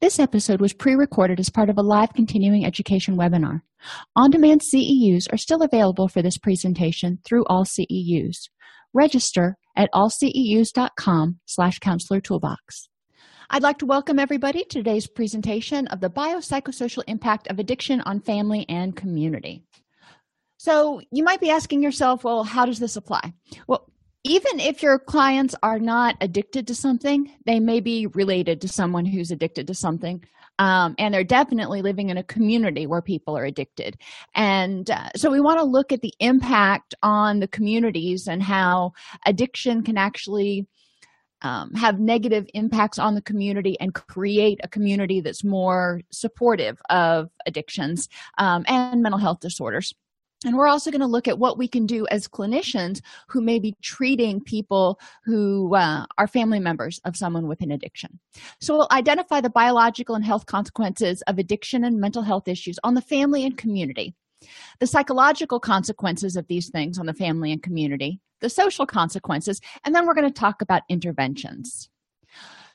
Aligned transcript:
This 0.00 0.18
episode 0.18 0.60
was 0.60 0.72
pre-recorded 0.72 1.38
as 1.38 1.50
part 1.50 1.70
of 1.70 1.78
a 1.78 1.82
live 1.82 2.14
continuing 2.14 2.64
education 2.64 3.16
webinar. 3.16 3.60
On-demand 4.16 4.60
CEUs 4.60 5.32
are 5.32 5.36
still 5.36 5.62
available 5.62 6.08
for 6.08 6.20
this 6.20 6.36
presentation 6.36 7.18
through 7.24 7.44
all 7.46 7.64
CEUs. 7.64 8.48
Register 8.92 9.56
at 9.76 9.88
allceus.com 9.92 11.38
slash 11.44 11.78
counselor 11.78 12.20
toolbox. 12.20 12.88
I'd 13.50 13.62
like 13.62 13.78
to 13.78 13.86
welcome 13.86 14.18
everybody 14.18 14.64
to 14.64 14.78
today's 14.78 15.06
presentation 15.06 15.86
of 15.88 16.00
the 16.00 16.10
biopsychosocial 16.10 17.04
impact 17.06 17.48
of 17.48 17.58
addiction 17.58 18.00
on 18.00 18.20
family 18.20 18.64
and 18.68 18.96
community. 18.96 19.64
So 20.60 21.00
you 21.10 21.24
might 21.24 21.40
be 21.40 21.48
asking 21.48 21.82
yourself, 21.82 22.22
well, 22.22 22.44
how 22.44 22.66
does 22.66 22.78
this 22.78 22.94
apply? 22.94 23.32
Well, 23.66 23.90
even 24.24 24.60
if 24.60 24.82
your 24.82 24.98
clients 24.98 25.54
are 25.62 25.78
not 25.78 26.16
addicted 26.20 26.66
to 26.66 26.74
something, 26.74 27.32
they 27.46 27.60
may 27.60 27.80
be 27.80 28.08
related 28.08 28.60
to 28.60 28.68
someone 28.68 29.06
who's 29.06 29.30
addicted 29.30 29.68
to 29.68 29.74
something. 29.74 30.22
Um, 30.58 30.96
and 30.98 31.14
they're 31.14 31.24
definitely 31.24 31.80
living 31.80 32.10
in 32.10 32.18
a 32.18 32.22
community 32.22 32.86
where 32.86 33.00
people 33.00 33.38
are 33.38 33.46
addicted. 33.46 33.96
And 34.34 34.90
uh, 34.90 35.08
so 35.16 35.30
we 35.30 35.40
want 35.40 35.60
to 35.60 35.64
look 35.64 35.92
at 35.92 36.02
the 36.02 36.12
impact 36.20 36.94
on 37.02 37.40
the 37.40 37.48
communities 37.48 38.28
and 38.28 38.42
how 38.42 38.92
addiction 39.24 39.82
can 39.82 39.96
actually 39.96 40.66
um, 41.40 41.72
have 41.72 41.98
negative 41.98 42.46
impacts 42.52 42.98
on 42.98 43.14
the 43.14 43.22
community 43.22 43.80
and 43.80 43.94
create 43.94 44.60
a 44.62 44.68
community 44.68 45.22
that's 45.22 45.42
more 45.42 46.02
supportive 46.10 46.82
of 46.90 47.30
addictions 47.46 48.10
um, 48.36 48.66
and 48.68 49.00
mental 49.00 49.18
health 49.18 49.40
disorders. 49.40 49.94
And 50.44 50.56
we're 50.56 50.68
also 50.68 50.90
going 50.90 51.02
to 51.02 51.06
look 51.06 51.28
at 51.28 51.38
what 51.38 51.58
we 51.58 51.68
can 51.68 51.84
do 51.84 52.06
as 52.10 52.26
clinicians 52.26 53.02
who 53.28 53.42
may 53.42 53.58
be 53.58 53.76
treating 53.82 54.40
people 54.40 54.98
who 55.24 55.74
uh, 55.74 56.06
are 56.16 56.26
family 56.26 56.58
members 56.58 56.98
of 57.04 57.16
someone 57.16 57.46
with 57.46 57.60
an 57.60 57.70
addiction. 57.70 58.18
So 58.58 58.74
we'll 58.74 58.88
identify 58.90 59.42
the 59.42 59.50
biological 59.50 60.14
and 60.14 60.24
health 60.24 60.46
consequences 60.46 61.22
of 61.22 61.38
addiction 61.38 61.84
and 61.84 62.00
mental 62.00 62.22
health 62.22 62.48
issues 62.48 62.78
on 62.84 62.94
the 62.94 63.02
family 63.02 63.44
and 63.44 63.58
community, 63.58 64.14
the 64.78 64.86
psychological 64.86 65.60
consequences 65.60 66.36
of 66.36 66.46
these 66.48 66.70
things 66.70 66.98
on 66.98 67.04
the 67.04 67.12
family 67.12 67.52
and 67.52 67.62
community, 67.62 68.18
the 68.40 68.48
social 68.48 68.86
consequences, 68.86 69.60
and 69.84 69.94
then 69.94 70.06
we're 70.06 70.14
going 70.14 70.26
to 70.26 70.40
talk 70.40 70.62
about 70.62 70.82
interventions. 70.88 71.90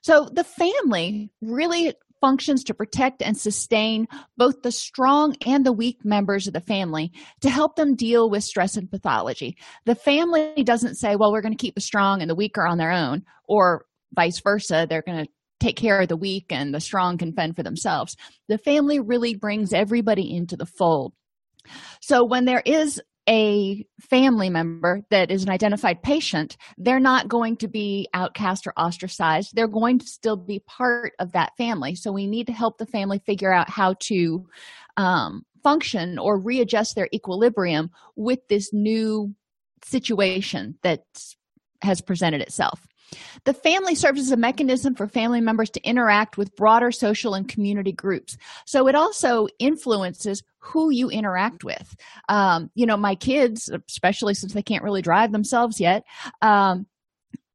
So, 0.02 0.30
the 0.32 0.44
family 0.44 1.32
really 1.42 1.96
functions 2.26 2.64
to 2.64 2.74
protect 2.74 3.22
and 3.22 3.38
sustain 3.38 4.08
both 4.36 4.64
the 4.64 4.72
strong 4.72 5.36
and 5.46 5.64
the 5.64 5.72
weak 5.72 6.04
members 6.04 6.48
of 6.48 6.54
the 6.54 6.60
family 6.60 7.12
to 7.40 7.52
help 7.52 7.76
them 7.76 7.96
deal 7.96 8.32
with 8.32 8.44
stress 8.44 8.78
and 8.78 8.90
pathology. 8.90 9.56
The 9.86 9.94
family 9.94 10.64
doesn't 10.64 10.96
say, 10.96 11.16
well, 11.16 11.32
we're 11.32 11.44
going 11.44 11.56
to 11.56 11.62
keep 11.62 11.76
the 11.76 11.82
strong 11.82 12.22
and 12.22 12.30
the 12.30 12.34
weak 12.34 12.58
are 12.58 12.66
on 12.66 12.80
their 12.80 12.92
own, 12.92 13.22
or 13.48 13.86
vice 14.16 14.40
versa. 14.40 14.88
They're 14.90 15.04
going 15.04 15.26
to 15.26 15.32
take 15.60 15.76
care 15.76 16.02
of 16.02 16.08
the 16.08 16.18
weak 16.18 16.48
and 16.50 16.74
the 16.74 16.80
strong 16.80 17.20
can 17.20 17.32
fend 17.32 17.56
for 17.56 17.62
themselves. 17.62 18.16
The 18.48 18.58
family 18.58 19.00
really 19.00 19.36
brings 19.36 19.72
everybody 19.72 20.36
into 20.36 20.58
the 20.58 20.66
fold. 20.66 21.14
So 22.02 22.26
when 22.26 22.46
there 22.46 22.64
is 22.66 23.00
a 23.28 23.86
family 24.00 24.50
member 24.50 25.02
that 25.10 25.32
is 25.32 25.44
an 25.44 25.50
identified 25.50 26.04
patient, 26.04 26.58
they're 26.78 27.00
not 27.00 27.28
going 27.28 27.58
to 27.58 27.68
be 27.68 28.08
outcast 28.14 28.68
or 28.68 28.74
ostracized. 28.78 29.56
They're 29.56 29.68
going 29.68 30.00
to 30.00 30.06
still 30.06 30.38
be 30.38 30.60
part 30.60 31.14
of 31.20 31.32
that 31.32 31.58
family. 31.58 31.96
So 31.96 32.12
we 32.12 32.28
need 32.28 32.48
to 32.48 32.54
help 32.54 32.78
the 32.78 32.86
family 32.86 33.20
figure 33.26 33.52
out 33.52 33.70
how 33.70 33.96
to 34.02 34.48
um, 34.98 35.46
function 35.64 36.20
or 36.20 36.38
readjust 36.38 36.96
their 36.96 37.10
equilibrium 37.14 37.90
with 38.16 38.48
this 38.48 38.72
new 38.72 39.34
situation 39.84 40.78
that 40.84 41.04
has 41.82 42.02
presented 42.02 42.42
itself. 42.42 42.88
The 43.44 43.54
family 43.54 43.96
serves 43.96 44.22
as 44.22 44.32
a 44.32 44.38
mechanism 44.38 44.96
for 44.96 45.08
family 45.08 45.42
members 45.42 45.70
to 45.72 45.82
interact 45.84 46.38
with 46.38 46.56
broader 46.56 46.92
social 46.92 47.34
and 47.34 47.48
community 47.48 47.92
groups. 47.92 48.38
So 48.66 48.88
it 48.88 48.96
also 48.96 49.48
influences 49.60 50.44
who 50.66 50.90
you 50.90 51.10
interact 51.10 51.64
with. 51.64 51.96
Um, 52.28 52.72
you 52.76 52.86
know, 52.86 52.98
my 52.98 53.16
kids, 53.16 53.70
especially 53.88 54.34
since 54.34 54.54
they 54.54 54.64
can't 54.64 54.84
really 54.84 55.02
drive 55.02 55.32
themselves 55.32 55.80
yet, 55.80 56.04
um, 56.42 56.88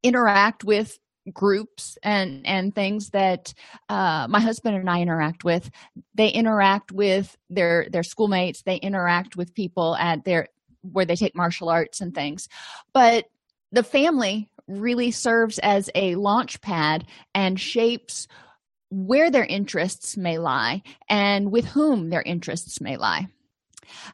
interact 0.02 0.64
with 0.64 0.98
groups 1.32 1.98
and 2.02 2.46
and 2.46 2.74
things 2.74 3.10
that 3.10 3.52
uh, 3.88 4.26
my 4.28 4.40
husband 4.40 4.76
and 4.76 4.88
I 4.88 5.00
interact 5.00 5.44
with. 5.44 5.70
They 6.14 6.28
interact 6.28 6.92
with 6.92 7.36
their 7.50 7.88
their 7.90 8.02
schoolmates. 8.02 8.62
They 8.62 8.76
interact 8.76 9.36
with 9.36 9.54
people 9.54 9.96
at 9.96 10.24
their 10.24 10.48
where 10.82 11.04
they 11.04 11.16
take 11.16 11.36
martial 11.36 11.68
arts 11.68 12.00
and 12.00 12.14
things. 12.14 12.48
But 12.94 13.26
the 13.72 13.82
family 13.82 14.50
really 14.66 15.10
serves 15.10 15.58
as 15.58 15.90
a 15.94 16.14
launch 16.14 16.60
pad 16.60 17.04
and 17.34 17.58
shapes 17.60 18.28
where 18.90 19.30
their 19.30 19.44
interests 19.44 20.16
may 20.16 20.38
lie 20.38 20.82
and 21.08 21.50
with 21.50 21.64
whom 21.64 22.10
their 22.10 22.22
interests 22.22 22.80
may 22.80 22.96
lie. 22.96 23.28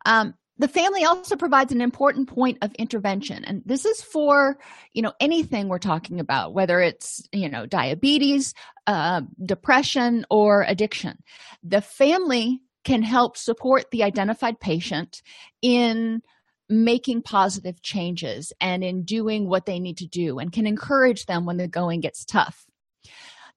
Um, 0.05 0.35
the 0.59 0.69
family 0.69 1.05
also 1.05 1.37
provides 1.37 1.73
an 1.73 1.83
important 1.83 2.29
point 2.29 2.59
of 2.63 2.73
intervention 2.75 3.45
and 3.45 3.63
this 3.67 3.85
is 3.85 4.01
for 4.03 4.59
you 4.95 5.03
know 5.03 5.13
anything 5.21 5.69
we're 5.69 5.79
talking 5.79 6.19
about 6.19 6.55
whether 6.55 6.81
it's 6.81 7.29
you 7.31 7.47
know 7.47 7.67
diabetes 7.67 8.55
uh, 8.87 9.21
depression 9.45 10.25
or 10.31 10.63
addiction 10.63 11.19
the 11.63 11.83
family 11.83 12.63
can 12.85 13.03
help 13.03 13.37
support 13.37 13.91
the 13.91 14.03
identified 14.03 14.59
patient 14.59 15.21
in 15.61 16.23
making 16.69 17.23
positive 17.23 17.83
changes 17.83 18.53
and 18.61 18.83
in 18.83 19.05
doing 19.05 19.49
what 19.49 19.67
they 19.67 19.79
need 19.79 19.99
to 19.99 20.07
do 20.07 20.39
and 20.39 20.53
can 20.53 20.67
encourage 20.67 21.27
them 21.27 21.45
when 21.45 21.57
the 21.59 21.69
going 21.69 22.01
gets 22.01 22.25
tough. 22.25 22.66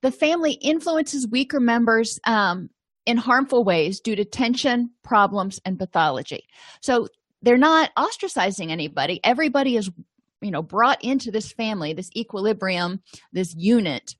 The 0.01 0.11
family 0.11 0.53
influences 0.53 1.27
weaker 1.27 1.59
members 1.59 2.19
um, 2.25 2.69
in 3.05 3.17
harmful 3.17 3.63
ways 3.63 3.99
due 3.99 4.15
to 4.15 4.25
tension, 4.25 4.91
problems, 5.03 5.59
and 5.65 5.77
pathology. 5.77 6.47
So 6.81 7.07
they're 7.41 7.57
not 7.57 7.91
ostracizing 7.97 8.69
anybody. 8.69 9.19
Everybody 9.23 9.75
is, 9.75 9.89
you 10.41 10.51
know, 10.51 10.61
brought 10.61 11.03
into 11.03 11.31
this 11.31 11.51
family, 11.51 11.93
this 11.93 12.09
equilibrium, 12.15 13.01
this 13.33 13.53
unit. 13.55 14.15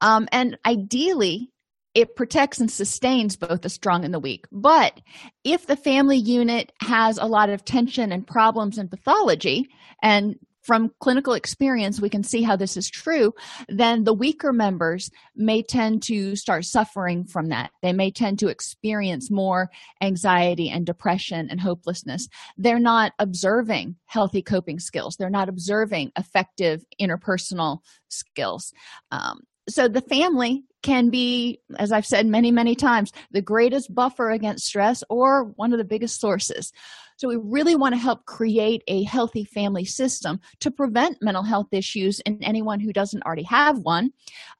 Um, 0.00 0.28
and 0.30 0.58
ideally, 0.64 1.50
it 1.94 2.16
protects 2.16 2.60
and 2.60 2.70
sustains 2.70 3.36
both 3.36 3.62
the 3.62 3.68
strong 3.68 4.04
and 4.04 4.12
the 4.12 4.18
weak. 4.18 4.46
But 4.50 5.00
if 5.44 5.66
the 5.66 5.76
family 5.76 6.16
unit 6.16 6.72
has 6.80 7.18
a 7.18 7.26
lot 7.26 7.50
of 7.50 7.64
tension 7.64 8.10
and 8.12 8.26
problems 8.26 8.78
and 8.78 8.90
pathology, 8.90 9.68
and 10.02 10.36
from 10.64 10.90
clinical 10.98 11.34
experience, 11.34 12.00
we 12.00 12.08
can 12.08 12.22
see 12.22 12.42
how 12.42 12.56
this 12.56 12.76
is 12.76 12.88
true, 12.88 13.34
then 13.68 14.04
the 14.04 14.14
weaker 14.14 14.52
members 14.52 15.10
may 15.36 15.62
tend 15.62 16.02
to 16.04 16.34
start 16.36 16.64
suffering 16.64 17.24
from 17.24 17.50
that. 17.50 17.70
They 17.82 17.92
may 17.92 18.10
tend 18.10 18.38
to 18.38 18.48
experience 18.48 19.30
more 19.30 19.70
anxiety 20.00 20.70
and 20.70 20.86
depression 20.86 21.48
and 21.50 21.60
hopelessness. 21.60 22.28
They're 22.56 22.78
not 22.78 23.12
observing 23.18 23.96
healthy 24.06 24.42
coping 24.42 24.80
skills, 24.80 25.16
they're 25.16 25.30
not 25.30 25.48
observing 25.48 26.12
effective 26.16 26.84
interpersonal 27.00 27.80
skills. 28.08 28.72
Um, 29.10 29.42
so 29.68 29.88
the 29.88 30.00
family 30.00 30.64
can 30.82 31.08
be 31.08 31.60
as 31.78 31.90
i've 31.90 32.04
said 32.04 32.26
many 32.26 32.50
many 32.50 32.74
times 32.74 33.10
the 33.30 33.40
greatest 33.40 33.94
buffer 33.94 34.30
against 34.30 34.66
stress 34.66 35.02
or 35.08 35.44
one 35.56 35.72
of 35.72 35.78
the 35.78 35.84
biggest 35.84 36.20
sources 36.20 36.72
so 37.16 37.28
we 37.28 37.36
really 37.36 37.76
want 37.76 37.94
to 37.94 38.00
help 38.00 38.24
create 38.24 38.82
a 38.88 39.02
healthy 39.04 39.44
family 39.44 39.84
system 39.84 40.40
to 40.60 40.70
prevent 40.70 41.22
mental 41.22 41.42
health 41.42 41.68
issues 41.72 42.20
in 42.20 42.42
anyone 42.42 42.80
who 42.80 42.92
doesn't 42.92 43.22
already 43.22 43.44
have 43.44 43.78
one 43.78 44.10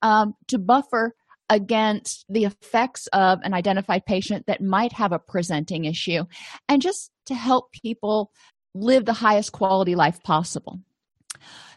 um, 0.02 0.34
to 0.48 0.58
buffer 0.58 1.14
against 1.50 2.24
the 2.28 2.44
effects 2.44 3.06
of 3.08 3.38
an 3.42 3.52
identified 3.52 4.06
patient 4.06 4.46
that 4.46 4.62
might 4.62 4.92
have 4.92 5.12
a 5.12 5.18
presenting 5.18 5.84
issue 5.84 6.24
and 6.68 6.80
just 6.80 7.10
to 7.26 7.34
help 7.34 7.70
people 7.72 8.30
live 8.74 9.04
the 9.04 9.12
highest 9.12 9.52
quality 9.52 9.94
life 9.94 10.22
possible 10.22 10.80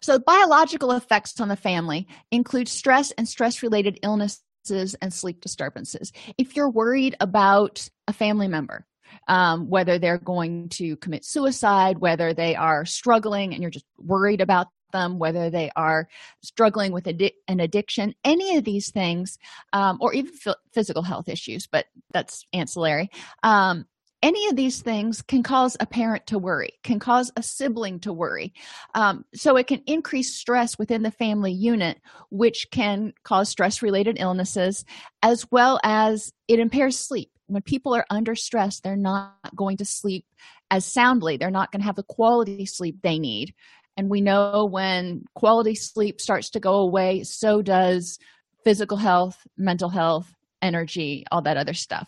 so, 0.01 0.19
biological 0.19 0.91
effects 0.91 1.39
on 1.39 1.47
the 1.47 1.55
family 1.55 2.07
include 2.31 2.67
stress 2.67 3.11
and 3.11 3.27
stress 3.27 3.63
related 3.63 3.99
illnesses 4.03 4.95
and 5.01 5.13
sleep 5.13 5.41
disturbances. 5.41 6.11
If 6.37 6.55
you're 6.55 6.69
worried 6.69 7.15
about 7.19 7.89
a 8.07 8.13
family 8.13 8.47
member, 8.47 8.85
um, 9.27 9.69
whether 9.69 9.99
they're 9.99 10.17
going 10.17 10.69
to 10.69 10.95
commit 10.97 11.25
suicide, 11.25 11.99
whether 11.99 12.33
they 12.33 12.55
are 12.55 12.85
struggling 12.85 13.53
and 13.53 13.61
you're 13.61 13.71
just 13.71 13.85
worried 13.97 14.41
about 14.41 14.67
them, 14.91 15.19
whether 15.19 15.49
they 15.49 15.69
are 15.75 16.07
struggling 16.41 16.91
with 16.91 17.07
an 17.07 17.59
addiction, 17.59 18.15
any 18.23 18.57
of 18.57 18.63
these 18.63 18.89
things, 18.89 19.37
um, 19.73 19.97
or 20.01 20.13
even 20.13 20.31
f- 20.45 20.55
physical 20.73 21.03
health 21.03 21.27
issues, 21.27 21.67
but 21.67 21.85
that's 22.11 22.45
ancillary. 22.53 23.09
Um, 23.43 23.85
any 24.23 24.47
of 24.47 24.55
these 24.55 24.81
things 24.81 25.21
can 25.21 25.43
cause 25.43 25.77
a 25.79 25.85
parent 25.85 26.25
to 26.25 26.39
worry 26.39 26.71
can 26.83 26.99
cause 26.99 27.31
a 27.35 27.43
sibling 27.43 27.99
to 27.99 28.11
worry 28.11 28.51
um, 28.95 29.23
so 29.33 29.55
it 29.57 29.67
can 29.67 29.81
increase 29.85 30.33
stress 30.33 30.77
within 30.77 31.03
the 31.03 31.11
family 31.11 31.51
unit 31.51 32.01
which 32.31 32.67
can 32.71 33.13
cause 33.23 33.47
stress 33.47 33.81
related 33.81 34.17
illnesses 34.19 34.85
as 35.21 35.45
well 35.51 35.79
as 35.83 36.33
it 36.47 36.59
impairs 36.59 36.97
sleep 36.97 37.29
when 37.47 37.61
people 37.61 37.93
are 37.95 38.05
under 38.09 38.35
stress 38.35 38.79
they're 38.79 38.95
not 38.95 39.35
going 39.55 39.77
to 39.77 39.85
sleep 39.85 40.25
as 40.69 40.85
soundly. 40.85 41.37
They're 41.37 41.51
not 41.51 41.71
going 41.71 41.81
to 41.81 41.85
have 41.85 41.95
the 41.95 42.03
quality 42.03 42.65
sleep 42.65 42.97
they 43.01 43.19
need. 43.19 43.53
And 43.95 44.09
we 44.09 44.21
know 44.21 44.65
when 44.65 45.25
quality 45.33 45.75
sleep 45.75 46.21
starts 46.21 46.51
to 46.51 46.59
go 46.59 46.75
away 46.75 47.23
so 47.23 47.61
does 47.61 48.19
physical 48.63 48.97
health 48.97 49.47
mental 49.57 49.89
health 49.89 50.33
energy 50.61 51.25
all 51.31 51.41
that 51.43 51.57
other 51.57 51.73
stuff. 51.73 52.07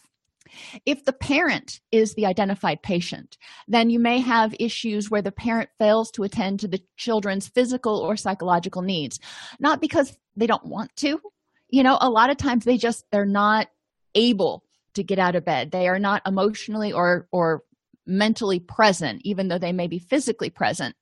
If 0.85 1.05
the 1.05 1.13
parent 1.13 1.79
is 1.91 2.15
the 2.15 2.25
identified 2.25 2.81
patient, 2.81 3.37
then 3.67 3.91
you 3.91 3.99
may 3.99 4.19
have 4.19 4.55
issues 4.59 5.09
where 5.09 5.21
the 5.21 5.31
parent 5.31 5.69
fails 5.77 6.09
to 6.11 6.23
attend 6.23 6.59
to 6.59 6.67
the 6.67 6.81
children's 6.97 7.47
physical 7.47 7.99
or 7.99 8.17
psychological 8.17 8.81
needs, 8.81 9.19
not 9.59 9.79
because 9.79 10.17
they 10.35 10.47
don't 10.47 10.65
want 10.65 10.95
to. 10.97 11.21
You 11.69 11.83
know, 11.83 11.99
a 12.01 12.09
lot 12.09 12.31
of 12.31 12.37
times 12.37 12.65
they 12.65 12.77
just 12.77 13.05
they're 13.11 13.25
not 13.25 13.67
able 14.15 14.63
to 14.93 15.03
get 15.03 15.19
out 15.19 15.35
of 15.35 15.45
bed. 15.45 15.71
They 15.71 15.87
are 15.87 15.99
not 15.99 16.21
emotionally 16.25 16.91
or 16.91 17.27
or 17.31 17.63
mentally 18.05 18.59
present, 18.59 19.21
even 19.23 19.47
though 19.47 19.59
they 19.59 19.71
may 19.71 19.87
be 19.87 19.99
physically 19.99 20.49
present. 20.49 20.95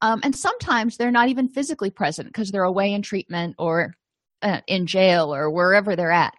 Um, 0.00 0.20
and 0.22 0.34
sometimes 0.34 0.96
they're 0.96 1.10
not 1.10 1.28
even 1.28 1.48
physically 1.48 1.90
present 1.90 2.28
because 2.28 2.50
they're 2.50 2.64
away 2.64 2.92
in 2.92 3.02
treatment 3.02 3.56
or 3.58 3.94
uh, 4.42 4.60
in 4.66 4.86
jail 4.86 5.34
or 5.34 5.50
wherever 5.50 5.96
they're 5.96 6.10
at 6.10 6.34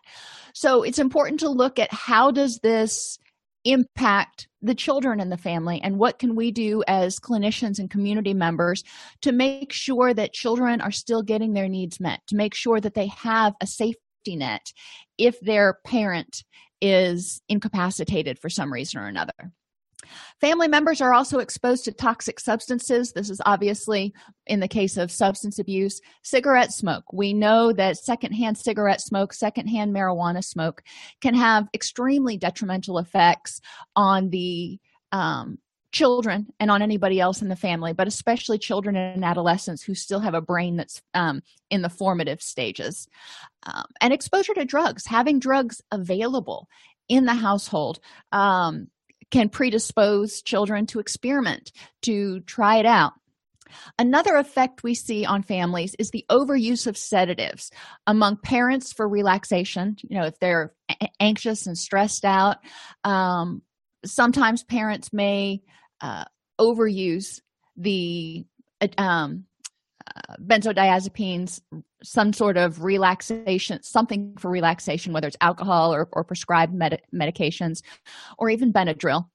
so 0.56 0.84
it's 0.84 1.00
important 1.00 1.42
to 1.42 1.50
look 1.50 1.80
at 1.80 1.94
how 1.94 2.32
does 2.32 2.60
this 2.60 3.20
impact 3.66 4.48
the 4.62 4.74
children 4.74 5.20
in 5.20 5.30
the 5.30 5.38
family 5.38 5.82
and 5.84 5.98
what 6.00 6.18
can 6.18 6.36
we 6.36 6.50
do 6.50 6.82
as 6.88 7.20
clinicians 7.20 7.78
and 7.78 7.90
community 7.90 8.34
members 8.34 8.84
to 9.22 9.32
make 9.32 9.74
sure 9.74 10.14
that 10.14 10.34
children 10.34 10.80
are 10.80 10.92
still 10.92 11.22
getting 11.22 11.54
their 11.54 11.68
needs 11.68 12.00
met 12.00 12.22
to 12.28 12.36
make 12.36 12.54
sure 12.54 12.80
that 12.80 12.94
they 12.94 13.08
have 13.08 13.54
a 13.62 13.68
safety 13.68 13.98
net 14.28 14.72
if 15.18 15.40
their 15.42 15.80
parent 15.86 16.44
is 16.82 17.42
incapacitated 17.50 18.40
for 18.40 18.50
some 18.50 18.72
reason 18.72 19.00
or 19.00 19.08
another 19.08 19.52
Family 20.42 20.68
members 20.68 21.02
are 21.02 21.14
also 21.14 21.40
exposed 21.40 21.86
to 21.86 21.92
toxic 21.92 22.40
substances. 22.40 23.12
This 23.12 23.30
is 23.30 23.42
obviously 23.46 24.14
in 24.48 24.60
the 24.60 24.68
case 24.68 24.98
of 24.98 25.12
substance 25.12 25.60
abuse. 25.60 26.02
Cigarette 26.24 26.74
smoke. 26.74 27.06
We 27.14 27.34
know 27.34 27.74
that 27.74 27.98
secondhand 27.98 28.58
cigarette 28.58 29.02
smoke, 29.02 29.34
secondhand 29.34 29.96
marijuana 29.96 30.44
smoke 30.44 30.84
can 31.22 31.34
have 31.36 31.68
extremely 31.74 32.38
detrimental 32.38 33.00
effects 33.00 33.62
on 33.96 34.30
the 34.30 34.80
um, 35.12 35.60
children 35.96 36.48
and 36.60 36.70
on 36.70 36.82
anybody 36.82 37.22
else 37.22 37.42
in 37.42 37.48
the 37.48 37.56
family, 37.56 37.94
but 37.94 38.06
especially 38.06 38.58
children 38.58 38.98
and 38.98 39.24
adolescents 39.24 39.82
who 39.82 39.96
still 39.96 40.20
have 40.20 40.34
a 40.34 40.42
brain 40.42 40.76
that's 40.76 41.02
um, 41.14 41.42
in 41.70 41.82
the 41.82 41.90
formative 41.90 42.42
stages. 42.42 43.08
Um, 43.66 43.86
and 44.02 44.12
exposure 44.12 44.54
to 44.56 44.66
drugs, 44.66 45.06
having 45.06 45.40
drugs 45.40 45.82
available 45.94 46.68
in 47.08 47.24
the 47.24 47.34
household 47.34 48.02
um, 48.34 48.90
can 49.32 49.48
predispose 49.48 50.42
children 50.42 50.86
to 50.88 51.00
experiment, 51.00 51.72
to 52.02 52.42
try 52.42 52.76
it 52.76 52.86
out. 52.86 53.14
Another 53.98 54.36
effect 54.36 54.84
we 54.84 54.96
see 54.96 55.26
on 55.26 55.44
families 55.44 55.96
is 55.98 56.12
the 56.12 56.26
overuse 56.30 56.88
of 56.88 56.98
sedatives 56.98 57.72
among 58.06 58.36
parents 58.36 58.92
for 58.92 59.08
relaxation. 59.08 59.96
You 60.02 60.20
know, 60.20 60.26
if 60.26 60.38
they're 60.40 60.74
anxious 61.22 61.68
and 61.68 61.78
stressed 61.78 62.26
out, 62.26 62.58
um, 63.06 63.62
sometimes 64.06 64.62
parents 64.62 65.14
may 65.14 65.62
uh, 66.06 66.26
overuse 66.60 67.42
the 67.76 68.46
um, 68.98 69.46
uh, 70.06 70.36
benzodiazepines, 70.40 71.62
some 72.04 72.32
sort 72.32 72.58
of 72.58 72.84
relaxation, 72.84 73.82
something 73.82 74.36
for 74.38 74.52
relaxation, 74.52 75.14
whether 75.14 75.28
it's 75.28 75.38
alcohol 75.42 75.94
or, 75.94 76.08
or 76.14 76.24
prescribed 76.24 76.74
med- 76.74 77.02
medications, 77.14 77.82
or 78.38 78.50
even 78.50 78.72
Benadryl 78.72 79.26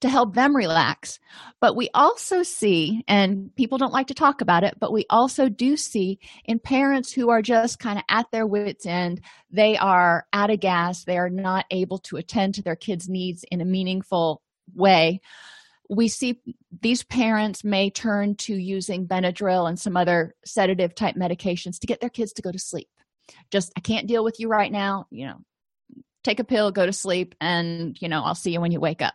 to 0.00 0.08
help 0.08 0.34
them 0.34 0.56
relax. 0.56 1.18
But 1.60 1.76
we 1.76 1.90
also 1.92 2.42
see, 2.42 3.04
and 3.06 3.54
people 3.56 3.76
don't 3.76 3.92
like 3.92 4.06
to 4.06 4.14
talk 4.14 4.40
about 4.40 4.64
it, 4.64 4.76
but 4.80 4.92
we 4.92 5.04
also 5.10 5.48
do 5.48 5.76
see 5.76 6.20
in 6.44 6.58
parents 6.58 7.12
who 7.12 7.28
are 7.30 7.42
just 7.42 7.80
kind 7.80 7.98
of 7.98 8.04
at 8.08 8.30
their 8.30 8.46
wits' 8.46 8.86
end, 8.86 9.20
they 9.50 9.76
are 9.76 10.26
out 10.32 10.50
of 10.50 10.60
gas, 10.60 11.04
they 11.04 11.18
are 11.18 11.28
not 11.28 11.66
able 11.70 11.98
to 11.98 12.16
attend 12.16 12.54
to 12.54 12.62
their 12.62 12.76
kids' 12.76 13.08
needs 13.08 13.44
in 13.50 13.60
a 13.60 13.66
meaningful 13.66 14.40
way 14.74 15.20
we 15.88 16.08
see 16.08 16.40
these 16.82 17.02
parents 17.02 17.64
may 17.64 17.90
turn 17.90 18.34
to 18.36 18.54
using 18.54 19.06
Benadryl 19.06 19.68
and 19.68 19.78
some 19.78 19.96
other 19.96 20.34
sedative 20.44 20.94
type 20.94 21.16
medications 21.16 21.78
to 21.80 21.86
get 21.86 22.00
their 22.00 22.10
kids 22.10 22.32
to 22.34 22.42
go 22.42 22.52
to 22.52 22.58
sleep. 22.58 22.88
Just, 23.50 23.72
I 23.76 23.80
can't 23.80 24.06
deal 24.06 24.24
with 24.24 24.38
you 24.38 24.48
right 24.48 24.70
now. 24.70 25.06
You 25.10 25.26
know, 25.26 25.36
take 26.24 26.40
a 26.40 26.44
pill, 26.44 26.70
go 26.70 26.84
to 26.84 26.92
sleep, 26.92 27.34
and, 27.40 27.96
you 28.00 28.08
know, 28.08 28.22
I'll 28.22 28.34
see 28.34 28.52
you 28.52 28.60
when 28.60 28.72
you 28.72 28.80
wake 28.80 29.00
up. 29.00 29.14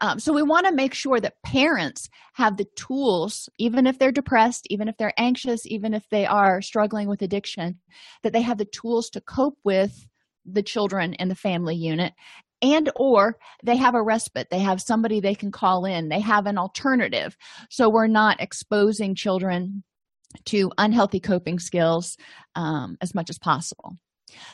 Um, 0.00 0.18
so 0.18 0.32
we 0.32 0.42
want 0.42 0.66
to 0.66 0.74
make 0.74 0.92
sure 0.92 1.20
that 1.20 1.42
parents 1.44 2.08
have 2.34 2.56
the 2.56 2.66
tools, 2.76 3.48
even 3.58 3.86
if 3.86 3.98
they're 3.98 4.12
depressed, 4.12 4.66
even 4.68 4.88
if 4.88 4.96
they're 4.98 5.14
anxious, 5.16 5.66
even 5.66 5.94
if 5.94 6.06
they 6.10 6.26
are 6.26 6.60
struggling 6.60 7.08
with 7.08 7.22
addiction, 7.22 7.78
that 8.22 8.32
they 8.32 8.42
have 8.42 8.58
the 8.58 8.66
tools 8.66 9.08
to 9.10 9.20
cope 9.20 9.58
with 9.64 10.06
the 10.44 10.62
children 10.62 11.14
in 11.14 11.28
the 11.28 11.34
family 11.34 11.76
unit 11.76 12.12
and 12.62 12.90
or 12.96 13.36
they 13.62 13.76
have 13.76 13.94
a 13.94 14.02
respite. 14.02 14.48
They 14.50 14.60
have 14.60 14.80
somebody 14.80 15.20
they 15.20 15.34
can 15.34 15.50
call 15.50 15.84
in. 15.84 16.08
They 16.08 16.20
have 16.20 16.46
an 16.46 16.56
alternative. 16.56 17.36
So 17.68 17.88
we're 17.88 18.06
not 18.06 18.40
exposing 18.40 19.14
children 19.14 19.82
to 20.46 20.70
unhealthy 20.78 21.20
coping 21.20 21.58
skills 21.58 22.16
um, 22.54 22.96
as 23.00 23.14
much 23.14 23.28
as 23.28 23.38
possible. 23.38 23.96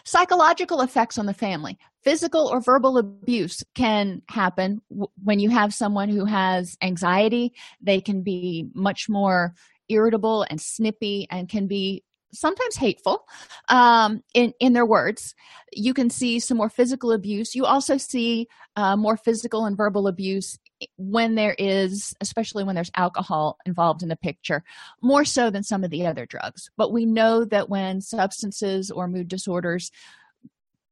Psychological 0.04 0.80
effects 0.80 1.18
on 1.18 1.26
the 1.26 1.34
family. 1.34 1.78
Physical 2.02 2.48
or 2.48 2.60
verbal 2.60 2.98
abuse 2.98 3.62
can 3.74 4.22
happen. 4.28 4.80
W- 4.90 5.08
when 5.22 5.38
you 5.38 5.50
have 5.50 5.72
someone 5.74 6.08
who 6.08 6.24
has 6.24 6.76
anxiety 6.82 7.52
they 7.80 8.00
can 8.00 8.22
be 8.22 8.66
much 8.74 9.08
more 9.08 9.54
irritable 9.88 10.44
and 10.50 10.60
snippy 10.60 11.26
and 11.30 11.48
can 11.48 11.66
be 11.66 12.02
sometimes 12.32 12.76
hateful 12.76 13.26
um, 13.68 14.22
in 14.34 14.52
in 14.60 14.72
their 14.72 14.86
words. 14.86 15.34
You 15.72 15.94
can 15.94 16.10
see 16.10 16.40
some 16.40 16.56
more 16.56 16.68
physical 16.68 17.12
abuse. 17.12 17.54
You 17.54 17.64
also 17.64 17.96
see 17.96 18.48
uh, 18.76 18.96
more 18.96 19.16
physical 19.16 19.64
and 19.66 19.76
verbal 19.76 20.06
abuse 20.06 20.58
when 20.96 21.34
there 21.34 21.56
is, 21.58 22.14
especially 22.20 22.64
when 22.64 22.74
there's 22.74 22.90
alcohol 22.96 23.58
involved 23.66 24.02
in 24.02 24.08
the 24.08 24.16
picture, 24.16 24.62
more 25.02 25.24
so 25.24 25.50
than 25.50 25.62
some 25.62 25.84
of 25.84 25.90
the 25.90 26.06
other 26.06 26.26
drugs. 26.26 26.70
But 26.76 26.92
we 26.92 27.04
know 27.04 27.44
that 27.46 27.68
when 27.68 28.00
substances 28.00 28.90
or 28.90 29.08
mood 29.08 29.28
disorders 29.28 29.90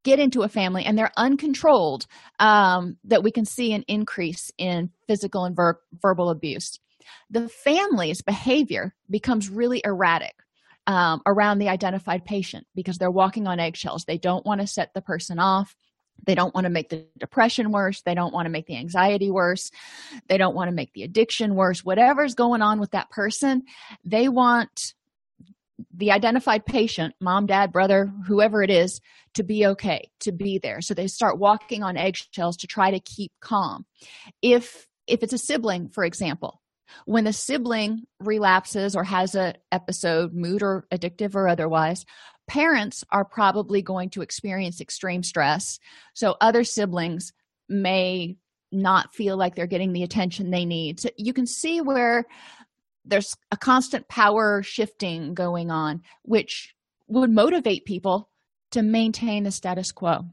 get 0.03 0.19
into 0.19 0.43
a 0.43 0.49
family 0.49 0.85
and 0.85 0.97
they're 0.97 1.13
uncontrolled, 1.17 2.07
um, 2.39 2.97
that 3.05 3.25
we 3.25 3.31
can 3.31 3.45
see 3.45 3.73
an 3.73 3.85
increase 3.89 4.53
in 4.57 4.91
physical 5.09 5.45
and 5.45 5.57
ver- 5.57 5.81
verbal 6.01 6.31
abuse. 6.31 6.79
The 7.31 7.49
family's 7.49 8.23
behavior 8.23 8.95
becomes 9.11 9.49
really 9.49 9.81
erratic 9.85 10.35
um, 10.87 11.23
around 11.27 11.59
the 11.59 11.69
identified 11.69 12.25
patient 12.25 12.67
because 12.75 12.99
they're 12.99 13.11
walking 13.11 13.47
on 13.47 13.61
eggshells. 13.61 14.05
They 14.05 14.19
don't 14.19 14.47
want 14.47 14.61
to 14.61 14.67
set 14.67 14.95
the 14.95 15.03
person 15.03 15.39
off. 15.39 15.75
They 16.25 16.35
don't 16.35 16.55
want 16.55 16.65
to 16.65 16.71
make 16.71 16.89
the 16.89 17.07
depression 17.19 17.73
worse. 17.73 18.03
They 18.03 18.15
don't 18.15 18.33
want 18.33 18.47
to 18.47 18.51
make 18.51 18.67
the 18.67 18.77
anxiety 18.77 19.31
worse. 19.31 19.71
They 20.29 20.39
don't 20.39 20.55
want 20.55 20.69
to 20.69 20.75
make 20.75 20.93
the 20.93 21.03
addiction 21.03 21.55
worse. 21.55 21.85
Whatever's 21.85 22.35
going 22.35 22.63
on 22.63 22.81
with 22.81 22.93
that 22.93 23.11
person, 23.11 23.65
they 24.05 24.29
want 24.29 24.95
the 25.95 26.11
identified 26.11 26.65
patient 26.65 27.15
mom 27.21 27.45
dad 27.45 27.71
brother 27.71 28.11
whoever 28.27 28.63
it 28.63 28.71
is 28.71 29.01
to 29.35 29.43
be 29.43 29.67
okay 29.67 30.09
to 30.21 30.33
be 30.33 30.59
there 30.59 30.81
so 30.81 30.95
they 30.95 31.07
start 31.07 31.39
walking 31.39 31.83
on 31.83 31.99
eggshells 31.99 32.57
to 32.57 32.67
try 32.67 32.91
to 32.91 33.01
keep 33.01 33.31
calm 33.41 33.85
if 34.41 34.87
if 35.07 35.23
it's 35.23 35.35
a 35.35 35.39
sibling 35.39 35.91
for 35.91 36.05
example 36.05 36.63
when 37.05 37.27
a 37.27 37.33
sibling 37.33 38.07
relapses 38.21 38.97
or 38.97 39.05
has 39.05 39.35
a 39.35 39.55
episode 39.73 40.33
mood 40.33 40.63
or 40.63 40.87
addictive 40.93 41.35
or 41.35 41.49
otherwise 41.49 42.05
parents 42.47 43.05
are 43.11 43.25
probably 43.25 43.83
going 43.83 44.11
to 44.11 44.23
experience 44.23 44.81
extreme 44.81 45.23
stress. 45.23 45.79
So 46.15 46.37
other 46.41 46.65
siblings 46.65 47.33
may 47.69 48.37
not 48.73 49.15
feel 49.15 49.37
like 49.37 49.55
they're 49.55 49.67
getting 49.67 49.93
the 49.93 50.03
attention 50.03 50.51
they 50.51 50.65
need. 50.65 51.01
So 51.01 51.11
you 51.17 51.33
can 51.33 51.47
see 51.47 51.81
where 51.81 52.25
there's 53.05 53.37
a 53.51 53.57
constant 53.57 54.09
power 54.09 54.63
shifting 54.63 55.35
going 55.35 55.71
on 55.71 56.03
which 56.23 56.75
would 57.09 57.31
motivate 57.31 57.85
people 57.85 58.29
to 58.73 58.83
maintain 58.83 59.45
the 59.45 59.53
status 59.53 59.93
quo 59.93 60.25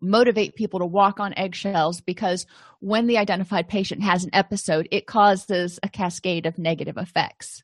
motivate 0.00 0.54
people 0.54 0.80
to 0.80 0.86
walk 0.86 1.20
on 1.20 1.34
eggshells 1.36 2.00
because 2.00 2.46
when 2.80 3.06
the 3.06 3.18
identified 3.18 3.68
patient 3.68 4.02
has 4.02 4.24
an 4.24 4.30
episode 4.32 4.88
it 4.90 5.06
causes 5.06 5.78
a 5.82 5.88
cascade 5.88 6.46
of 6.46 6.58
negative 6.58 6.96
effects. 6.96 7.62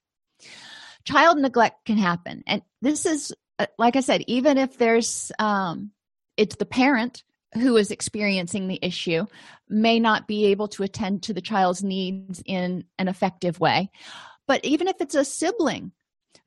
Child 1.04 1.38
neglect 1.38 1.84
can 1.84 1.98
happen. 1.98 2.42
And 2.46 2.62
this 2.82 3.06
is 3.06 3.32
uh, 3.58 3.66
like 3.78 3.94
i 3.94 4.00
said 4.00 4.24
even 4.26 4.58
if 4.58 4.78
there's 4.78 5.30
um 5.38 5.92
it's 6.36 6.56
the 6.56 6.66
parent 6.66 7.22
who 7.54 7.76
is 7.76 7.90
experiencing 7.90 8.66
the 8.66 8.80
issue 8.82 9.26
may 9.68 10.00
not 10.00 10.26
be 10.26 10.46
able 10.46 10.68
to 10.68 10.82
attend 10.82 11.22
to 11.22 11.32
the 11.32 11.40
child's 11.40 11.84
needs 11.84 12.42
in 12.44 12.84
an 12.98 13.08
effective 13.08 13.60
way. 13.60 13.90
But 14.46 14.64
even 14.64 14.88
if 14.88 14.96
it's 15.00 15.14
a 15.14 15.24
sibling 15.24 15.92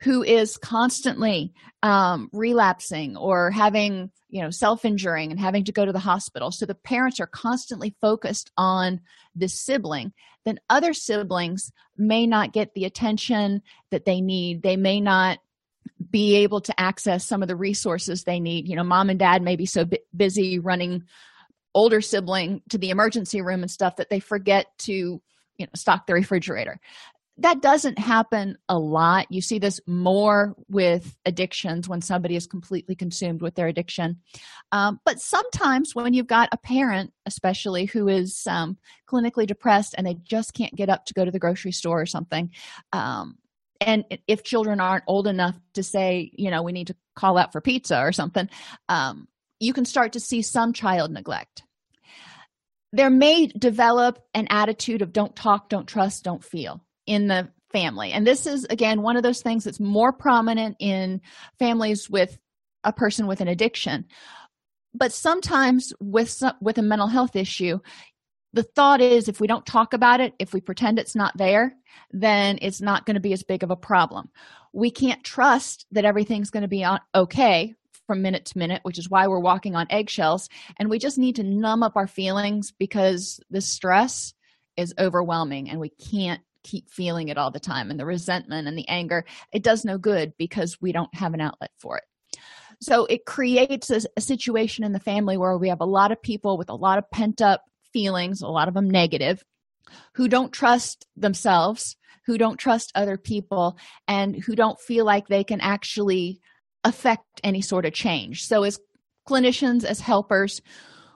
who 0.02 0.24
is 0.24 0.58
constantly 0.58 1.54
um, 1.84 2.30
relapsing 2.32 3.18
or 3.18 3.52
having 3.52 4.12
you 4.30 4.42
know 4.42 4.50
self-injuring 4.50 5.32
and 5.32 5.40
having 5.40 5.64
to 5.66 5.72
go 5.72 5.86
to 5.86 5.92
the 5.92 6.00
hospital. 6.00 6.52
So 6.52 6.66
the 6.66 6.76
parents 6.76 7.20
are 7.20 7.28
constantly 7.28 7.96
focused 8.02 8.52
on 8.58 9.02
this 9.36 9.60
sibling. 9.60 10.14
Then 10.46 10.60
other 10.70 10.94
siblings 10.94 11.72
may 11.98 12.28
not 12.28 12.54
get 12.54 12.74
the 12.74 12.86
attention 12.86 13.62
that 13.92 14.06
they 14.06 14.22
need. 14.22 14.62
They 14.64 14.78
may 14.78 15.02
not 15.02 15.40
be 16.10 16.36
able 16.38 16.62
to 16.62 16.80
access 16.80 17.26
some 17.26 17.42
of 17.42 17.48
the 17.48 17.56
resources 17.56 18.24
they 18.24 18.40
need. 18.40 18.68
You 18.68 18.76
know 18.76 18.84
mom 18.84 19.10
and 19.10 19.20
dad 19.20 19.42
may 19.42 19.56
be 19.56 19.66
so 19.66 19.86
busy 20.16 20.60
running 20.60 21.04
older 21.74 22.02
sibling 22.02 22.62
to 22.70 22.78
the 22.78 22.90
emergency 22.90 23.42
room 23.42 23.62
and 23.62 23.72
stuff 23.72 23.98
that 23.98 24.10
they 24.10 24.20
forget 24.20 24.68
to 24.80 25.22
you 25.58 25.66
know 25.66 25.72
stock 25.76 26.08
the 26.08 26.14
refrigerator 26.14 26.80
that 27.40 27.62
doesn't 27.62 28.00
happen 28.00 28.58
a 28.68 28.78
lot. 28.78 29.28
You 29.30 29.42
see 29.42 29.60
this 29.60 29.80
more 29.86 30.56
with 30.70 31.16
addictions 31.26 31.88
when 31.88 32.02
somebody 32.02 32.36
is 32.36 32.48
completely 32.48 32.96
consumed 32.96 33.42
with 33.42 33.56
their 33.56 33.68
addiction. 33.68 34.18
Um, 34.72 35.00
but 35.06 35.20
sometimes 35.20 35.94
when 35.94 36.14
you've 36.14 36.28
got 36.28 36.50
a 36.52 36.58
parent 36.58 37.14
especially 37.26 37.86
who 37.86 38.08
is 38.08 38.48
um, 38.48 38.78
clinically 39.08 39.46
depressed 39.46 39.94
and 39.98 40.08
they 40.08 40.16
just 40.16 40.54
can't 40.54 40.76
get 40.76 40.90
up 40.90 41.06
to 41.06 41.14
go 41.14 41.26
to 41.26 41.32
the 41.32 41.40
grocery 41.40 41.72
store 41.72 42.02
or 42.02 42.06
something 42.06 42.50
um, 42.94 43.38
and 43.82 44.06
if 44.28 44.44
children 44.44 44.80
aren't 44.80 45.04
old 45.08 45.28
enough 45.28 45.56
to 45.74 45.84
say 45.84 46.32
you 46.34 46.50
know 46.50 46.64
we 46.64 46.72
need 46.72 46.88
to 46.88 46.96
call 47.16 47.38
out 47.38 47.52
for 47.52 47.62
pizza 47.62 48.00
or 48.00 48.12
something 48.12 48.50
um, 48.90 49.28
you 49.60 49.74
can 49.74 49.86
start 49.86 50.14
to 50.14 50.20
see 50.20 50.42
some 50.42 50.74
child 50.74 51.12
neglect. 51.12 51.64
There 52.94 53.10
may 53.10 53.48
develop 53.48 54.20
an 54.34 54.48
attitude 54.50 55.02
of 55.02 55.14
don't 55.14 55.36
talk 55.36 55.70
don't 55.70 55.88
trust 55.88 56.24
don't 56.24 56.44
feel 56.44 56.84
in 57.08 57.28
the 57.28 57.50
family. 57.72 58.12
And 58.12 58.26
this 58.26 58.46
is 58.46 58.66
again 58.70 59.02
one 59.02 59.18
of 59.18 59.24
those 59.24 59.42
things 59.42 59.64
that's 59.64 59.80
more 59.80 60.14
prominent 60.14 60.78
in 60.80 61.22
families 61.60 62.10
with 62.10 62.38
a 62.84 62.94
person 62.94 63.28
with 63.28 63.42
an 63.42 63.48
addiction. 63.48 64.06
But 64.94 65.12
sometimes 65.12 65.94
with 66.00 66.30
some, 66.30 66.54
with 66.62 66.78
a 66.78 66.82
mental 66.82 67.08
health 67.08 67.36
issue 67.36 67.80
the 68.54 68.64
thought 68.64 69.02
is 69.02 69.28
if 69.28 69.40
we 69.40 69.48
don't 69.48 69.66
talk 69.66 69.94
about 69.94 70.20
it 70.20 70.34
if 70.40 70.54
we 70.54 70.62
pretend 70.62 70.98
it's 70.98 71.16
not 71.16 71.38
there 71.38 71.76
then 72.12 72.58
it's 72.62 72.82
not 72.82 73.06
going 73.06 73.16
to 73.16 73.22
be 73.22 73.34
as 73.34 73.44
big 73.44 73.64
of 73.64 73.72
a 73.72 73.76
problem. 73.76 74.30
We 74.74 74.92
can't 74.92 75.24
trust 75.24 75.86
that 75.92 76.06
everything's 76.06 76.50
going 76.50 76.62
to 76.62 76.68
be 76.68 76.84
on, 76.84 77.00
okay 77.14 77.74
from 78.06 78.22
minute 78.22 78.46
to 78.46 78.58
minute 78.58 78.82
which 78.84 78.98
is 78.98 79.10
why 79.10 79.28
we're 79.28 79.40
walking 79.40 79.76
on 79.76 79.88
eggshells. 79.90 80.50
And 80.80 80.90
we 80.90 81.00
just 81.00 81.18
need 81.18 81.36
to 81.36 81.44
numb 81.44 81.84
up 81.84 81.98
our 81.98 82.08
feelings 82.08 82.72
because 82.72 83.40
the 83.50 83.62
stress 83.62 84.34
is 84.78 84.94
overwhelming 84.98 85.70
and 85.70 85.80
we 85.80 85.90
can't 85.90 86.42
keep 86.68 86.90
feeling 86.90 87.30
it 87.30 87.38
all 87.38 87.52
the 87.52 87.60
time 87.60 87.90
and 87.90 88.00
the 88.00 88.06
resentment 88.06 88.68
and 88.68 88.78
the 88.78 88.88
anger 88.88 89.26
it 89.54 89.64
does 89.64 89.86
no 89.86 89.98
good 89.98 90.34
because 90.38 90.82
we 90.82 90.92
don't 90.92 91.14
have 91.16 91.34
an 91.34 91.42
outlet 91.42 91.72
for 91.80 91.98
it. 91.98 92.04
So 92.80 93.06
it 93.06 93.26
creates 93.26 93.90
a, 93.90 94.02
a, 94.16 94.22
situation 94.22 94.84
in 94.84 94.92
the 94.92 95.00
family 95.00 95.36
where 95.36 95.58
we 95.58 95.70
have 95.70 95.82
a 95.82 95.86
lot 95.86 96.12
of 96.12 96.22
people 96.22 96.58
with 96.58 96.70
a 96.70 96.76
lot 96.76 97.00
of 97.00 97.10
pent 97.10 97.42
up 97.42 97.64
feelings 97.94 98.42
a 98.42 98.48
lot 98.48 98.68
of 98.68 98.74
them 98.74 98.90
negative 98.90 99.44
who 100.14 100.28
don't 100.28 100.52
trust 100.52 101.08
themselves 101.16 101.96
who 102.26 102.38
don't 102.38 102.58
trust 102.58 102.92
other 102.94 103.18
people 103.18 103.78
and 104.08 104.36
who 104.36 104.56
don't 104.56 104.80
feel 104.82 105.06
like 105.06 105.28
they 105.28 105.46
can 105.46 105.62
actually 105.62 106.42
affect 106.84 107.24
any 107.42 107.62
sort 107.62 107.86
of 107.86 107.94
change. 107.94 108.46
So 108.46 108.64
as 108.64 108.80
clinicians 109.28 109.86
as 109.86 110.02
helpers 110.02 110.62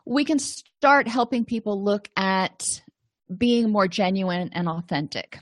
we 0.05 0.25
can 0.25 0.39
start 0.39 1.07
helping 1.07 1.45
people 1.45 1.83
look 1.83 2.09
at 2.17 2.81
being 3.37 3.69
more 3.69 3.87
genuine 3.87 4.49
and 4.53 4.67
authentic. 4.67 5.39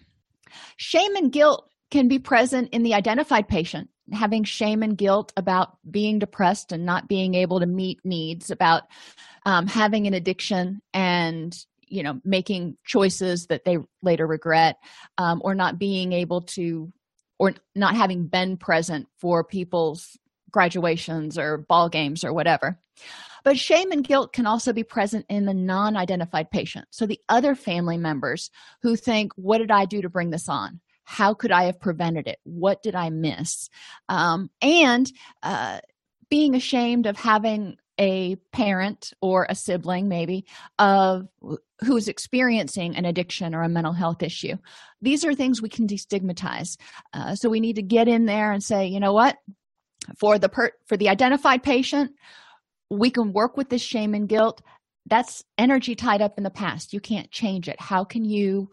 Shame 0.78 1.16
and 1.16 1.32
guilt 1.32 1.70
can 1.92 2.08
be 2.08 2.20
present 2.20 2.70
in 2.72 2.84
the 2.84 2.94
identified 2.94 3.48
patient, 3.48 3.90
having 4.12 4.44
shame 4.44 4.84
and 4.84 4.98
guilt 4.98 5.34
about 5.38 5.78
being 5.90 6.20
depressed 6.20 6.72
and 6.72 6.86
not 6.86 7.08
being 7.08 7.36
able 7.36 7.60
to 7.60 7.66
meet 7.66 8.00
needs, 8.04 8.52
about 8.52 8.84
um, 9.46 9.68
having 9.68 10.08
an 10.08 10.14
addiction 10.14 10.82
and 10.94 11.58
you 11.88 12.04
know 12.04 12.20
making 12.24 12.78
choices 12.86 13.48
that 13.48 13.66
they 13.66 13.78
later 14.02 14.28
regret 14.28 14.78
um, 15.18 15.42
or 15.44 15.56
not 15.56 15.80
being 15.80 16.14
able 16.14 16.42
to 16.42 16.92
or 17.40 17.54
not 17.76 17.96
having 17.96 18.28
been 18.28 18.58
present 18.58 19.08
for 19.20 19.44
people's 19.44 20.18
graduations 20.52 21.38
or 21.38 21.58
ball 21.58 21.90
games 21.90 22.24
or 22.24 22.34
whatever 22.34 22.80
but 23.44 23.58
shame 23.58 23.92
and 23.92 24.04
guilt 24.04 24.34
can 24.34 24.46
also 24.46 24.74
be 24.74 24.84
present 24.84 25.26
in 25.30 25.46
the 25.46 25.54
non 25.54 25.98
identified 25.98 26.52
patient. 26.52 26.88
So 26.92 27.06
the 27.06 27.20
other 27.30 27.56
family 27.56 27.98
members 27.98 28.50
who 28.82 28.96
think, 28.96 29.32
What 29.36 29.60
did 29.60 29.72
I 29.72 29.86
do 29.86 30.02
to 30.02 30.10
bring 30.10 30.30
this 30.30 30.50
on? 30.50 30.80
How 31.04 31.34
could 31.34 31.52
I 31.52 31.64
have 31.64 31.80
prevented 31.80 32.28
it? 32.28 32.40
What 32.44 32.84
did 32.84 32.96
I 32.96 33.10
miss? 33.10 33.70
Um, 34.10 34.50
and 34.62 35.12
uh, 35.42 35.80
being 36.30 36.56
ashamed 36.56 37.08
of 37.08 37.18
having 37.18 37.78
a 38.00 38.38
parent 38.54 39.12
or 39.22 39.46
a 39.50 39.56
sibling 39.56 40.08
maybe 40.08 40.46
of 40.80 41.28
who's 41.82 42.08
experiencing 42.08 42.96
an 42.96 43.06
addiction 43.06 43.54
or 43.54 43.62
a 43.62 43.70
mental 43.70 43.92
health 43.92 44.24
issue 44.24 44.56
these 45.02 45.26
are 45.26 45.36
things 45.36 45.62
we 45.62 45.68
can 45.68 45.86
destigmatize 45.86 46.78
uh, 47.14 47.36
so 47.36 47.50
we 47.50 47.60
need 47.60 47.76
to 47.76 47.82
get 47.82 48.08
in 48.08 48.26
there 48.26 48.54
and 48.54 48.64
say 48.64 48.88
you 48.88 49.02
know 49.02 49.12
what 49.12 49.38
for 50.18 50.40
the 50.40 50.48
per- 50.48 50.72
for 50.86 50.96
the 50.96 51.10
identified 51.10 51.62
patient 51.62 52.12
we 52.90 53.10
can 53.10 53.34
work 53.34 53.58
with 53.58 53.70
this 53.70 53.82
shame 53.82 54.14
and 54.14 54.28
guilt. 54.28 54.62
That's 55.06 55.44
energy 55.58 55.96
tied 55.96 56.22
up 56.22 56.38
in 56.38 56.44
the 56.44 56.50
past. 56.50 56.94
You 56.94 57.00
can't 57.00 57.32
change 57.32 57.68
it. 57.68 57.80
How 57.80 58.04
can 58.04 58.26
you 58.26 58.70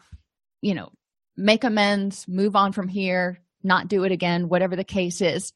you 0.63 0.75
know 0.75 0.91
make 1.37 1.65
amends 1.65 2.27
move 2.27 2.57
on 2.57 2.73
from 2.73 2.89
here 2.89 3.41
not 3.63 3.89
do 3.89 4.05
it 4.05 4.13
again 4.13 4.49
whatever 4.49 4.77
the 4.77 4.85
case 4.85 5.21
is. 5.21 5.53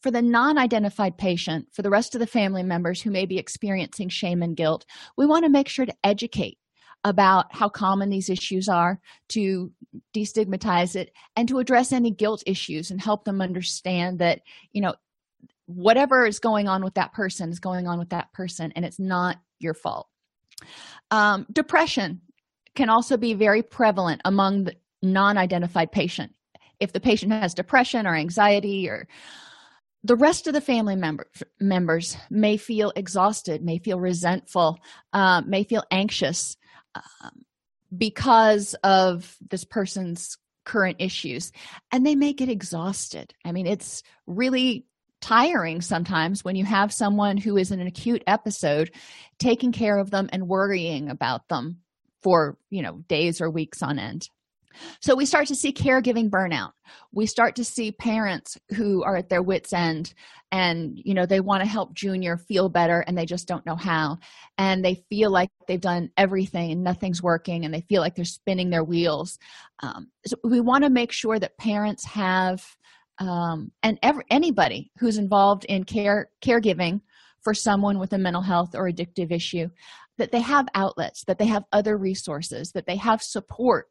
For 0.00 0.10
the 0.10 0.22
non-identified 0.22 1.18
patient 1.18 1.68
for 1.72 1.82
the 1.82 1.90
rest 1.90 2.14
of 2.14 2.20
the 2.20 2.26
family 2.26 2.62
members 2.62 3.02
who 3.02 3.10
may 3.10 3.26
be 3.26 3.38
experiencing 3.38 4.08
shame 4.08 4.42
and 4.42 4.56
guilt 4.56 4.86
we 5.16 5.26
want 5.26 5.44
to 5.44 5.50
make 5.50 5.68
sure 5.68 5.86
to 5.86 5.94
educate 6.02 6.58
about 7.04 7.54
how 7.54 7.68
common 7.68 8.10
these 8.10 8.28
issues 8.28 8.68
are 8.68 9.00
to 9.30 9.70
destigmatize 10.14 10.96
it 10.96 11.12
and 11.36 11.48
to 11.48 11.58
address 11.58 11.92
any 11.92 12.10
guilt 12.10 12.42
issues 12.46 12.90
and 12.90 13.00
help 13.00 13.24
them 13.24 13.40
understand 13.40 14.18
that 14.18 14.40
you 14.72 14.80
know 14.80 14.94
whatever 15.74 16.26
is 16.26 16.38
going 16.38 16.68
on 16.68 16.82
with 16.82 16.94
that 16.94 17.12
person 17.12 17.50
is 17.50 17.60
going 17.60 17.86
on 17.86 17.98
with 17.98 18.10
that 18.10 18.32
person 18.32 18.72
and 18.74 18.84
it's 18.84 18.98
not 18.98 19.38
your 19.58 19.74
fault. 19.74 20.08
Um, 21.10 21.46
depression 21.52 22.20
can 22.74 22.88
also 22.88 23.16
be 23.16 23.34
very 23.34 23.62
prevalent 23.62 24.20
among 24.24 24.64
the 24.64 24.76
non-identified 25.02 25.92
patient. 25.92 26.32
If 26.78 26.92
the 26.92 27.00
patient 27.00 27.32
has 27.32 27.54
depression 27.54 28.06
or 28.06 28.14
anxiety 28.14 28.88
or 28.88 29.06
the 30.02 30.16
rest 30.16 30.46
of 30.46 30.54
the 30.54 30.60
family 30.60 30.96
member, 30.96 31.26
members 31.60 32.16
may 32.30 32.56
feel 32.56 32.92
exhausted 32.96 33.62
may 33.62 33.78
feel 33.78 34.00
resentful 34.00 34.78
uh, 35.12 35.42
may 35.46 35.64
feel 35.64 35.84
anxious 35.90 36.56
um, 36.94 37.44
because 37.96 38.74
of 38.82 39.36
this 39.50 39.64
person's 39.64 40.38
current 40.64 40.96
issues 41.00 41.52
and 41.90 42.06
they 42.06 42.14
may 42.14 42.32
get 42.32 42.48
exhausted. 42.48 43.34
I 43.44 43.52
mean 43.52 43.66
it's 43.66 44.02
really 44.26 44.86
tiring 45.20 45.80
sometimes 45.80 46.44
when 46.44 46.56
you 46.56 46.64
have 46.64 46.92
someone 46.92 47.36
who 47.36 47.56
is 47.56 47.70
in 47.70 47.80
an 47.80 47.86
acute 47.86 48.22
episode 48.26 48.90
taking 49.38 49.72
care 49.72 49.98
of 49.98 50.10
them 50.10 50.28
and 50.32 50.48
worrying 50.48 51.10
about 51.10 51.48
them 51.48 51.78
for 52.22 52.58
you 52.70 52.82
know 52.82 52.98
days 53.08 53.40
or 53.40 53.50
weeks 53.50 53.82
on 53.82 53.98
end. 53.98 54.28
So 55.00 55.16
we 55.16 55.26
start 55.26 55.48
to 55.48 55.54
see 55.54 55.72
caregiving 55.72 56.30
burnout. 56.30 56.70
We 57.12 57.26
start 57.26 57.56
to 57.56 57.64
see 57.64 57.90
parents 57.90 58.56
who 58.76 59.02
are 59.02 59.16
at 59.16 59.28
their 59.28 59.42
wits 59.42 59.72
end 59.72 60.14
and 60.52 61.00
you 61.04 61.14
know 61.14 61.26
they 61.26 61.40
want 61.40 61.62
to 61.62 61.68
help 61.68 61.94
junior 61.94 62.36
feel 62.36 62.68
better 62.68 63.00
and 63.00 63.16
they 63.16 63.26
just 63.26 63.48
don't 63.48 63.66
know 63.66 63.76
how. 63.76 64.18
And 64.58 64.84
they 64.84 65.04
feel 65.08 65.30
like 65.30 65.50
they've 65.66 65.80
done 65.80 66.10
everything 66.16 66.72
and 66.72 66.84
nothing's 66.84 67.22
working 67.22 67.64
and 67.64 67.74
they 67.74 67.82
feel 67.82 68.00
like 68.00 68.14
they're 68.14 68.24
spinning 68.24 68.70
their 68.70 68.84
wheels. 68.84 69.38
Um, 69.82 70.08
so 70.26 70.36
we 70.44 70.60
want 70.60 70.84
to 70.84 70.90
make 70.90 71.12
sure 71.12 71.38
that 71.38 71.58
parents 71.58 72.04
have 72.06 72.64
um, 73.20 73.70
and 73.82 73.98
anybody 74.30 74.90
who's 74.98 75.18
involved 75.18 75.64
in 75.66 75.84
care 75.84 76.30
caregiving 76.42 77.00
for 77.42 77.54
someone 77.54 77.98
with 77.98 78.12
a 78.12 78.18
mental 78.18 78.42
health 78.42 78.74
or 78.74 78.90
addictive 78.90 79.30
issue 79.30 79.68
that 80.18 80.32
they 80.32 80.40
have 80.40 80.66
outlets 80.74 81.24
that 81.24 81.38
they 81.38 81.46
have 81.46 81.64
other 81.72 81.96
resources 81.96 82.72
that 82.72 82.86
they 82.86 82.96
have 82.96 83.22
support 83.22 83.88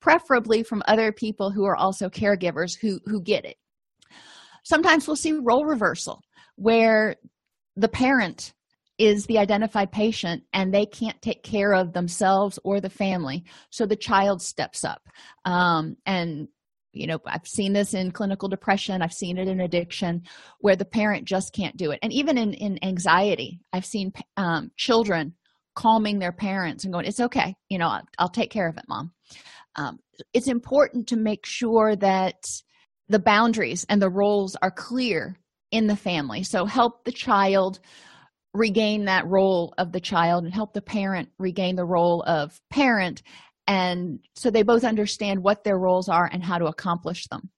preferably 0.00 0.62
from 0.62 0.82
other 0.86 1.12
people 1.12 1.50
who 1.50 1.64
are 1.64 1.76
also 1.76 2.10
caregivers 2.10 2.76
who 2.78 3.00
who 3.06 3.22
get 3.22 3.44
it. 3.44 3.56
Sometimes 4.64 5.06
we'll 5.06 5.16
see 5.16 5.32
role 5.32 5.64
reversal 5.64 6.22
where 6.56 7.16
the 7.76 7.88
parent 7.88 8.52
is 8.98 9.26
the 9.26 9.38
identified 9.38 9.90
patient 9.90 10.42
and 10.52 10.72
they 10.72 10.84
can't 10.84 11.20
take 11.22 11.42
care 11.42 11.72
of 11.72 11.92
themselves 11.92 12.58
or 12.62 12.80
the 12.80 12.90
family 12.90 13.42
so 13.70 13.86
the 13.86 13.96
child 13.96 14.42
steps 14.42 14.84
up 14.84 15.02
um, 15.44 15.96
and 16.04 16.46
you 16.92 17.06
know 17.06 17.18
i've 17.26 17.46
seen 17.46 17.72
this 17.72 17.94
in 17.94 18.10
clinical 18.10 18.48
depression 18.48 19.02
i've 19.02 19.12
seen 19.12 19.38
it 19.38 19.48
in 19.48 19.60
addiction 19.60 20.22
where 20.60 20.76
the 20.76 20.84
parent 20.84 21.24
just 21.24 21.52
can't 21.52 21.76
do 21.76 21.90
it. 21.90 21.98
And 22.02 22.12
even 22.12 22.38
in 22.38 22.54
in 22.54 22.78
anxiety 22.84 23.60
i've 23.72 23.86
seen 23.86 24.12
um, 24.36 24.70
children 24.76 25.34
calming 25.74 26.18
their 26.18 26.32
parents 26.32 26.84
and 26.84 26.92
going 26.92 27.06
it's 27.06 27.20
okay 27.20 27.54
you 27.68 27.78
know 27.78 27.88
i'll, 27.88 28.08
I'll 28.18 28.28
take 28.28 28.50
care 28.50 28.68
of 28.68 28.76
it 28.76 28.84
mom. 28.88 29.12
Um, 29.76 29.98
it's 30.34 30.48
important 30.48 31.08
to 31.08 31.16
make 31.16 31.46
sure 31.46 31.96
that 31.96 32.44
the 33.08 33.18
boundaries 33.18 33.86
and 33.88 34.00
the 34.00 34.10
roles 34.10 34.56
are 34.60 34.70
clear 34.70 35.38
in 35.70 35.86
the 35.86 35.96
family. 35.96 36.42
So 36.42 36.64
help 36.66 37.04
the 37.04 37.12
child 37.12 37.80
regain 38.54 39.06
that 39.06 39.26
role 39.26 39.72
of 39.78 39.92
the 39.92 40.00
child 40.00 40.44
and 40.44 40.52
help 40.52 40.74
the 40.74 40.82
parent 40.82 41.30
regain 41.38 41.76
the 41.76 41.86
role 41.86 42.22
of 42.22 42.60
parent 42.70 43.22
and 43.66 44.20
so 44.34 44.50
they 44.50 44.62
both 44.62 44.84
understand 44.84 45.42
what 45.42 45.64
their 45.64 45.78
roles 45.78 46.08
are 46.08 46.28
and 46.32 46.42
how 46.42 46.58
to 46.58 46.66
accomplish 46.66 47.26
them. 47.28 47.50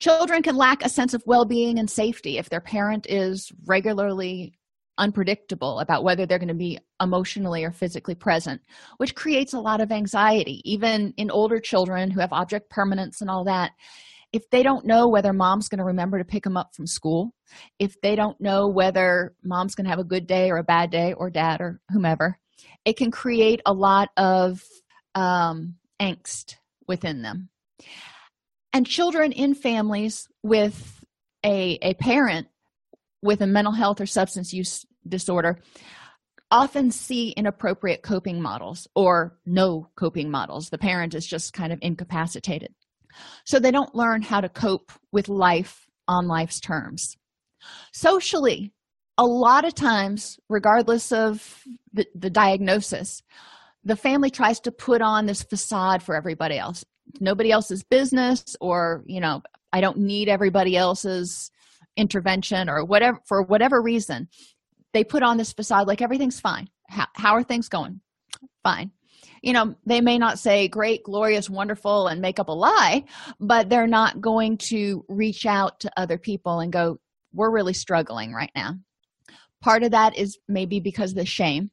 Children 0.00 0.42
can 0.42 0.56
lack 0.56 0.84
a 0.84 0.88
sense 0.88 1.14
of 1.14 1.22
well-being 1.26 1.78
and 1.78 1.88
safety 1.88 2.38
if 2.38 2.48
their 2.48 2.60
parent 2.60 3.06
is 3.08 3.52
regularly 3.66 4.58
unpredictable 4.98 5.80
about 5.80 6.04
whether 6.04 6.26
they're 6.26 6.38
going 6.38 6.48
to 6.48 6.54
be 6.54 6.78
emotionally 7.02 7.64
or 7.64 7.72
physically 7.72 8.14
present 8.14 8.60
which 8.98 9.16
creates 9.16 9.52
a 9.52 9.58
lot 9.58 9.80
of 9.80 9.90
anxiety 9.90 10.62
even 10.64 11.12
in 11.16 11.32
older 11.32 11.58
children 11.58 12.12
who 12.12 12.20
have 12.20 12.32
object 12.32 12.70
permanence 12.70 13.20
and 13.20 13.28
all 13.28 13.44
that. 13.44 13.72
If 14.32 14.50
they 14.50 14.62
don't 14.62 14.86
know 14.86 15.08
whether 15.08 15.32
mom's 15.32 15.68
going 15.68 15.78
to 15.78 15.84
remember 15.84 16.18
to 16.18 16.24
pick 16.24 16.44
them 16.44 16.56
up 16.56 16.74
from 16.74 16.86
school 16.86 17.34
if 17.78 18.00
they 18.02 18.14
don't 18.14 18.40
know 18.40 18.68
whether 18.68 19.34
mom's 19.42 19.74
going 19.74 19.84
to 19.84 19.90
have 19.90 19.98
a 19.98 20.04
good 20.04 20.26
day 20.26 20.50
or 20.50 20.58
a 20.58 20.64
bad 20.64 20.90
day 20.90 21.12
or 21.12 21.28
dad 21.28 21.60
or 21.60 21.80
whomever 21.90 22.38
it 22.84 22.96
can 22.96 23.10
create 23.10 23.60
a 23.66 23.72
lot 23.72 24.10
of 24.16 24.62
um, 25.14 25.76
angst 26.00 26.56
within 26.86 27.22
them 27.22 27.48
and 28.74 28.86
children 28.86 29.32
in 29.32 29.54
families 29.54 30.28
with 30.42 31.04
a, 31.44 31.78
a 31.80 31.94
parent 31.94 32.48
with 33.22 33.40
a 33.40 33.46
mental 33.46 33.72
health 33.72 34.00
or 34.00 34.06
substance 34.06 34.52
use 34.52 34.84
disorder 35.08 35.60
often 36.50 36.90
see 36.90 37.30
inappropriate 37.30 38.02
coping 38.02 38.40
models 38.40 38.86
or 38.94 39.38
no 39.46 39.88
coping 39.96 40.30
models. 40.30 40.70
The 40.70 40.78
parent 40.78 41.14
is 41.14 41.26
just 41.26 41.52
kind 41.52 41.72
of 41.72 41.78
incapacitated. 41.82 42.74
So 43.44 43.58
they 43.58 43.70
don't 43.70 43.94
learn 43.94 44.22
how 44.22 44.40
to 44.40 44.48
cope 44.48 44.92
with 45.12 45.28
life 45.28 45.86
on 46.06 46.26
life's 46.26 46.60
terms. 46.60 47.16
Socially, 47.92 48.72
a 49.16 49.24
lot 49.24 49.64
of 49.64 49.74
times, 49.74 50.38
regardless 50.48 51.12
of 51.12 51.62
the, 51.92 52.06
the 52.14 52.30
diagnosis, 52.30 53.22
the 53.84 53.96
family 53.96 54.30
tries 54.30 54.60
to 54.60 54.72
put 54.72 55.02
on 55.02 55.26
this 55.26 55.42
facade 55.42 56.02
for 56.02 56.16
everybody 56.16 56.58
else. 56.58 56.84
Nobody 57.20 57.50
else's 57.50 57.82
business, 57.82 58.56
or, 58.60 59.04
you 59.06 59.20
know, 59.20 59.42
I 59.72 59.80
don't 59.80 59.98
need 59.98 60.28
everybody 60.28 60.76
else's 60.76 61.50
intervention 61.96 62.68
or 62.68 62.84
whatever 62.84 63.20
for 63.26 63.42
whatever 63.42 63.80
reason. 63.80 64.28
They 64.92 65.04
put 65.04 65.22
on 65.22 65.36
this 65.36 65.52
facade 65.52 65.86
like 65.86 66.02
everything's 66.02 66.40
fine. 66.40 66.68
How, 66.88 67.06
how 67.14 67.32
are 67.34 67.42
things 67.42 67.68
going? 67.68 68.00
Fine. 68.62 68.92
You 69.42 69.52
know 69.52 69.74
they 69.84 70.00
may 70.00 70.16
not 70.16 70.38
say 70.38 70.68
great 70.68 71.02
glorious 71.02 71.50
wonderful 71.50 72.06
and 72.06 72.22
make 72.22 72.38
up 72.38 72.48
a 72.48 72.52
lie 72.52 73.04
but 73.38 73.68
they're 73.68 73.86
not 73.86 74.20
going 74.20 74.56
to 74.68 75.04
reach 75.06 75.44
out 75.44 75.80
to 75.80 75.92
other 75.98 76.16
people 76.16 76.60
and 76.60 76.72
go 76.72 76.98
we're 77.34 77.50
really 77.50 77.74
struggling 77.74 78.32
right 78.32 78.50
now. 78.54 78.76
Part 79.60 79.82
of 79.82 79.90
that 79.90 80.16
is 80.16 80.38
maybe 80.48 80.80
because 80.80 81.10
of 81.10 81.16
the 81.16 81.26
shame. 81.26 81.70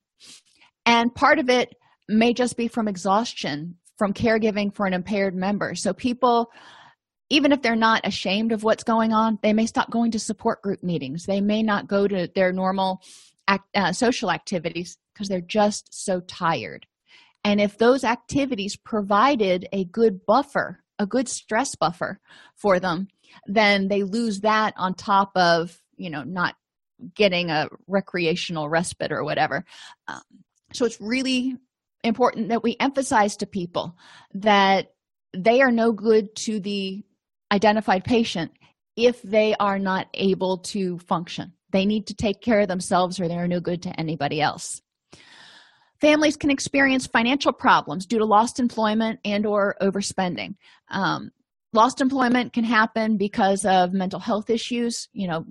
And 0.85 1.13
part 1.13 1.39
of 1.39 1.49
it 1.49 1.75
may 2.11 2.33
just 2.33 2.57
be 2.57 2.67
from 2.67 2.87
exhaustion 2.87 3.75
from 3.97 4.13
caregiving 4.13 4.73
for 4.73 4.85
an 4.85 4.93
impaired 4.93 5.35
member. 5.35 5.75
So 5.75 5.93
people 5.93 6.51
even 7.29 7.53
if 7.53 7.61
they're 7.61 7.77
not 7.77 8.05
ashamed 8.05 8.51
of 8.51 8.63
what's 8.63 8.83
going 8.83 9.13
on 9.13 9.39
they 9.41 9.53
may 9.53 9.65
stop 9.65 9.89
going 9.89 10.11
to 10.11 10.19
support 10.19 10.61
group 10.61 10.83
meetings. 10.83 11.25
They 11.25 11.41
may 11.41 11.63
not 11.63 11.87
go 11.87 12.07
to 12.07 12.29
their 12.33 12.51
normal 12.51 13.01
act, 13.47 13.67
uh, 13.75 13.93
social 13.93 14.31
activities 14.31 14.97
because 15.13 15.27
they're 15.27 15.41
just 15.41 15.87
so 15.91 16.19
tired. 16.21 16.85
And 17.43 17.59
if 17.59 17.77
those 17.77 18.03
activities 18.03 18.75
provided 18.75 19.67
a 19.71 19.85
good 19.85 20.25
buffer 20.25 20.79
a 20.99 21.05
good 21.05 21.27
stress 21.27 21.75
buffer 21.75 22.19
for 22.55 22.79
them 22.79 23.07
then 23.47 23.87
they 23.87 24.03
lose 24.03 24.41
that 24.41 24.73
on 24.77 24.93
top 24.93 25.31
of 25.35 25.81
you 25.97 26.09
know 26.09 26.23
not 26.23 26.55
getting 27.15 27.49
a 27.49 27.67
recreational 27.87 28.69
respite 28.69 29.11
or 29.11 29.23
whatever. 29.23 29.65
Um, 30.07 30.21
so 30.73 30.85
it's 30.85 31.01
really 31.01 31.57
important 32.03 32.49
that 32.49 32.63
we 32.63 32.75
emphasize 32.79 33.37
to 33.37 33.45
people 33.45 33.97
that 34.33 34.93
they 35.35 35.61
are 35.61 35.71
no 35.71 35.91
good 35.91 36.35
to 36.35 36.59
the 36.59 37.03
identified 37.51 38.03
patient 38.03 38.51
if 38.95 39.21
they 39.21 39.55
are 39.59 39.79
not 39.79 40.07
able 40.13 40.57
to 40.57 40.97
function. 40.99 41.53
They 41.71 41.85
need 41.85 42.07
to 42.07 42.13
take 42.13 42.41
care 42.41 42.59
of 42.59 42.67
themselves 42.67 43.19
or 43.19 43.27
they're 43.27 43.47
no 43.47 43.59
good 43.59 43.83
to 43.83 43.99
anybody 43.99 44.41
else. 44.41 44.81
Families 46.01 46.35
can 46.35 46.49
experience 46.49 47.07
financial 47.07 47.53
problems 47.53 48.05
due 48.05 48.17
to 48.17 48.25
lost 48.25 48.59
employment 48.59 49.19
and 49.23 49.45
or 49.45 49.75
overspending. 49.81 50.55
Um, 50.89 51.31
lost 51.73 52.01
employment 52.01 52.53
can 52.53 52.63
happen 52.63 53.17
because 53.17 53.65
of 53.65 53.93
mental 53.93 54.19
health 54.19 54.49
issues 54.49 55.07
you 55.13 55.27
know 55.27 55.45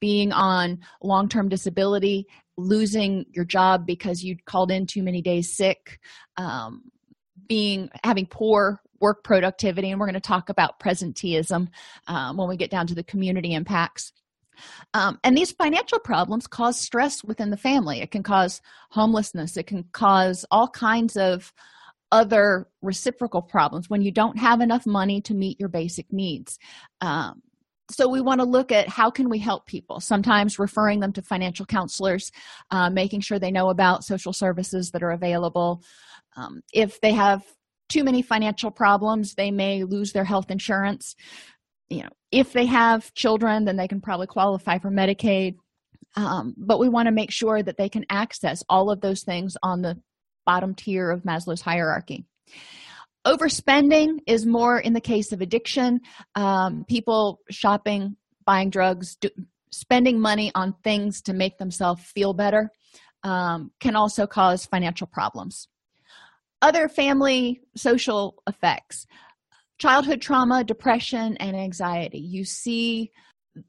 being 0.00 0.32
on 0.32 0.80
long-term 1.02 1.48
disability 1.48 2.26
losing 2.56 3.26
your 3.32 3.44
job 3.44 3.86
because 3.86 4.24
you 4.24 4.36
called 4.46 4.70
in 4.70 4.86
too 4.86 5.02
many 5.02 5.20
days 5.22 5.52
sick 5.52 6.00
um, 6.36 6.82
being 7.48 7.90
having 8.02 8.26
poor 8.26 8.80
work 9.00 9.22
productivity 9.24 9.90
and 9.90 10.00
we're 10.00 10.06
going 10.06 10.14
to 10.14 10.20
talk 10.20 10.48
about 10.48 10.80
presenteeism 10.80 11.68
um, 12.06 12.36
when 12.36 12.48
we 12.48 12.56
get 12.56 12.70
down 12.70 12.86
to 12.86 12.94
the 12.94 13.04
community 13.04 13.52
impacts. 13.52 14.12
Um, 14.94 15.18
and 15.22 15.36
these 15.36 15.52
financial 15.52 15.98
problems 15.98 16.46
cause 16.46 16.80
stress 16.80 17.22
within 17.22 17.50
the 17.50 17.58
family. 17.58 18.00
It 18.00 18.10
can 18.10 18.22
cause 18.22 18.62
homelessness. 18.90 19.56
It 19.56 19.66
can 19.66 19.84
cause 19.92 20.46
all 20.50 20.68
kinds 20.68 21.16
of 21.16 21.52
other 22.10 22.68
reciprocal 22.82 23.42
problems 23.42 23.90
when 23.90 24.00
you 24.00 24.10
don't 24.10 24.38
have 24.38 24.60
enough 24.60 24.86
money 24.86 25.20
to 25.22 25.34
meet 25.34 25.60
your 25.60 25.68
basic 25.68 26.10
needs. 26.12 26.58
Um, 27.00 27.42
so 27.90 28.08
we 28.08 28.20
want 28.20 28.40
to 28.40 28.46
look 28.46 28.72
at 28.72 28.88
how 28.88 29.10
can 29.10 29.28
we 29.28 29.38
help 29.38 29.66
people 29.66 30.00
sometimes 30.00 30.58
referring 30.58 31.00
them 31.00 31.12
to 31.12 31.22
financial 31.22 31.66
counselors 31.66 32.32
uh, 32.70 32.90
making 32.90 33.20
sure 33.20 33.38
they 33.38 33.50
know 33.50 33.70
about 33.70 34.04
social 34.04 34.32
services 34.32 34.90
that 34.90 35.02
are 35.02 35.12
available. 35.12 35.82
Um, 36.36 36.62
if 36.72 37.00
they 37.00 37.12
have 37.12 37.44
too 37.88 38.02
many 38.02 38.22
financial 38.22 38.70
problems 38.70 39.34
they 39.34 39.50
may 39.50 39.84
lose 39.84 40.12
their 40.12 40.24
health 40.24 40.50
insurance. 40.50 41.14
You 41.88 42.02
know 42.02 42.10
if 42.32 42.52
they 42.52 42.66
have 42.66 43.14
children 43.14 43.64
then 43.64 43.76
they 43.76 43.88
can 43.88 44.00
probably 44.00 44.26
qualify 44.26 44.78
for 44.78 44.90
medicaid. 44.90 45.56
Um, 46.16 46.54
but 46.56 46.80
we 46.80 46.88
want 46.88 47.06
to 47.06 47.12
make 47.12 47.30
sure 47.30 47.62
that 47.62 47.76
they 47.76 47.88
can 47.88 48.06
access 48.08 48.64
all 48.68 48.90
of 48.90 49.00
those 49.00 49.22
things 49.22 49.56
on 49.62 49.82
the 49.82 50.00
bottom 50.46 50.74
tier 50.74 51.10
of 51.10 51.22
maslow's 51.22 51.60
hierarchy 51.60 52.24
overspending 53.26 54.20
is 54.26 54.46
more 54.46 54.78
in 54.78 54.92
the 54.92 55.00
case 55.00 55.32
of 55.32 55.40
addiction 55.40 56.00
um, 56.34 56.84
people 56.88 57.40
shopping 57.50 58.16
buying 58.44 58.70
drugs 58.70 59.16
do, 59.16 59.28
spending 59.70 60.20
money 60.20 60.52
on 60.54 60.74
things 60.84 61.20
to 61.22 61.34
make 61.34 61.58
themselves 61.58 62.02
feel 62.02 62.32
better 62.32 62.70
um, 63.24 63.72
can 63.80 63.96
also 63.96 64.26
cause 64.26 64.64
financial 64.64 65.06
problems. 65.06 65.68
Other 66.62 66.88
family 66.88 67.60
social 67.76 68.42
effects 68.46 69.06
childhood 69.78 70.22
trauma 70.22 70.64
depression 70.64 71.36
and 71.36 71.54
anxiety. 71.54 72.18
You 72.18 72.44
see 72.44 73.10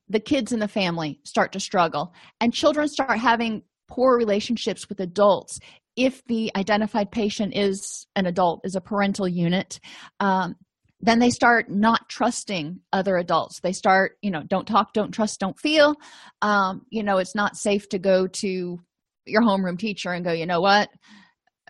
the 0.07 0.19
kids 0.19 0.53
in 0.53 0.59
the 0.59 0.67
family 0.67 1.19
start 1.23 1.51
to 1.53 1.59
struggle 1.59 2.13
and 2.39 2.53
children 2.53 2.87
start 2.87 3.19
having 3.19 3.63
poor 3.89 4.17
relationships 4.17 4.87
with 4.87 4.99
adults 4.99 5.59
if 5.97 6.23
the 6.27 6.51
identified 6.55 7.12
patient 7.12 7.53
is 7.55 8.07
an 8.15 8.25
adult 8.25 8.62
is 8.63 8.75
a 8.75 8.81
parental 8.81 9.27
unit 9.27 9.79
um, 10.21 10.55
then 10.99 11.19
they 11.19 11.29
start 11.29 11.69
not 11.69 12.10
trusting 12.10 12.79
other 12.91 13.17
adults. 13.17 13.60
They 13.60 13.73
start 13.73 14.17
you 14.21 14.31
know 14.31 14.43
don't 14.43 14.67
talk 14.67 14.93
don't 14.93 15.12
trust 15.12 15.39
don't 15.39 15.60
feel. 15.60 15.95
Um, 16.41 16.86
you 16.89 17.03
know 17.03 17.17
it's 17.17 17.36
not 17.36 17.57
safe 17.57 17.89
to 17.89 17.99
go 17.99 18.27
to 18.27 18.79
your 19.25 19.41
homeroom 19.41 19.77
teacher 19.77 20.12
and 20.12 20.25
go 20.25 20.31
you 20.31 20.45
know 20.45 20.62
what? 20.62 20.89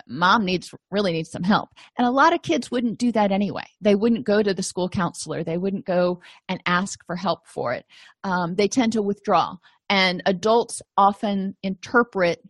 Mom 0.08 0.46
needs 0.46 0.74
really 0.92 1.12
needs 1.12 1.32
some 1.32 1.44
help. 1.44 1.70
And 1.98 2.08
a 2.08 2.12
lot 2.12 2.34
of 2.34 2.44
kids 2.44 2.70
wouldn't 2.70 3.00
do 3.00 3.12
that 3.14 3.32
anyway. 3.32 3.66
They 3.82 3.96
wouldn't 3.96 4.26
go 4.26 4.44
to 4.44 4.54
the 4.54 4.64
school 4.64 4.88
counselor. 4.88 5.44
They 5.44 5.58
wouldn't 5.58 5.86
go 5.86 6.22
and 6.48 6.62
ask 6.66 7.04
for 7.06 7.16
help 7.16 7.48
for 7.48 7.74
it. 7.74 7.86
Um, 8.24 8.56
they 8.56 8.68
tend 8.68 8.94
to 8.94 9.02
withdraw. 9.02 9.56
And 9.90 10.22
adults 10.26 10.82
often 10.98 11.56
interpret 11.64 12.42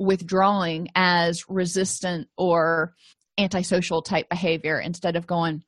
withdrawing 0.00 0.88
as 0.94 1.44
resistant 1.48 2.26
or 2.36 2.94
antisocial 3.38 4.02
type 4.02 4.28
behavior 4.28 4.80
instead 4.80 5.14
of 5.14 5.26
going 5.26 5.62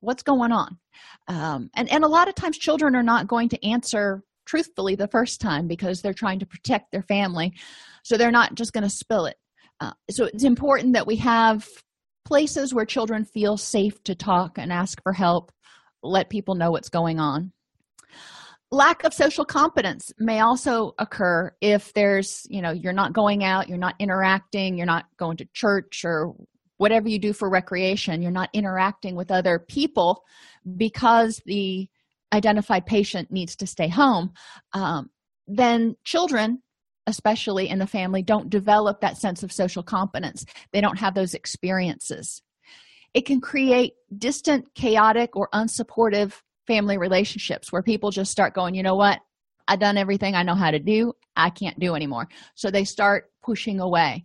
what's 0.00 0.22
going 0.22 0.52
on? 0.52 0.78
Um, 1.28 1.70
and 1.74 1.90
and 1.90 2.02
a 2.02 2.08
lot 2.08 2.28
of 2.28 2.34
times 2.34 2.58
children 2.58 2.96
are 2.96 3.02
not 3.02 3.28
going 3.28 3.50
to 3.50 3.64
answer 3.64 4.22
truthfully 4.46 4.94
the 4.94 5.08
first 5.08 5.40
time 5.40 5.68
because 5.68 6.00
they're 6.00 6.14
trying 6.14 6.38
to 6.38 6.46
protect 6.46 6.90
their 6.90 7.02
family. 7.02 7.52
So 8.02 8.16
they're 8.16 8.30
not 8.30 8.54
just 8.54 8.72
going 8.72 8.84
to 8.84 8.90
spill 8.90 9.26
it. 9.26 9.36
Uh, 9.80 9.92
so 10.10 10.24
it's 10.24 10.44
important 10.44 10.94
that 10.94 11.06
we 11.06 11.16
have 11.16 11.68
places 12.24 12.72
where 12.72 12.86
children 12.86 13.24
feel 13.24 13.56
safe 13.58 14.02
to 14.04 14.14
talk 14.14 14.58
and 14.58 14.72
ask 14.72 15.02
for 15.02 15.12
help 15.12 15.52
let 16.02 16.30
people 16.30 16.54
know 16.54 16.70
what's 16.70 16.88
going 16.88 17.18
on 17.18 17.52
lack 18.70 19.04
of 19.04 19.14
social 19.14 19.44
competence 19.44 20.12
may 20.18 20.40
also 20.40 20.94
occur 20.98 21.50
if 21.60 21.92
there's 21.94 22.46
you 22.50 22.60
know 22.60 22.70
you're 22.70 22.92
not 22.92 23.12
going 23.12 23.42
out 23.42 23.68
you're 23.68 23.78
not 23.78 23.94
interacting 23.98 24.76
you're 24.76 24.86
not 24.86 25.06
going 25.16 25.36
to 25.36 25.48
church 25.54 26.04
or 26.04 26.34
whatever 26.76 27.08
you 27.08 27.18
do 27.18 27.32
for 27.32 27.48
recreation 27.48 28.20
you're 28.20 28.30
not 28.30 28.50
interacting 28.52 29.16
with 29.16 29.30
other 29.30 29.58
people 29.58 30.22
because 30.76 31.40
the 31.46 31.88
identified 32.32 32.84
patient 32.84 33.30
needs 33.30 33.56
to 33.56 33.66
stay 33.66 33.88
home 33.88 34.32
um, 34.74 35.08
then 35.46 35.96
children 36.04 36.62
especially 37.08 37.70
in 37.70 37.78
the 37.78 37.86
family 37.86 38.22
don't 38.22 38.50
develop 38.50 39.00
that 39.00 39.16
sense 39.16 39.42
of 39.42 39.50
social 39.50 39.82
competence. 39.82 40.44
They 40.72 40.82
don't 40.82 40.98
have 40.98 41.14
those 41.14 41.32
experiences. 41.32 42.42
It 43.14 43.24
can 43.24 43.40
create 43.40 43.94
distant 44.16 44.74
chaotic 44.74 45.34
or 45.34 45.48
unsupportive 45.54 46.34
family 46.68 46.98
relationships 46.98 47.72
where 47.72 47.82
people 47.82 48.10
just 48.10 48.30
start 48.30 48.54
going 48.54 48.74
you 48.74 48.84
know 48.84 48.94
what? 48.94 49.18
I've 49.66 49.80
done 49.80 49.98
everything 49.98 50.34
i 50.34 50.42
know 50.42 50.54
how 50.54 50.70
to 50.70 50.78
do. 50.78 51.12
I 51.36 51.50
can't 51.50 51.78
do 51.78 51.94
anymore. 51.94 52.28
So 52.54 52.70
they 52.70 52.84
start 52.84 53.30
pushing 53.42 53.80
away 53.80 54.22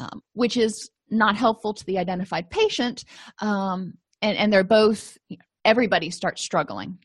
um, 0.00 0.20
which 0.34 0.56
is 0.56 0.90
not 1.10 1.36
helpful 1.36 1.72
to 1.72 1.86
the 1.86 1.98
identified 1.98 2.50
patient 2.50 3.04
um, 3.40 3.94
and, 4.20 4.36
and 4.36 4.52
they're 4.52 4.64
both 4.64 5.16
everybody 5.64 6.10
starts 6.10 6.42
struggling. 6.42 6.98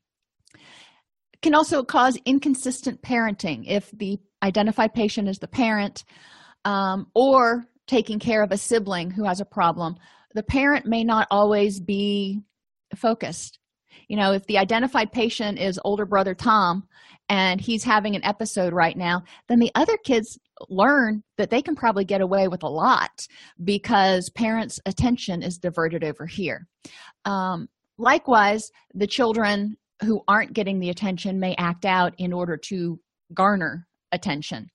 Can 1.41 1.55
also 1.55 1.83
cause 1.83 2.17
inconsistent 2.25 3.01
parenting 3.01 3.63
if 3.65 3.89
the 3.91 4.19
identified 4.43 4.93
patient 4.93 5.29
is 5.29 5.37
the 5.37 5.47
parent 5.47 6.03
um, 6.65 7.07
or 7.13 7.65
taking 7.87 8.19
care 8.19 8.43
of 8.43 8.51
a 8.51 8.57
sibling 8.57 9.09
who 9.09 9.23
has 9.23 9.39
a 9.39 9.45
problem. 9.45 9.95
The 10.35 10.43
parent 10.43 10.85
may 10.85 11.03
not 11.03 11.27
always 11.31 11.79
be 11.79 12.41
focused 12.95 13.58
you 14.07 14.17
know 14.17 14.33
if 14.33 14.45
the 14.47 14.57
identified 14.57 15.11
patient 15.11 15.59
is 15.59 15.79
older 15.83 16.05
brother 16.05 16.33
tom 16.33 16.83
and 17.29 17.61
he's 17.61 17.83
having 17.83 18.15
an 18.15 18.23
episode 18.25 18.73
right 18.73 18.97
now 18.97 19.21
then 19.47 19.59
the 19.59 19.71
other 19.75 19.97
kids 19.97 20.39
learn 20.67 21.23
that 21.37 21.49
they 21.49 21.61
can 21.61 21.75
probably 21.75 22.03
get 22.03 22.21
away 22.21 22.47
with 22.47 22.63
a 22.63 22.69
lot 22.69 23.27
because 23.63 24.29
parents 24.31 24.79
attention 24.85 25.41
is 25.41 25.57
diverted 25.57 26.03
over 26.03 26.25
here. 26.25 26.67
Um, 27.25 27.69
likewise 27.97 28.71
the 28.93 29.07
children 29.07 29.77
who 30.03 30.21
aren't 30.27 30.53
getting 30.53 30.79
the 30.79 30.89
attention 30.89 31.39
may 31.39 31.55
act 31.57 31.85
out 31.85 32.13
in 32.17 32.33
order 32.33 32.57
to 32.57 32.99
garner 33.33 33.87
attention. 34.11 34.69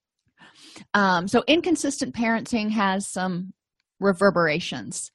Um, 0.93 1.29
so 1.29 1.43
inconsistent 1.47 2.15
parenting 2.15 2.71
has 2.71 3.09
some 3.09 3.53
reverberations 4.01 5.11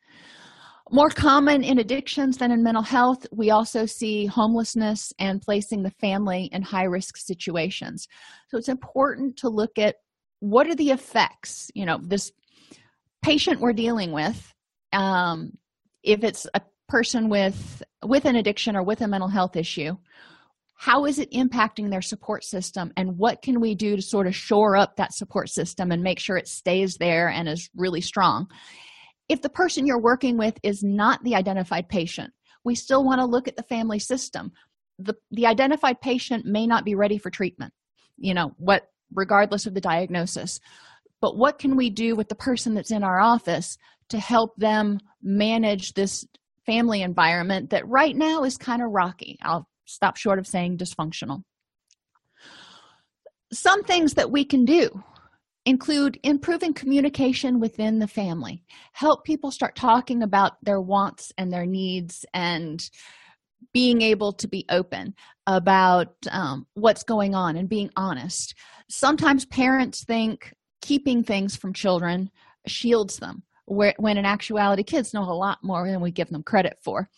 more 0.91 1.09
common 1.09 1.63
in 1.63 1.79
addictions 1.79 2.37
than 2.37 2.51
in 2.51 2.63
mental 2.63 2.83
health 2.83 3.25
we 3.31 3.51
also 3.51 3.85
see 3.85 4.25
homelessness 4.25 5.13
and 5.19 5.41
placing 5.41 5.83
the 5.83 5.91
family 5.91 6.49
in 6.51 6.61
high 6.61 6.83
risk 6.83 7.17
situations. 7.17 8.07
So 8.49 8.57
it's 8.57 8.69
important 8.69 9.37
to 9.37 9.49
look 9.49 9.77
at 9.77 9.95
what 10.39 10.67
are 10.67 10.75
the 10.75 10.91
effects 10.91 11.69
you 11.75 11.85
know 11.85 11.99
this 12.01 12.31
patient 13.21 13.59
we're 13.59 13.73
dealing 13.73 14.11
with 14.11 14.53
um, 14.93 15.51
if 16.03 16.23
it's 16.23 16.47
a 16.53 16.61
person 16.87 17.29
with 17.29 17.83
with 18.03 18.25
an 18.25 18.35
addiction 18.35 18.75
or 18.75 18.83
with 18.83 19.01
a 19.01 19.07
mental 19.07 19.29
health 19.29 19.55
issue 19.55 19.95
how 20.75 21.05
is 21.05 21.19
it 21.19 21.29
impacting 21.31 21.89
their 21.89 22.01
support 22.01 22.43
system 22.43 22.91
and 22.95 23.17
what 23.17 23.41
can 23.41 23.59
we 23.59 23.75
do 23.75 23.97
to 23.97 24.01
sort 24.01 24.27
of 24.27 24.35
shore 24.35 24.77
up 24.77 24.95
that 24.95 25.13
support 25.13 25.49
system 25.49 25.91
and 25.91 26.01
make 26.01 26.19
sure 26.19 26.37
it 26.37 26.47
stays 26.47 26.95
there 26.95 27.27
and 27.27 27.49
is 27.49 27.69
really 27.75 28.01
strong 28.01 28.47
if 29.29 29.41
the 29.41 29.49
person 29.49 29.85
you're 29.85 30.01
working 30.01 30.37
with 30.37 30.57
is 30.63 30.83
not 30.83 31.23
the 31.23 31.35
identified 31.35 31.87
patient 31.87 32.33
we 32.65 32.75
still 32.75 33.05
want 33.05 33.19
to 33.19 33.25
look 33.25 33.47
at 33.47 33.55
the 33.55 33.63
family 33.63 33.99
system. 33.99 34.51
The, 34.99 35.15
the 35.31 35.45
identified 35.45 36.01
patient 36.01 36.45
may 36.45 36.67
not 36.67 36.83
be 36.83 36.93
ready 36.93 37.17
for 37.17 37.29
treatment 37.29 37.73
you 38.17 38.33
know 38.33 38.53
what 38.57 38.89
regardless 39.13 39.65
of 39.65 39.73
the 39.73 39.81
diagnosis. 39.81 40.59
But 41.21 41.37
what 41.37 41.59
can 41.59 41.75
we 41.75 41.89
do 41.89 42.15
with 42.15 42.29
the 42.29 42.35
person 42.35 42.73
that's 42.73 42.91
in 42.91 43.03
our 43.03 43.19
office 43.19 43.77
to 44.09 44.19
help 44.19 44.55
them 44.55 44.99
manage 45.21 45.93
this 45.93 46.25
family 46.65 47.01
environment 47.01 47.71
that 47.71 47.87
right 47.87 48.15
now 48.15 48.43
is 48.43 48.57
kind 48.57 48.81
of 48.81 48.91
rocky? 48.91 49.37
I'll 49.41 49.67
stop 49.85 50.17
short 50.17 50.39
of 50.39 50.47
saying 50.47 50.77
dysfunctional. 50.77 51.43
Some 53.51 53.83
things 53.83 54.13
that 54.13 54.31
we 54.31 54.45
can 54.45 54.63
do 54.63 55.03
include 55.65 56.19
improving 56.23 56.73
communication 56.73 57.59
within 57.59 57.99
the 57.99 58.07
family 58.07 58.63
help 58.93 59.23
people 59.25 59.51
start 59.51 59.75
talking 59.75 60.23
about 60.23 60.53
their 60.63 60.81
wants 60.81 61.31
and 61.37 61.51
their 61.51 61.65
needs 61.65 62.25
and 62.33 62.89
being 63.73 64.01
able 64.01 64.33
to 64.33 64.47
be 64.47 64.65
open 64.69 65.13
about 65.47 66.15
um, 66.31 66.65
what's 66.73 67.03
going 67.03 67.35
on 67.35 67.57
and 67.57 67.69
being 67.69 67.89
honest. 67.95 68.55
Sometimes 68.89 69.45
parents 69.45 70.03
think 70.03 70.53
keeping 70.81 71.23
things 71.23 71.55
from 71.55 71.73
children 71.73 72.29
shields 72.65 73.17
them 73.17 73.43
where, 73.65 73.93
when 73.97 74.17
in 74.17 74.25
actuality 74.25 74.83
kids 74.83 75.13
know 75.13 75.23
a 75.23 75.33
lot 75.33 75.59
more 75.63 75.87
than 75.87 76.01
we 76.01 76.11
give 76.11 76.29
them 76.29 76.43
credit 76.43 76.77
for. 76.81 77.09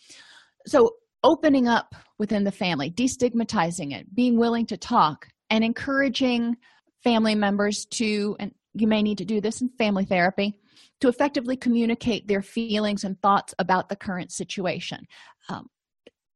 So 0.66 0.96
opening 1.24 1.68
up 1.68 1.94
within 2.18 2.44
the 2.44 2.52
family 2.52 2.90
destigmatizing 2.90 3.92
it 3.92 4.12
being 4.14 4.36
willing 4.36 4.66
to 4.66 4.76
talk 4.76 5.28
and 5.50 5.62
encouraging 5.62 6.56
family 7.02 7.34
members 7.34 7.84
to 7.86 8.36
and 8.38 8.52
you 8.74 8.86
may 8.86 9.02
need 9.02 9.18
to 9.18 9.24
do 9.24 9.40
this 9.40 9.60
in 9.60 9.68
family 9.70 10.04
therapy 10.04 10.58
to 11.00 11.08
effectively 11.08 11.56
communicate 11.56 12.26
their 12.28 12.42
feelings 12.42 13.04
and 13.04 13.20
thoughts 13.20 13.54
about 13.58 13.88
the 13.88 13.96
current 13.96 14.30
situation. 14.32 15.06
Um, 15.48 15.68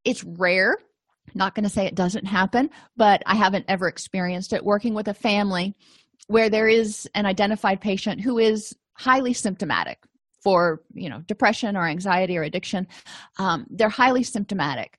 it's 0.04 0.24
rare 0.24 0.78
not 1.34 1.54
going 1.54 1.64
to 1.64 1.70
say 1.70 1.84
it 1.84 1.96
doesn't 1.96 2.24
happen 2.24 2.70
but 2.96 3.20
i 3.26 3.34
haven't 3.34 3.64
ever 3.66 3.88
experienced 3.88 4.52
it 4.52 4.64
working 4.64 4.94
with 4.94 5.08
a 5.08 5.14
family 5.14 5.74
where 6.28 6.48
there 6.48 6.68
is 6.68 7.08
an 7.14 7.26
identified 7.26 7.80
patient 7.80 8.20
who 8.20 8.38
is 8.38 8.76
highly 8.94 9.32
symptomatic 9.32 9.98
for 10.42 10.82
you 10.94 11.08
know 11.08 11.20
depression 11.26 11.76
or 11.76 11.86
anxiety 11.86 12.36
or 12.38 12.42
addiction. 12.42 12.86
Um, 13.38 13.66
they're 13.70 13.88
highly 13.88 14.22
symptomatic 14.22 14.98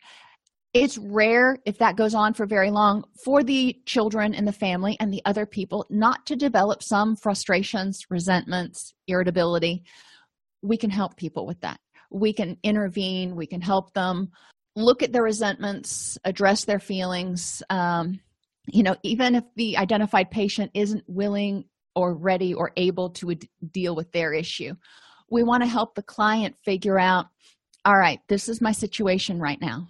it's 0.84 0.98
rare 0.98 1.58
if 1.66 1.78
that 1.80 1.96
goes 1.96 2.14
on 2.14 2.34
for 2.34 2.46
very 2.46 2.72
long 2.72 3.04
for 3.24 3.44
the 3.44 3.80
children 3.86 4.34
and 4.34 4.48
the 4.48 4.54
family 4.54 4.98
and 5.00 5.12
the 5.12 5.22
other 5.26 5.46
people 5.46 5.86
not 5.90 6.26
to 6.26 6.36
develop 6.36 6.84
some 6.84 7.16
frustrations 7.16 8.06
resentments 8.10 8.94
irritability. 9.08 9.84
We 10.62 10.78
can 10.78 10.90
help 10.90 11.16
people 11.16 11.46
with 11.46 11.62
that. 11.62 11.80
We 12.12 12.34
can 12.34 12.58
intervene. 12.64 13.36
We 13.36 13.48
can 13.48 13.62
help 13.62 13.94
them 13.94 14.32
look 14.76 15.02
at 15.02 15.12
their 15.12 15.24
resentments 15.24 16.18
address 16.24 16.66
their 16.66 16.80
feelings. 16.80 17.64
Um, 17.70 18.20
you 18.68 18.84
know 18.84 18.96
even 19.04 19.36
if 19.36 19.44
the 19.56 19.78
identified 19.78 20.30
patient 20.30 20.72
isn't 20.74 21.04
willing 21.08 21.66
or 21.96 22.14
ready 22.14 22.54
or 22.54 22.74
able 22.78 23.10
to 23.10 23.32
ad- 23.32 23.48
deal 23.72 23.96
with 23.96 24.12
their 24.12 24.34
issue. 24.34 24.76
We 25.32 25.44
want 25.44 25.64
to 25.64 25.68
help 25.68 25.96
the 25.96 26.04
client 26.04 26.56
figure 26.64 27.00
out 27.00 27.28
all 27.86 27.98
right 27.98 28.20
this 28.28 28.50
is 28.50 28.62
my 28.62 28.72
situation 28.74 29.40
right 29.40 29.60
now 29.62 29.88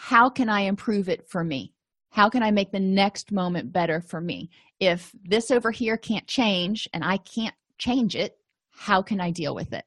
how 0.00 0.30
can 0.30 0.48
i 0.48 0.60
improve 0.60 1.08
it 1.08 1.28
for 1.28 1.42
me? 1.42 1.74
How 2.10 2.28
can 2.28 2.42
i 2.42 2.50
make 2.50 2.70
the 2.70 2.80
next 2.80 3.32
moment 3.32 3.72
better 3.72 4.00
for 4.00 4.20
me? 4.20 4.50
If 4.80 5.12
this 5.24 5.50
over 5.50 5.70
here 5.70 5.96
can't 5.96 6.26
change 6.26 6.88
and 6.94 7.04
i 7.04 7.16
can't 7.18 7.54
change 7.78 8.14
it 8.16 8.38
how 8.70 9.02
can 9.02 9.20
i 9.20 9.30
deal 9.30 9.54
with 9.54 9.72
it? 9.72 9.84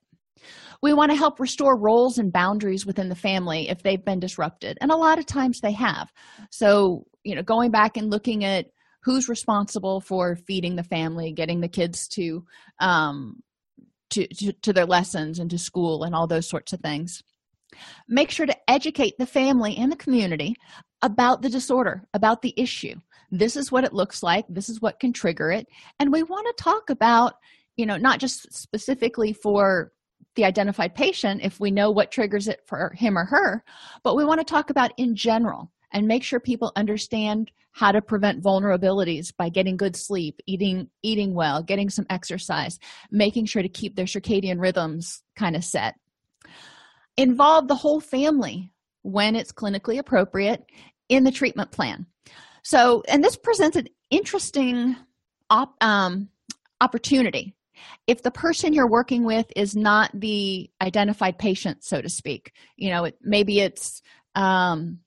We 0.81 0.93
want 0.93 1.11
to 1.11 1.17
help 1.17 1.39
restore 1.39 1.77
roles 1.79 2.17
and 2.17 2.33
boundaries 2.33 2.85
within 2.85 3.07
the 3.09 3.15
family 3.15 3.69
if 3.69 3.83
they've 3.83 4.03
been 4.03 4.19
disrupted 4.19 4.77
and 4.81 4.91
a 4.91 4.95
lot 4.95 5.19
of 5.19 5.25
times 5.25 5.61
they 5.61 5.71
have. 5.73 6.11
So 6.49 7.05
you 7.23 7.35
know 7.35 7.43
going 7.43 7.71
back 7.71 7.97
and 7.97 8.11
looking 8.11 8.43
at 8.43 8.65
who's 9.03 9.29
responsible 9.29 10.01
for 10.01 10.35
feeding 10.35 10.75
the 10.75 10.83
family 10.83 11.31
getting 11.31 11.61
the 11.61 11.67
kids 11.67 12.07
to 12.09 12.43
um, 12.79 13.41
to, 14.09 14.27
to, 14.27 14.51
to 14.51 14.73
their 14.73 14.85
lessons 14.85 15.39
and 15.39 15.49
to 15.49 15.57
school 15.57 16.03
and 16.03 16.13
all 16.13 16.27
those 16.27 16.49
sorts 16.49 16.73
of 16.73 16.81
things 16.81 17.23
make 18.07 18.31
sure 18.31 18.45
to 18.45 18.69
educate 18.69 19.17
the 19.17 19.25
family 19.25 19.77
and 19.77 19.91
the 19.91 19.97
community 19.97 20.55
about 21.01 21.41
the 21.41 21.49
disorder 21.49 22.03
about 22.13 22.41
the 22.41 22.53
issue. 22.57 22.95
This 23.31 23.55
is 23.55 23.71
what 23.71 23.83
it 23.83 23.93
looks 23.93 24.21
like. 24.21 24.45
This 24.49 24.69
is 24.69 24.81
what 24.81 24.99
can 24.99 25.13
trigger 25.13 25.51
it. 25.51 25.67
And 25.99 26.11
we 26.11 26.23
want 26.23 26.47
to 26.47 26.63
talk 26.63 26.89
about 26.89 27.35
you 27.77 27.85
know 27.85 27.97
not 27.97 28.19
just 28.19 28.53
specifically 28.53 29.33
for 29.33 29.91
the 30.35 30.45
identified 30.45 30.95
patient 30.95 31.41
if 31.43 31.59
we 31.59 31.71
know 31.71 31.91
what 31.91 32.11
triggers 32.11 32.47
it 32.47 32.61
for 32.67 32.93
him 32.95 33.17
or 33.17 33.25
her 33.25 33.63
but 34.03 34.15
we 34.15 34.25
want 34.25 34.39
to 34.39 34.45
talk 34.45 34.69
about 34.69 34.91
in 34.97 35.15
general 35.15 35.71
and 35.93 36.07
make 36.07 36.23
sure 36.23 36.39
people 36.39 36.71
understand 36.75 37.51
how 37.73 37.91
to 37.91 38.01
prevent 38.01 38.43
vulnerabilities 38.43 39.35
by 39.35 39.49
getting 39.49 39.77
good 39.77 39.95
sleep 39.95 40.39
eating 40.45 40.89
eating 41.01 41.33
well 41.33 41.63
getting 41.63 41.89
some 41.89 42.05
exercise 42.09 42.77
making 43.09 43.45
sure 43.45 43.63
to 43.63 43.69
keep 43.69 43.95
their 43.95 44.05
circadian 44.05 44.59
rhythms 44.59 45.23
kind 45.35 45.55
of 45.55 45.63
set 45.63 45.95
involve 47.17 47.67
the 47.67 47.75
whole 47.75 47.99
family 47.99 48.71
when 49.03 49.35
it's 49.35 49.51
clinically 49.51 49.97
appropriate 49.97 50.65
in 51.09 51.23
the 51.23 51.31
treatment 51.31 51.71
plan. 51.71 52.05
So 52.63 53.03
and 53.07 53.23
this 53.23 53.35
presents 53.35 53.77
an 53.77 53.87
interesting 54.09 54.95
op, 55.49 55.75
um, 55.81 56.29
opportunity. 56.79 57.55
If 58.05 58.21
the 58.21 58.31
person 58.31 58.73
you're 58.73 58.89
working 58.89 59.23
with 59.23 59.51
is 59.55 59.75
not 59.75 60.11
the 60.13 60.69
identified 60.81 61.39
patient 61.39 61.83
so 61.83 62.01
to 62.01 62.09
speak 62.09 62.53
you 62.75 62.89
know 62.89 63.05
it, 63.05 63.17
maybe 63.21 63.59
it's 63.59 64.01
um, 64.35 64.99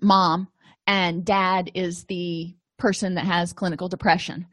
mom 0.00 0.48
and 0.86 1.24
dad 1.24 1.70
is 1.74 2.04
the 2.04 2.54
person 2.78 3.14
that 3.14 3.26
has 3.26 3.52
clinical 3.52 3.88
depression. 3.88 4.46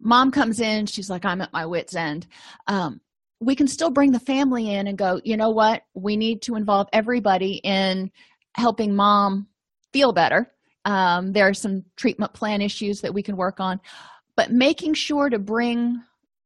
Mom 0.00 0.30
comes 0.30 0.60
in 0.60 0.86
she's 0.86 1.08
like 1.08 1.24
i'm 1.24 1.40
at 1.40 1.52
my 1.52 1.64
wits 1.64 1.96
end. 1.96 2.26
Um, 2.66 3.00
we 3.40 3.54
can 3.54 3.66
still 3.66 3.90
bring 3.90 4.12
the 4.12 4.20
family 4.20 4.70
in 4.70 4.86
and 4.86 4.98
go 4.98 5.20
you 5.24 5.36
know 5.36 5.50
what? 5.50 5.82
We 5.94 6.16
need 6.16 6.42
to 6.42 6.56
involve 6.56 6.88
everybody 6.92 7.60
in 7.64 8.10
helping 8.54 8.94
mom 8.94 9.48
feel 9.92 10.12
better. 10.12 10.50
Um, 10.84 11.32
there 11.32 11.48
are 11.48 11.54
some 11.54 11.84
treatment 11.96 12.34
plan 12.34 12.60
issues 12.60 13.00
that 13.00 13.14
we 13.14 13.22
can 13.22 13.36
work 13.36 13.60
on 13.60 13.80
but 14.36 14.50
making 14.50 14.94
sure 14.94 15.30
to 15.30 15.38
bring 15.38 16.02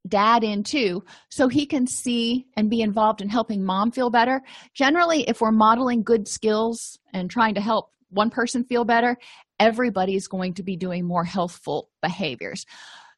dad 0.07 0.45
in 0.45 0.63
too 0.63 1.03
so 1.29 1.49
he 1.49 1.67
can 1.67 1.87
see 1.87 2.47
and 2.57 2.71
be 2.71 2.81
involved 2.81 3.21
in 3.21 3.29
helping 3.29 3.65
mom 3.65 3.91
feel 3.91 4.11
better. 4.11 4.41
Generally 4.75 5.29
if 5.29 5.41
we're 5.41 5.53
modeling 5.53 6.03
good 6.03 6.29
skills 6.29 6.99
and 7.13 7.31
trying 7.31 7.55
to 7.55 7.61
help 7.61 7.91
one 8.11 8.31
person 8.31 8.65
feel 8.65 8.85
better 8.85 9.17
everybody's 9.61 10.29
going 10.29 10.55
to 10.55 10.63
be 10.63 10.77
doing 10.77 11.05
more 11.05 11.25
healthful 11.25 11.91
behaviors. 12.03 12.65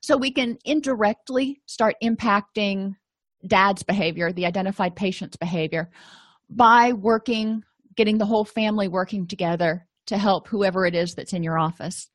So 0.01 0.17
we 0.17 0.33
can 0.33 0.59
indirectly 0.65 1.61
start 1.67 1.97
impacting 2.03 2.95
dad's 3.47 3.83
behavior 3.83 4.33
the 4.33 4.47
identified 4.47 4.95
patient's 4.95 5.37
behavior 5.37 5.91
by 6.49 6.93
working 6.93 7.63
getting 7.97 8.19
the 8.19 8.27
whole 8.27 8.45
family 8.45 8.89
working 8.89 9.27
together 9.27 9.87
to 10.07 10.19
help 10.19 10.49
whoever 10.49 10.87
it 10.87 10.95
is 10.95 11.15
that's 11.15 11.33
in 11.33 11.43
your 11.43 11.59
office. 11.59 12.11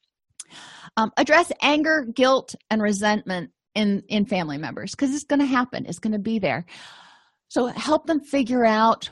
Um, 0.98 1.12
address 1.18 1.52
anger 1.62 2.06
guilt 2.06 2.56
and 2.70 2.82
resentment 2.82 3.52
in 3.74 4.04
in 4.08 4.26
family 4.26 4.58
members 4.58 4.92
because 4.92 5.14
it's 5.14 5.26
going 5.26 5.40
to 5.40 5.46
happen 5.46 5.86
it's 5.86 6.00
going 6.00 6.14
to 6.14 6.20
be 6.20 6.40
there. 6.40 6.66
So 7.50 7.68
help 7.68 8.06
them 8.08 8.22
figure 8.22 8.66
out 8.66 9.10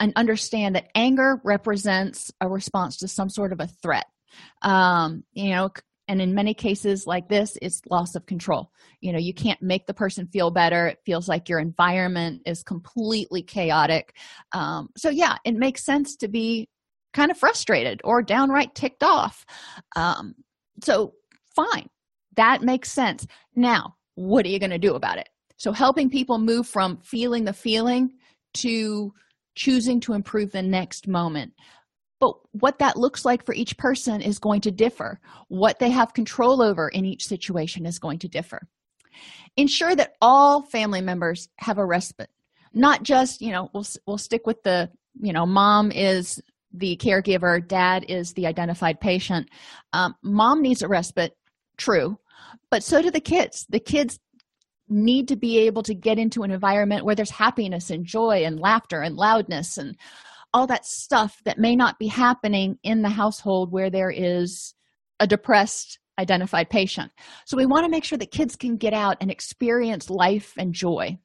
and 0.00 0.12
understand 0.16 0.74
that 0.74 0.90
anger 0.94 1.40
represents 1.44 2.32
a 2.40 2.48
response 2.48 2.98
to 2.98 3.08
some 3.08 3.30
sort 3.30 3.52
of 3.52 3.60
a 3.60 3.66
threat. 3.66 4.06
Um, 4.62 5.24
you 5.32 5.50
know 5.50 5.70
and 6.08 6.20
in 6.20 6.34
many 6.34 6.54
cases 6.54 7.06
like 7.06 7.28
this 7.28 7.56
it's 7.62 7.82
loss 7.90 8.14
of 8.14 8.26
control. 8.26 8.70
You 9.00 9.12
know 9.12 9.18
you 9.18 9.34
can't 9.34 9.60
make 9.62 9.86
the 9.86 9.94
person 9.94 10.26
feel 10.26 10.50
better. 10.50 10.86
It 10.88 10.98
feels 11.04 11.28
like 11.28 11.48
your 11.48 11.58
environment 11.58 12.42
is 12.46 12.62
completely 12.62 13.42
chaotic. 13.42 14.14
Um, 14.52 14.88
so 14.96 15.10
yeah 15.10 15.36
it 15.44 15.54
makes 15.54 15.84
sense 15.84 16.16
to 16.16 16.28
be 16.28 16.68
kind 17.12 17.30
of 17.30 17.38
frustrated 17.38 18.00
or 18.04 18.22
downright 18.22 18.74
ticked 18.74 19.02
off. 19.02 19.46
Um, 19.94 20.34
so 20.82 21.14
fine. 21.54 21.88
That 22.36 22.62
makes 22.62 22.92
sense. 22.92 23.26
Now 23.54 23.96
what 24.14 24.44
are 24.46 24.48
you 24.48 24.58
going 24.58 24.70
to 24.70 24.78
do 24.78 24.94
about 24.94 25.18
it? 25.18 25.28
So 25.56 25.72
helping 25.72 26.10
people 26.10 26.38
move 26.38 26.66
from 26.66 26.98
feeling 26.98 27.44
the 27.44 27.52
feeling 27.52 28.12
to 28.54 29.12
choosing 29.54 30.00
to 30.00 30.12
improve 30.12 30.52
the 30.52 30.62
next 30.62 31.08
moment 31.08 31.52
but 32.20 32.34
what 32.52 32.78
that 32.78 32.96
looks 32.96 33.24
like 33.24 33.44
for 33.44 33.54
each 33.54 33.76
person 33.76 34.20
is 34.20 34.38
going 34.38 34.62
to 34.62 34.70
differ. 34.70 35.20
What 35.48 35.78
they 35.78 35.90
have 35.90 36.14
control 36.14 36.62
over 36.62 36.88
in 36.88 37.04
each 37.04 37.26
situation 37.26 37.86
is 37.86 37.98
going 37.98 38.20
to 38.20 38.28
differ. 38.28 38.66
Ensure 39.56 39.94
that 39.94 40.14
all 40.20 40.62
family 40.62 41.00
members 41.00 41.48
have 41.58 41.78
a 41.78 41.86
respite. 41.86 42.30
Not 42.72 43.02
just 43.02 43.40
you 43.40 43.52
know 43.52 43.70
we'll, 43.72 43.86
we'll 44.06 44.18
stick 44.18 44.46
with 44.46 44.62
the 44.62 44.90
you 45.20 45.32
know 45.32 45.46
mom 45.46 45.92
is 45.92 46.40
the 46.72 46.96
caregiver 46.98 47.66
dad 47.66 48.04
is 48.08 48.34
the 48.34 48.46
identified 48.46 49.00
patient. 49.00 49.48
Um, 49.92 50.14
mom 50.22 50.62
needs 50.62 50.82
a 50.82 50.88
respite 50.88 51.36
true 51.78 52.18
but 52.70 52.82
so 52.82 53.02
do 53.02 53.10
the 53.10 53.20
kids. 53.20 53.66
The 53.68 53.80
kids 53.80 54.18
need 54.88 55.28
to 55.28 55.36
be 55.36 55.58
able 55.58 55.82
to 55.82 55.94
get 55.94 56.18
into 56.18 56.42
an 56.42 56.50
environment 56.50 57.04
where 57.04 57.14
there's 57.14 57.30
happiness 57.30 57.90
and 57.90 58.04
joy 58.04 58.44
and 58.44 58.60
laughter 58.60 59.00
and 59.00 59.16
loudness 59.16 59.78
and 59.78 59.96
all 60.56 60.66
that 60.66 60.86
stuff 60.86 61.42
that 61.44 61.58
may 61.58 61.76
not 61.76 61.98
be 61.98 62.06
happening 62.06 62.78
in 62.82 63.02
the 63.02 63.10
household 63.10 63.70
where 63.70 63.90
there 63.90 64.10
is 64.10 64.72
a 65.20 65.26
depressed 65.26 65.98
identified 66.18 66.70
patient. 66.70 67.12
So 67.44 67.58
we 67.58 67.66
want 67.66 67.84
to 67.84 67.90
make 67.90 68.04
sure 68.04 68.16
that 68.16 68.30
kids 68.30 68.56
can 68.56 68.78
get 68.78 68.94
out 68.94 69.18
and 69.20 69.30
experience 69.30 70.08
life 70.08 70.54
and 70.56 70.72
joy. 70.72 71.18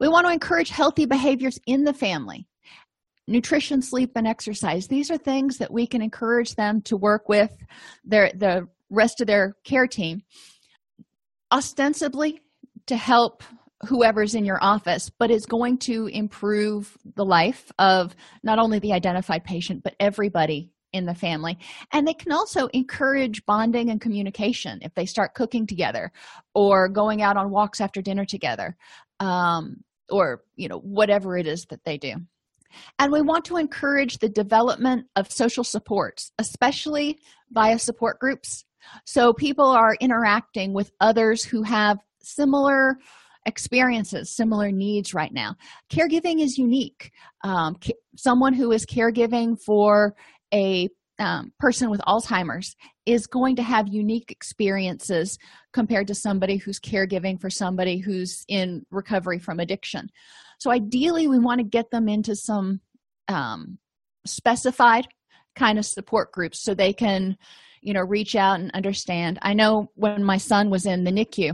We 0.00 0.08
want 0.08 0.26
to 0.26 0.32
encourage 0.32 0.70
healthy 0.70 1.06
behaviors 1.06 1.56
in 1.68 1.84
the 1.84 1.92
family. 1.92 2.48
Nutrition 3.28 3.80
sleep 3.80 4.10
and 4.16 4.26
exercise 4.26 4.88
these 4.88 5.08
are 5.08 5.18
things 5.18 5.58
that 5.58 5.72
we 5.72 5.86
can 5.86 6.02
encourage 6.02 6.56
them 6.56 6.82
to 6.82 6.96
work 6.96 7.28
with 7.28 7.56
their 8.04 8.32
the 8.34 8.66
rest 8.90 9.20
of 9.20 9.28
their 9.28 9.54
care 9.62 9.86
team 9.86 10.22
ostensibly 11.52 12.40
to 12.86 12.96
help 12.96 13.44
whoever's 13.86 14.34
in 14.34 14.44
your 14.44 14.62
office, 14.62 15.10
but 15.10 15.30
it's 15.30 15.46
going 15.46 15.78
to 15.78 16.06
improve 16.06 16.96
the 17.16 17.24
life 17.24 17.72
of 17.78 18.14
not 18.42 18.58
only 18.58 18.78
the 18.78 18.92
identified 18.92 19.44
patient, 19.44 19.82
but 19.82 19.96
everybody 19.98 20.70
in 20.92 21.06
the 21.06 21.14
family. 21.14 21.58
And 21.92 22.06
they 22.06 22.14
can 22.14 22.32
also 22.32 22.66
encourage 22.68 23.44
bonding 23.46 23.90
and 23.90 24.00
communication 24.00 24.78
if 24.82 24.94
they 24.94 25.06
start 25.06 25.34
cooking 25.34 25.66
together 25.66 26.12
or 26.54 26.88
going 26.88 27.22
out 27.22 27.36
on 27.36 27.50
walks 27.50 27.80
after 27.80 28.02
dinner 28.02 28.24
together 28.24 28.76
um, 29.20 29.82
or, 30.10 30.42
you 30.54 30.68
know, 30.68 30.78
whatever 30.78 31.36
it 31.36 31.46
is 31.46 31.64
that 31.70 31.84
they 31.84 31.98
do. 31.98 32.14
And 32.98 33.12
we 33.12 33.20
want 33.20 33.44
to 33.46 33.56
encourage 33.56 34.18
the 34.18 34.28
development 34.28 35.06
of 35.16 35.30
social 35.30 35.64
supports, 35.64 36.32
especially 36.38 37.18
via 37.50 37.78
support 37.78 38.18
groups. 38.18 38.64
So 39.04 39.32
people 39.32 39.66
are 39.66 39.96
interacting 40.00 40.72
with 40.72 40.90
others 41.00 41.44
who 41.44 41.62
have 41.62 41.98
similar 42.20 42.98
experiences 43.46 44.34
similar 44.34 44.70
needs 44.70 45.14
right 45.14 45.32
now. 45.32 45.56
Caregiving 45.90 46.40
is 46.40 46.58
unique. 46.58 47.10
Um, 47.44 47.76
ca- 47.82 47.98
someone 48.16 48.52
who 48.54 48.72
is 48.72 48.86
caregiving 48.86 49.56
for 49.64 50.14
a 50.52 50.88
um, 51.18 51.52
person 51.58 51.90
with 51.90 52.00
alzheimer's 52.00 52.74
is 53.06 53.26
going 53.26 53.56
to 53.56 53.62
have 53.62 53.86
unique 53.88 54.30
experiences 54.30 55.38
compared 55.72 56.06
to 56.08 56.14
somebody 56.14 56.56
who's 56.56 56.80
caregiving 56.80 57.40
for 57.40 57.50
somebody 57.50 57.98
who's 57.98 58.44
in 58.48 58.84
recovery 58.90 59.38
from 59.38 59.60
addiction. 59.60 60.08
So 60.58 60.70
ideally 60.70 61.28
we 61.28 61.38
want 61.38 61.58
to 61.58 61.64
get 61.64 61.90
them 61.90 62.08
into 62.08 62.34
some 62.34 62.80
um, 63.28 63.78
specified 64.26 65.06
kind 65.54 65.78
of 65.78 65.84
support 65.84 66.32
groups 66.32 66.62
so 66.62 66.74
they 66.74 66.92
can 66.92 67.36
you 67.82 67.92
know 67.92 68.00
reach 68.00 68.34
out 68.34 68.60
and 68.60 68.70
understand. 68.72 69.38
I 69.42 69.54
know 69.54 69.90
when 69.94 70.24
my 70.24 70.38
son 70.38 70.70
was 70.70 70.86
in 70.86 71.04
the 71.04 71.10
nicu 71.10 71.52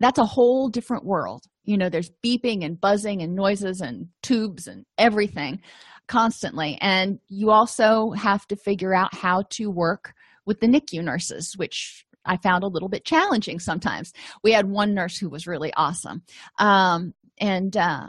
that's 0.00 0.18
a 0.18 0.26
whole 0.26 0.68
different 0.68 1.04
world. 1.04 1.44
You 1.64 1.76
know 1.76 1.88
there's 1.88 2.10
beeping 2.24 2.64
and 2.64 2.80
buzzing 2.80 3.22
and 3.22 3.34
noises 3.34 3.80
and 3.80 4.08
tubes 4.22 4.66
and 4.66 4.84
everything 4.96 5.60
constantly. 6.08 6.78
And 6.80 7.18
you 7.28 7.50
also 7.50 8.10
have 8.12 8.46
to 8.48 8.56
figure 8.56 8.94
out 8.94 9.14
how 9.14 9.44
to 9.50 9.70
work 9.70 10.14
with 10.46 10.60
the 10.60 10.66
nicu 10.66 11.02
nurses 11.02 11.52
which 11.58 12.06
i 12.24 12.38
found 12.38 12.64
a 12.64 12.68
little 12.68 12.88
bit 12.88 13.04
challenging 13.04 13.58
sometimes. 13.58 14.12
We 14.42 14.52
had 14.52 14.66
one 14.66 14.94
nurse 14.94 15.18
who 15.18 15.28
was 15.28 15.46
really 15.46 15.72
awesome. 15.74 16.22
Um, 16.58 17.14
and 17.38 17.76
uh, 17.76 18.08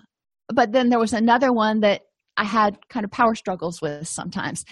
but 0.54 0.72
then 0.72 0.90
there 0.90 1.00
was 1.00 1.14
another 1.14 1.54
one 1.54 1.82
that 1.82 2.02
i 2.38 2.44
had 2.44 2.78
kind 2.90 3.04
of 3.04 3.12
power 3.12 3.36
struggles 3.36 3.82
with 3.82 4.08
sometimes. 4.08 4.66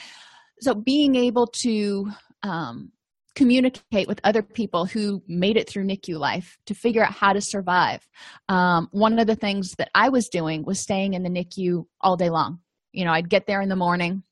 So 0.62 0.74
being 0.74 1.16
able 1.16 1.48
to 1.62 2.10
um, 2.44 2.92
communicate 3.38 4.08
with 4.08 4.20
other 4.24 4.42
people 4.42 4.86
who 4.86 5.22
made 5.28 5.58
it 5.58 5.70
through 5.70 5.86
NICU 5.86 6.18
life 6.18 6.58
to 6.66 6.74
figure 6.74 7.06
out 7.06 7.14
how 7.14 7.34
to 7.34 7.40
survive. 7.40 8.02
Um, 8.50 8.88
one 8.92 9.20
of 9.20 9.28
the 9.28 9.36
things 9.36 9.76
that 9.78 9.90
I 9.94 10.10
was 10.10 10.28
doing 10.28 10.66
was 10.66 10.80
staying 10.80 11.14
in 11.14 11.22
the 11.22 11.30
NICU 11.30 11.86
all 12.02 12.18
day 12.18 12.32
long. 12.32 12.60
You 12.94 13.06
know, 13.06 13.12
I'd 13.12 13.30
get 13.30 13.46
there 13.46 13.62
in 13.62 13.70
the 13.70 13.76
morning 13.76 14.24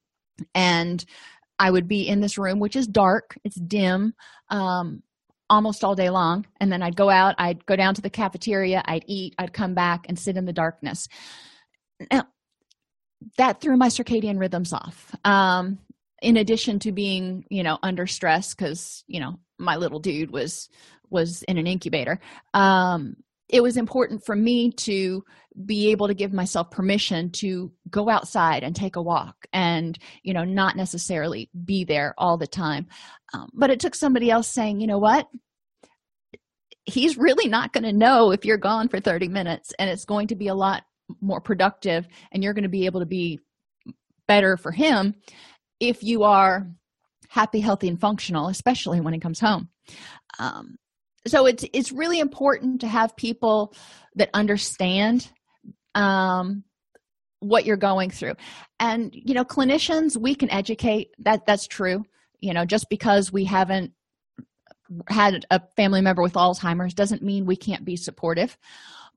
and 0.56 1.06
I 1.60 1.70
would 1.70 1.88
be 1.88 2.08
in 2.08 2.20
this 2.20 2.39
room, 2.39 2.60
which 2.60 2.76
is 2.76 2.88
dark, 2.88 3.38
it's 3.44 3.58
dim. 3.58 4.15
Um, 4.50 5.04
almost 5.48 5.84
all 5.84 5.94
day 5.94 6.10
long 6.10 6.44
and 6.60 6.72
then 6.72 6.82
i'd 6.82 6.96
go 6.96 7.08
out 7.08 7.36
i'd 7.38 7.63
go 7.68 7.76
down 7.76 7.94
to 7.94 8.02
the 8.02 8.10
cafeteria 8.10 8.82
i'd 8.86 9.06
eat 9.06 9.36
i'd 9.38 9.54
come 9.54 9.76
back 9.76 10.08
and 10.10 10.18
sit 10.18 10.38
in 10.38 10.46
the 10.46 10.52
darkness 10.52 11.08
now 12.12 12.24
that 13.38 13.62
threw 13.62 13.78
my 13.78 13.89
circadian 13.89 14.39
rhythms 14.39 14.74
off 14.74 15.15
um, 15.24 15.78
in 16.26 16.38
addition 16.38 16.80
to 16.80 16.92
being 16.92 17.46
you 17.50 17.62
know 17.62 17.78
under 17.84 18.08
stress 18.08 18.56
because 18.56 19.04
you 19.08 19.20
know 19.20 19.40
my 19.60 19.76
little 19.76 20.00
dude 20.00 20.32
was 20.32 20.70
was 21.12 21.44
in 21.44 21.58
an 21.60 21.68
incubator 21.68 22.20
um, 22.56 23.16
it 23.48 23.62
was 23.62 23.78
important 23.78 24.26
for 24.26 24.36
me 24.36 24.72
to 24.72 25.24
be 25.66 25.92
able 25.92 26.08
to 26.08 26.16
give 26.16 26.34
myself 26.34 26.72
permission 26.72 27.30
to 27.30 27.72
go 27.92 28.10
outside 28.10 28.64
and 28.64 28.76
take 28.76 28.96
a 28.96 29.02
walk 29.02 29.46
and 29.54 30.00
you 30.24 30.34
know 30.34 30.44
not 30.44 30.76
necessarily 30.76 31.48
be 31.64 31.84
there 31.84 32.16
all 32.18 32.38
the 32.38 32.48
time. 32.48 32.88
Um, 33.34 33.50
but 33.54 33.70
it 33.70 33.80
took 33.80 33.94
somebody 33.94 34.32
else 34.32 34.50
saying 34.50 34.82
you 34.82 34.88
know 34.88 34.98
what? 34.98 35.28
He's 36.86 37.18
really 37.18 37.48
not 37.48 37.72
going 37.72 37.84
to 37.84 37.94
know 37.94 38.32
if 38.32 38.46
you're 38.46 38.58
gone 38.58 38.90
for 38.90 39.00
30 39.00 39.28
minutes 39.28 39.74
and 39.80 39.90
it's 39.90 40.06
going 40.06 40.28
to 40.28 40.36
be 40.36 40.48
a 40.48 40.56
lot 40.56 40.84
more 41.22 41.40
productive 41.40 42.08
and 42.32 42.44
you're 42.44 42.54
going 42.54 42.64
to 42.64 42.70
be 42.70 42.88
able 42.88 43.00
to 43.00 43.06
be 43.06 43.40
better 44.28 44.58
for 44.58 44.72
him 44.72 45.16
if 45.80 46.04
you 46.04 46.24
are 46.24 46.68
happy 47.30 47.60
healthy 47.60 47.88
and 47.88 48.00
functional 48.00 48.48
especially 48.48 49.02
when 49.02 49.14
it 49.14 49.22
comes 49.22 49.40
home. 49.40 49.70
Um, 50.40 50.78
so 51.28 51.46
it's 51.46 51.66
it's 51.74 51.92
really 51.92 52.20
important 52.20 52.82
to 52.82 52.88
have 52.88 53.16
people 53.16 53.74
that 54.16 54.30
understand 54.34 55.30
um, 55.96 56.64
what 57.40 57.66
you're 57.66 57.78
going 57.78 58.10
through. 58.10 58.36
And 58.80 59.14
you 59.14 59.34
know 59.34 59.44
clinicians 59.44 60.18
we 60.18 60.36
can 60.36 60.50
educate. 60.52 61.10
That 61.20 61.46
that's 61.46 61.68
true. 61.68 62.06
You 62.40 62.54
know 62.54 62.66
just 62.66 62.88
because 62.90 63.32
we 63.32 63.46
haven't 63.46 63.92
had 65.10 65.46
a 65.50 65.62
family 65.76 66.02
member 66.02 66.22
with 66.22 66.34
alzheimer's 66.34 66.94
doesn't 66.94 67.24
mean 67.24 67.46
we 67.46 67.56
can't 67.56 67.86
be 67.86 67.96
supportive. 67.96 68.58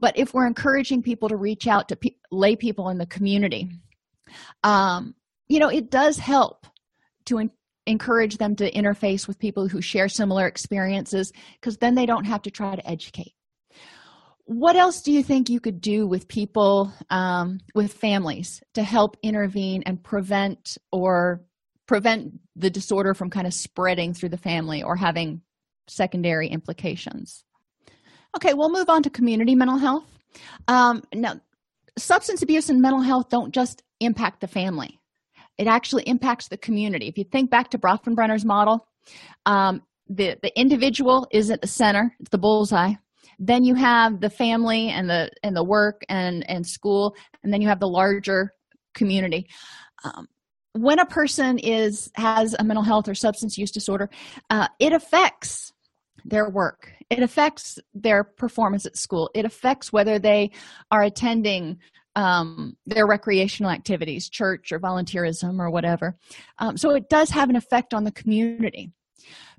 But 0.01 0.17
if 0.17 0.33
we're 0.33 0.47
encouraging 0.47 1.03
people 1.03 1.29
to 1.29 1.37
reach 1.37 1.67
out 1.67 1.89
to 1.89 1.97
pe- 1.97 2.15
lay 2.31 2.57
people 2.57 2.89
in 2.89 2.99
the 2.99 3.07
community 3.07 3.69
um, 4.65 5.15
you 5.49 5.59
know 5.59 5.69
it 5.69 5.91
does 5.91 6.19
help 6.19 6.67
to 7.27 7.51
encourage 7.89 8.37
them 8.37 8.55
to 8.57 8.71
interface 8.71 9.27
with 9.27 9.39
people 9.39 9.67
who 9.67 9.81
share 9.81 10.09
similar 10.09 10.47
experiences 10.47 11.33
because 11.55 11.79
then 11.79 11.95
they 11.95 12.07
don't 12.07 12.27
have 12.27 12.43
to 12.43 12.51
try 12.51 12.77
to 12.77 12.89
educate. 12.89 13.33
What 14.45 14.77
else 14.77 15.03
do 15.03 15.13
you 15.13 15.23
think 15.23 15.51
you 15.51 15.61
could 15.61 15.81
do 15.81 16.07
with 16.07 16.29
people 16.29 16.93
um, 17.11 17.61
with 17.75 17.93
families 17.93 18.63
to 18.75 18.83
help 18.83 19.17
intervene 19.23 19.83
and 19.85 20.03
prevent 20.03 20.79
or 20.93 21.45
prevent 21.87 22.41
the 22.57 22.71
disorder 22.71 23.15
from 23.15 23.31
kind 23.31 23.47
of 23.47 23.55
spreading 23.55 24.15
through 24.15 24.31
the 24.31 24.39
family 24.39 24.83
or 24.83 24.97
having 24.97 25.43
secondary 25.87 26.49
implications? 26.49 27.45
Okay 28.37 28.55
we'll 28.55 28.73
move 28.73 28.91
on 28.91 29.03
to 29.03 29.11
community 29.11 29.55
mental 29.55 29.79
health. 29.79 30.05
Um, 30.67 31.03
now 31.15 31.41
substance 31.99 32.43
abuse 32.43 32.69
and 32.69 32.81
mental 32.81 33.01
health 33.01 33.29
don't 33.31 33.53
just 33.53 33.83
impact 34.01 34.41
the 34.41 34.47
family 34.47 34.99
it 35.59 35.67
actually 35.67 36.05
impacts 36.05 36.49
the 36.49 36.57
community. 36.57 37.09
If 37.09 37.19
you 37.19 37.25
think 37.25 37.51
back 37.51 37.71
to 37.71 37.79
bronfenbrenner's 37.79 38.45
model 38.45 38.87
um, 39.47 39.83
the 40.09 40.37
the 40.43 40.59
individual 40.59 41.27
is 41.31 41.51
at 41.51 41.61
the 41.61 41.67
center 41.67 42.15
it's 42.21 42.31
the 42.31 42.39
bullseye. 42.39 42.95
Then 43.39 43.63
you 43.63 43.75
have 43.75 44.21
the 44.21 44.31
family 44.31 44.89
and 44.89 45.09
the 45.09 45.31
and 45.43 45.55
the 45.55 45.65
work 45.65 46.03
and 46.09 46.49
and 46.49 46.67
school 46.67 47.15
and 47.43 47.53
then 47.53 47.61
you 47.61 47.69
have 47.69 47.81
the 47.81 47.89
larger 47.89 48.53
community. 48.95 49.49
Um, 50.05 50.29
when 50.73 50.99
a 50.99 51.07
person 51.07 51.59
is 51.59 52.11
has 52.15 52.55
a 52.59 52.65
mental 52.65 52.85
health 52.85 53.09
or 53.09 53.15
substance 53.15 53.59
use 53.59 53.71
disorder 53.71 54.09
uh, 54.51 54.69
it 54.79 54.93
affects 54.93 55.73
their 56.25 56.51
work. 56.51 56.93
It 57.11 57.23
affects 57.23 57.79
their 57.95 58.23
performance 58.23 58.85
at 58.87 58.97
school. 58.97 59.31
It 59.35 59.45
affects 59.45 59.93
whether 59.93 60.19
they 60.19 60.51
are 60.91 61.03
attending 61.03 61.79
um, 62.19 62.77
their 62.85 63.07
recreational 63.07 63.71
activities 63.71 64.29
church 64.29 64.73
or 64.73 64.81
volunteerism 64.81 65.61
or 65.61 65.71
whatever. 65.71 66.19
Um, 66.59 66.77
so 66.77 66.91
it 66.91 67.09
does 67.09 67.31
have 67.31 67.49
an 67.49 67.55
effect 67.55 67.95
on 67.95 68.03
the 68.03 68.11
community. 68.11 68.91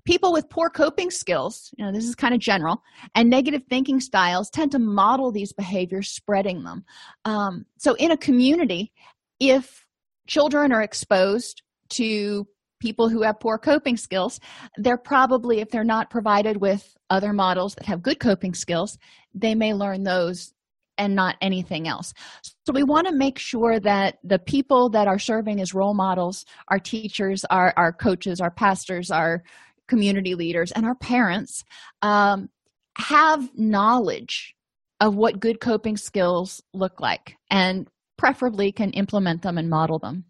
People 0.03 0.33
with 0.33 0.49
poor 0.49 0.69
coping 0.69 1.09
skills 1.09 1.73
you 1.77 1.85
know 1.85 1.91
this 1.91 2.03
is 2.03 2.15
kind 2.15 2.33
of 2.33 2.41
general 2.41 2.83
and 3.15 3.29
negative 3.29 3.61
thinking 3.69 4.01
styles 4.01 4.49
tend 4.49 4.71
to 4.73 4.79
model 4.79 5.31
these 5.31 5.53
behaviors 5.53 6.09
spreading 6.09 6.63
them. 6.63 6.83
Um, 7.23 7.65
so 7.77 7.93
in 7.93 8.11
a 8.11 8.17
community 8.17 8.91
if 9.39 9.85
children 10.27 10.73
are 10.73 10.81
exposed 10.81 11.61
to 11.89 12.45
people 12.81 13.07
who 13.07 13.21
have 13.21 13.39
poor 13.39 13.57
coping 13.57 13.97
skills 13.97 14.39
they're 14.77 14.97
probably 14.97 15.59
if 15.59 15.69
they're 15.69 15.83
not 15.83 16.09
provided 16.09 16.57
with 16.57 16.95
other 17.09 17.33
models 17.33 17.75
that 17.75 17.85
have 17.85 18.01
good 18.01 18.19
coping 18.19 18.53
skills 18.53 18.97
they 19.33 19.53
may 19.53 19.73
learn 19.73 20.03
those 20.03 20.53
and 20.99 21.15
not 21.15 21.35
anything 21.41 21.87
else 21.87 22.13
so 22.43 22.73
we 22.73 22.83
want 22.83 23.07
to 23.07 23.13
make 23.13 23.39
sure 23.39 23.79
that 23.79 24.17
the 24.23 24.37
people 24.37 24.89
that 24.89 25.07
are 25.07 25.17
serving 25.17 25.59
as 25.59 25.73
role 25.73 25.95
models 25.95 26.45
our 26.67 26.79
teachers 26.79 27.43
our, 27.49 27.73
our 27.77 27.91
coaches 27.91 28.39
our 28.39 28.51
pastors 28.51 29.09
our 29.09 29.41
community 29.87 30.35
leaders 30.35 30.71
and 30.73 30.85
our 30.85 30.95
parents 30.95 31.63
um, 32.03 32.49
have 32.97 33.49
knowledge 33.57 34.55
of 34.99 35.15
what 35.15 35.39
good 35.39 35.59
coping 35.59 35.97
skills 35.97 36.61
look 36.73 36.99
like 36.99 37.35
and 37.49 37.87
preferably 38.17 38.71
can 38.71 38.91
implement 38.91 39.41
them 39.41 39.57
and 39.57 39.69
model 39.69 39.97
them 39.97 40.25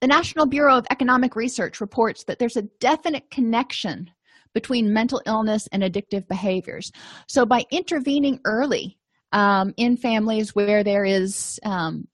the 0.00 0.06
National 0.06 0.46
Bureau 0.46 0.76
of 0.76 0.86
Economic 0.90 1.34
Research 1.34 1.80
reports 1.80 2.24
that 2.24 2.38
there's 2.38 2.56
a 2.56 2.68
definite 2.80 3.30
connection 3.30 4.10
between 4.54 4.92
mental 4.92 5.20
illness 5.26 5.68
and 5.72 5.82
addictive 5.82 6.26
behaviors. 6.28 6.90
So, 7.26 7.44
by 7.44 7.64
intervening 7.70 8.40
early 8.44 8.98
um, 9.32 9.74
in 9.76 9.96
families 9.96 10.54
where 10.54 10.82
there 10.82 11.04
is 11.04 11.60
um, 11.64 12.06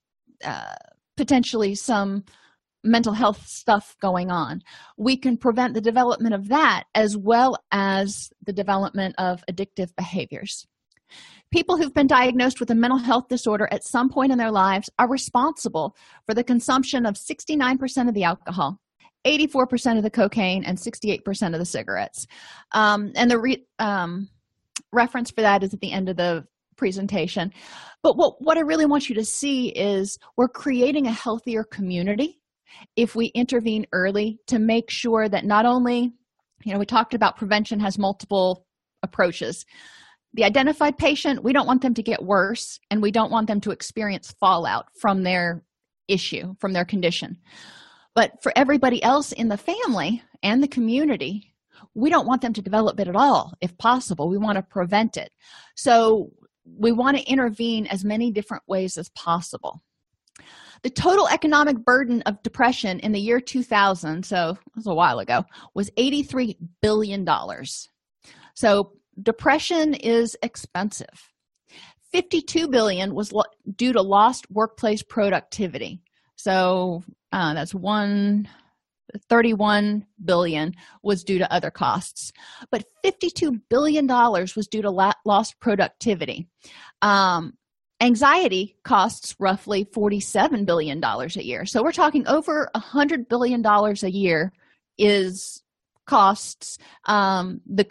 uh, 0.44 0.74
potentially 1.16 1.74
some 1.74 2.24
mental 2.82 3.14
health 3.14 3.46
stuff 3.46 3.96
going 4.00 4.30
on, 4.30 4.62
we 4.96 5.16
can 5.16 5.36
prevent 5.36 5.74
the 5.74 5.80
development 5.80 6.34
of 6.34 6.48
that 6.48 6.84
as 6.94 7.16
well 7.16 7.56
as 7.72 8.30
the 8.44 8.52
development 8.52 9.14
of 9.18 9.42
addictive 9.50 9.94
behaviors. 9.96 10.66
People 11.50 11.76
who've 11.76 11.94
been 11.94 12.06
diagnosed 12.06 12.60
with 12.60 12.70
a 12.70 12.74
mental 12.74 12.98
health 12.98 13.28
disorder 13.28 13.68
at 13.70 13.84
some 13.84 14.08
point 14.10 14.32
in 14.32 14.38
their 14.38 14.50
lives 14.50 14.90
are 14.98 15.08
responsible 15.08 15.96
for 16.26 16.34
the 16.34 16.44
consumption 16.44 17.06
of 17.06 17.14
69% 17.14 18.08
of 18.08 18.14
the 18.14 18.24
alcohol, 18.24 18.80
84% 19.24 19.96
of 19.96 20.02
the 20.02 20.10
cocaine, 20.10 20.64
and 20.64 20.76
68% 20.76 21.52
of 21.52 21.58
the 21.58 21.64
cigarettes. 21.64 22.26
Um, 22.72 23.12
and 23.14 23.30
the 23.30 23.38
re- 23.38 23.66
um, 23.78 24.28
reference 24.92 25.30
for 25.30 25.42
that 25.42 25.62
is 25.62 25.72
at 25.72 25.80
the 25.80 25.92
end 25.92 26.08
of 26.08 26.16
the 26.16 26.44
presentation. 26.76 27.52
But 28.02 28.16
what, 28.16 28.34
what 28.40 28.58
I 28.58 28.62
really 28.62 28.86
want 28.86 29.08
you 29.08 29.14
to 29.16 29.24
see 29.24 29.68
is 29.68 30.18
we're 30.36 30.48
creating 30.48 31.06
a 31.06 31.12
healthier 31.12 31.64
community 31.64 32.40
if 32.96 33.14
we 33.14 33.26
intervene 33.26 33.86
early 33.92 34.38
to 34.48 34.58
make 34.58 34.90
sure 34.90 35.28
that 35.28 35.44
not 35.44 35.64
only, 35.64 36.12
you 36.64 36.72
know, 36.72 36.78
we 36.78 36.86
talked 36.86 37.14
about 37.14 37.36
prevention 37.36 37.80
has 37.80 37.98
multiple 37.98 38.66
approaches. 39.02 39.64
The 40.34 40.44
identified 40.44 40.98
patient 40.98 41.44
we 41.44 41.52
don't 41.52 41.66
want 41.66 41.82
them 41.82 41.94
to 41.94 42.02
get 42.02 42.24
worse 42.24 42.80
and 42.90 43.00
we 43.00 43.12
don't 43.12 43.30
want 43.30 43.46
them 43.46 43.60
to 43.62 43.70
experience 43.70 44.34
fallout 44.40 44.86
from 45.00 45.22
their 45.22 45.62
issue 46.08 46.54
from 46.58 46.72
their 46.72 46.84
condition. 46.84 47.38
But 48.14 48.42
for 48.42 48.52
everybody 48.56 49.02
else 49.02 49.32
in 49.32 49.48
the 49.48 49.56
family 49.56 50.22
and 50.42 50.62
the 50.62 50.68
community 50.68 51.54
we 51.94 52.10
don't 52.10 52.26
want 52.26 52.42
them 52.42 52.52
to 52.52 52.62
develop 52.62 52.98
it 52.98 53.08
at 53.08 53.16
all 53.16 53.52
if 53.60 53.76
possible. 53.78 54.28
We 54.28 54.38
want 54.38 54.56
to 54.56 54.62
prevent 54.62 55.16
it. 55.16 55.30
So 55.76 56.30
we 56.64 56.92
want 56.92 57.16
to 57.16 57.24
intervene 57.24 57.86
as 57.86 58.04
many 58.04 58.30
different 58.30 58.62
ways 58.66 58.96
as 58.96 59.08
possible. 59.10 59.82
The 60.82 60.90
total 60.90 61.28
economic 61.28 61.78
burden 61.78 62.22
of 62.22 62.42
depression 62.42 63.00
in 63.00 63.12
the 63.12 63.20
year 63.20 63.40
2000 63.40 64.24
so 64.24 64.50
it 64.50 64.76
was 64.76 64.86
a 64.86 64.94
while 64.94 65.18
ago 65.18 65.44
was 65.74 65.90
83 65.96 66.58
billion 66.82 67.24
dollars. 67.24 67.88
So 68.54 68.92
depression 69.22 69.94
is 69.94 70.36
expensive. 70.42 71.32
52 72.12 72.68
billion 72.68 73.14
was 73.14 73.32
lo- 73.32 73.42
due 73.76 73.92
to 73.92 74.02
lost 74.02 74.46
workplace 74.50 75.02
productivity. 75.02 76.02
So 76.36 77.02
uh, 77.32 77.54
that's 77.54 77.74
one 77.74 78.48
31 79.28 80.06
billion 80.24 80.74
was 81.02 81.24
due 81.24 81.38
to 81.38 81.52
other 81.52 81.70
costs 81.70 82.32
but 82.70 82.84
52 83.02 83.60
billion 83.68 84.06
dollars 84.06 84.56
was 84.56 84.66
due 84.66 84.82
to 84.82 84.90
lost 85.24 85.60
productivity 85.60 86.48
um, 87.02 87.52
anxiety 88.00 88.76
costs 88.82 89.34
roughly 89.38 89.84
47 89.92 90.64
billion 90.64 91.00
dollars 91.00 91.36
a 91.36 91.44
year 91.44 91.64
so 91.66 91.82
we're 91.82 91.92
talking 91.92 92.26
over 92.26 92.68
100 92.74 93.28
billion 93.28 93.62
dollars 93.62 94.02
a 94.02 94.10
year 94.10 94.52
is 94.98 95.62
costs 96.06 96.78
um, 97.06 97.60
the 97.66 97.86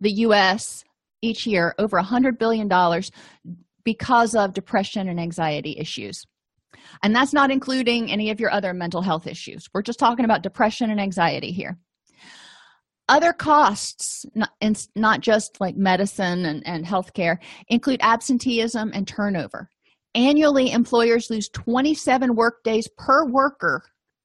the 0.00 0.12
US 0.12 0.84
each 1.22 1.46
year 1.46 1.74
over 1.78 2.00
$100 2.00 2.38
billion 2.38 2.68
because 3.82 4.34
of 4.34 4.52
depression 4.52 5.08
and 5.08 5.18
anxiety 5.18 5.76
issues. 5.78 6.24
And 7.02 7.14
that's 7.14 7.32
not 7.32 7.50
including 7.50 8.10
any 8.10 8.30
of 8.30 8.40
your 8.40 8.50
other 8.50 8.74
mental 8.74 9.02
health 9.02 9.26
issues. 9.26 9.68
We're 9.72 9.82
just 9.82 9.98
talking 9.98 10.24
about 10.24 10.42
depression 10.42 10.90
and 10.90 11.00
anxiety 11.00 11.52
here. 11.52 11.78
other 13.08 13.32
costs 13.32 14.24
not, 14.34 14.50
not 14.96 15.20
just 15.20 15.60
like 15.60 15.76
medicine 15.76 16.46
and, 16.46 16.66
and 16.66 16.86
healthcare 16.86 17.36
include 17.68 18.00
absenteeism 18.02 18.90
and 18.94 19.06
turnover 19.06 19.68
annually 20.14 20.70
employers 20.72 21.28
lose 21.28 21.48
27 21.50 22.34
work 22.34 22.62
days 22.64 22.88
per 22.96 23.26
worker 23.28 23.82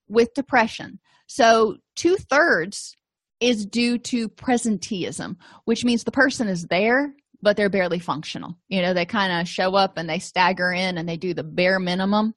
with 0.07 0.33
depression 0.33 0.99
so 1.27 1.75
two-thirds 1.95 2.95
is 3.41 3.65
due 3.65 3.97
to 3.97 4.29
presenteeism 4.29 5.35
which 5.65 5.83
means 5.83 6.03
the 6.03 6.11
person 6.11 6.47
is 6.47 6.65
there 6.67 7.13
but 7.41 7.57
they're 7.57 7.69
barely 7.69 7.99
functional. 7.99 8.57
You 8.67 8.81
know 8.81 8.93
they 8.93 9.05
kind 9.05 9.41
of 9.41 9.47
show 9.47 9.75
up 9.75 9.97
and 9.97 10.09
they 10.09 10.19
stagger 10.19 10.71
in 10.71 10.97
and 10.97 11.07
they 11.07 11.17
do 11.17 11.33
the 11.33 11.43
bare 11.43 11.79
minimum. 11.79 12.35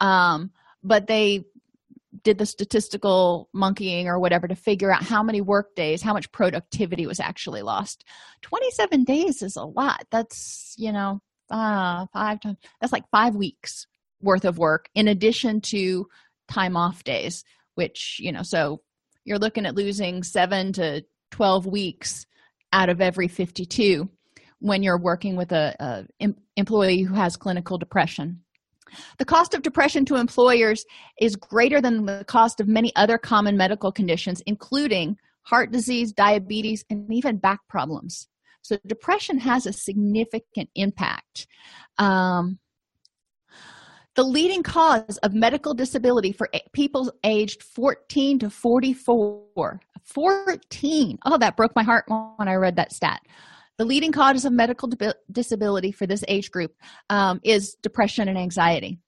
Um, 0.00 0.50
but 0.82 1.06
they 1.06 1.44
did 2.22 2.38
the 2.38 2.46
statistical 2.46 3.48
monkeying 3.52 4.08
or 4.08 4.18
whatever 4.18 4.48
to 4.48 4.54
figure 4.54 4.90
out 4.90 5.02
how 5.02 5.22
many 5.22 5.40
work 5.40 5.74
days 5.74 6.02
how 6.02 6.12
much 6.12 6.32
productivity 6.32 7.06
was 7.06 7.20
actually 7.20 7.62
lost. 7.62 8.04
27 8.42 9.04
days 9.04 9.42
is 9.42 9.56
a 9.56 9.64
lot. 9.64 10.04
That's 10.10 10.74
you 10.76 10.92
know 10.92 11.20
uh 11.50 12.06
five 12.12 12.40
times 12.40 12.56
that's 12.80 12.92
like 12.92 13.08
five 13.10 13.34
weeks 13.34 13.86
worth 14.20 14.44
of 14.44 14.58
work 14.58 14.88
in 14.94 15.08
addition 15.08 15.60
to 15.60 16.06
time 16.48 16.76
off 16.76 17.04
days 17.04 17.44
which 17.76 18.18
you 18.20 18.32
know 18.32 18.42
so 18.42 18.80
you're 19.24 19.38
looking 19.38 19.66
at 19.66 19.74
losing 19.74 20.22
seven 20.22 20.72
to 20.72 21.04
12 21.32 21.66
weeks 21.66 22.26
out 22.72 22.88
of 22.88 23.00
every 23.00 23.28
52 23.28 24.08
when 24.66 24.82
you're 24.82 24.98
working 24.98 25.36
with 25.36 25.52
a, 25.52 25.74
a 26.20 26.28
employee 26.56 27.02
who 27.02 27.14
has 27.14 27.36
clinical 27.36 27.78
depression. 27.78 28.40
The 29.18 29.24
cost 29.24 29.54
of 29.54 29.62
depression 29.62 30.04
to 30.06 30.16
employers 30.16 30.84
is 31.20 31.36
greater 31.36 31.80
than 31.80 32.06
the 32.06 32.24
cost 32.26 32.60
of 32.60 32.68
many 32.68 32.94
other 32.96 33.18
common 33.18 33.56
medical 33.56 33.92
conditions 33.92 34.42
including 34.46 35.16
heart 35.42 35.70
disease 35.70 36.12
diabetes 36.12 36.84
and 36.90 37.12
even 37.12 37.36
back 37.36 37.60
problems. 37.68 38.28
So 38.62 38.76
depression 38.86 39.38
has 39.38 39.66
a 39.66 39.72
significant 39.72 40.70
impact. 40.74 41.46
Um, 41.98 42.58
the 44.16 44.24
leading 44.24 44.62
cause 44.62 45.18
of 45.22 45.34
medical 45.34 45.74
disability 45.74 46.32
for 46.32 46.48
people 46.72 47.12
aged 47.22 47.62
14 47.62 48.40
to 48.40 48.50
44 48.50 49.80
14 50.04 51.18
oh 51.24 51.38
that 51.38 51.56
broke 51.56 51.76
my 51.76 51.82
heart 51.82 52.04
when 52.36 52.48
i 52.48 52.54
read 52.54 52.76
that 52.76 52.92
stat 52.92 53.20
the 53.78 53.84
leading 53.84 54.12
cause 54.12 54.44
of 54.44 54.52
medical 54.52 54.90
disability 55.30 55.92
for 55.92 56.06
this 56.06 56.24
age 56.28 56.50
group 56.50 56.74
um, 57.10 57.40
is 57.42 57.74
depression 57.82 58.28
and 58.28 58.38
anxiety. 58.38 58.98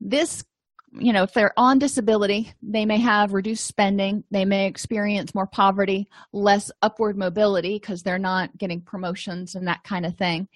This 0.00 0.44
you 0.92 1.12
know 1.12 1.22
if 1.22 1.34
they're 1.34 1.52
on 1.58 1.78
disability 1.78 2.50
they 2.62 2.86
may 2.86 2.96
have 2.96 3.34
reduced 3.34 3.66
spending 3.66 4.24
they 4.30 4.46
may 4.46 4.66
experience 4.66 5.34
more 5.34 5.46
poverty 5.46 6.08
less 6.32 6.70
upward 6.80 7.14
mobility 7.14 7.78
because 7.78 8.02
they're 8.02 8.18
not 8.18 8.56
getting 8.56 8.80
promotions 8.80 9.54
and 9.54 9.68
that 9.68 9.84
kind 9.84 10.06
of 10.06 10.16
thing. 10.16 10.48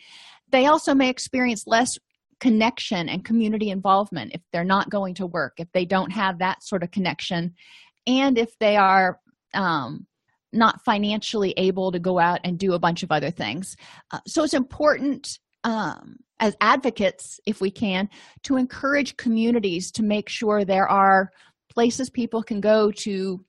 They 0.51 0.67
also 0.67 0.95
may 0.95 1.11
experience 1.11 1.67
less 1.67 1.99
connection 2.41 3.09
and 3.09 3.25
community 3.25 3.71
involvement 3.71 4.33
if 4.35 4.41
they're 4.53 4.65
not 4.65 4.91
going 4.91 5.15
to 5.15 5.27
work 5.27 5.55
if 5.59 5.71
they 5.73 5.85
don't 5.85 6.11
have 6.11 6.39
that 6.39 6.63
sort 6.63 6.83
of 6.83 6.91
connection. 6.91 7.55
And 8.07 8.39
if 8.39 8.59
they 8.59 8.77
are 8.77 9.21
um, 9.55 10.07
not 10.53 10.85
financially 10.85 11.53
able 11.57 11.93
to 11.93 11.99
go 11.99 12.19
out 12.19 12.41
and 12.45 12.59
do 12.59 12.75
a 12.75 12.79
bunch 12.79 13.03
of 13.03 13.11
other 13.11 13.31
things. 13.31 13.77
Uh, 14.11 14.21
so 14.27 14.45
it's 14.45 14.55
important 14.55 15.39
um, 15.65 16.17
as 16.41 16.57
advocates 16.61 17.41
if 17.47 17.61
we 17.61 17.71
can 17.71 18.09
to 18.43 18.57
encourage 18.57 19.17
communities 19.17 19.91
to 19.93 20.03
make 20.03 20.29
sure 20.29 20.65
there 20.65 20.89
are 20.89 21.31
places 21.71 22.11
people 22.11 22.43
can 22.43 22.61
go 22.61 22.91
to 22.91 23.45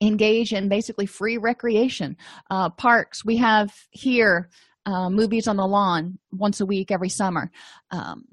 engage 0.00 0.52
in 0.52 0.68
basically 0.68 1.06
free 1.06 1.38
recreation. 1.38 2.16
Uh, 2.50 2.68
parks 2.70 3.24
we 3.24 3.36
have 3.36 3.72
here 3.90 4.50
uh, 4.84 5.08
movies 5.08 5.46
on 5.46 5.56
the 5.56 5.66
lawn 5.66 6.18
once 6.32 6.60
a 6.60 6.66
week 6.66 6.90
every 6.90 7.08
summer. 7.08 7.50
Um, 7.90 8.24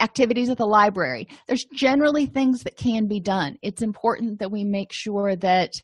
activities 0.00 0.48
at 0.48 0.56
the 0.56 0.66
library. 0.66 1.28
There's 1.46 1.64
generally 1.66 2.26
things 2.26 2.62
that 2.62 2.76
can 2.76 3.06
be 3.06 3.20
done. 3.20 3.58
It's 3.60 3.82
important 3.82 4.38
that 4.38 4.50
we 4.50 4.64
make 4.64 4.92
sure 4.92 5.36
that 5.36 5.80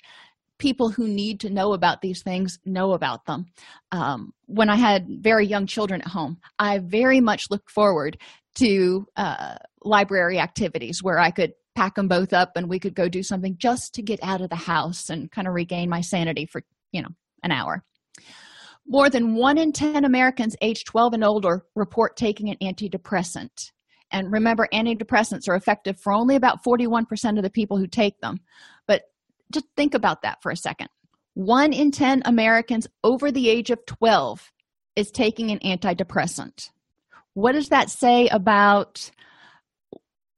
people 0.58 0.90
who 0.90 1.06
need 1.06 1.40
to 1.40 1.50
know 1.50 1.72
about 1.72 2.00
these 2.00 2.22
things 2.22 2.58
know 2.64 2.92
about 2.92 3.26
them. 3.26 3.46
Um, 3.92 4.32
when 4.46 4.70
i 4.70 4.76
had 4.76 5.06
very 5.08 5.46
young 5.46 5.66
children 5.66 6.00
at 6.00 6.08
home 6.08 6.38
i 6.58 6.78
very 6.78 7.20
much 7.20 7.50
looked 7.50 7.70
forward 7.70 8.18
to 8.54 9.06
uh, 9.16 9.56
library 9.82 10.38
activities 10.38 11.02
where 11.02 11.18
i 11.18 11.30
could 11.30 11.52
pack 11.74 11.94
them 11.94 12.08
both 12.08 12.32
up 12.32 12.56
and 12.56 12.68
we 12.68 12.78
could 12.78 12.94
go 12.94 13.08
do 13.08 13.22
something 13.22 13.56
just 13.58 13.94
to 13.94 14.02
get 14.02 14.18
out 14.22 14.40
of 14.40 14.48
the 14.48 14.56
house 14.56 15.10
and 15.10 15.30
kind 15.30 15.46
of 15.46 15.54
regain 15.54 15.90
my 15.90 16.00
sanity 16.00 16.46
for 16.46 16.62
you 16.92 17.02
know 17.02 17.10
an 17.42 17.52
hour. 17.52 17.84
More 18.88 19.10
than 19.10 19.34
one 19.34 19.58
in 19.58 19.72
10 19.72 20.04
americans 20.04 20.56
aged 20.62 20.86
12 20.86 21.14
and 21.14 21.24
older 21.24 21.66
report 21.74 22.16
taking 22.16 22.48
an 22.48 22.56
antidepressant. 22.62 23.72
And 24.12 24.32
remember 24.32 24.68
antidepressants 24.72 25.48
are 25.48 25.56
effective 25.56 26.00
for 26.00 26.12
only 26.12 26.36
about 26.36 26.62
41% 26.64 27.36
of 27.36 27.42
the 27.42 27.50
people 27.50 27.76
who 27.76 27.88
take 27.88 28.20
them. 28.20 28.38
But 28.86 29.02
just 29.52 29.66
think 29.76 29.94
about 29.94 30.22
that 30.22 30.42
for 30.42 30.50
a 30.50 30.56
second. 30.56 30.88
One 31.34 31.72
in 31.72 31.90
10 31.90 32.22
americans 32.24 32.86
over 33.04 33.30
the 33.30 33.48
age 33.48 33.70
of 33.70 33.84
12 33.86 34.50
is 34.96 35.10
taking 35.10 35.50
an 35.50 35.58
antidepressant. 35.58 36.70
What 37.34 37.52
does 37.52 37.68
that 37.68 37.90
say 37.90 38.28
about 38.28 39.10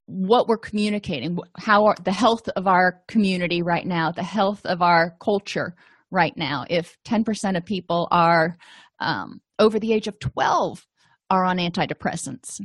what 0.06 0.48
we're 0.48 0.59
communicating? 0.59 1.38
How 1.56 1.86
are 1.86 1.96
the 2.02 2.12
health 2.12 2.48
of 2.56 2.66
our 2.66 3.02
community 3.06 3.62
right 3.62 3.86
now 3.86 4.11
the 4.11 4.22
health 4.22 4.66
of 4.66 4.82
our 4.82 5.14
culture 5.20 5.76
right 6.11 6.36
now? 6.36 6.64
If 6.68 6.98
10% 7.04 7.56
of 7.56 7.64
people 7.64 8.09
are 8.11 8.56
um, 8.98 9.40
over 9.59 9.78
the 9.78 9.92
age 9.92 10.09
of 10.09 10.18
12 10.18 10.84
are 11.30 11.44
on 11.44 11.59
antidepressants 11.59 12.61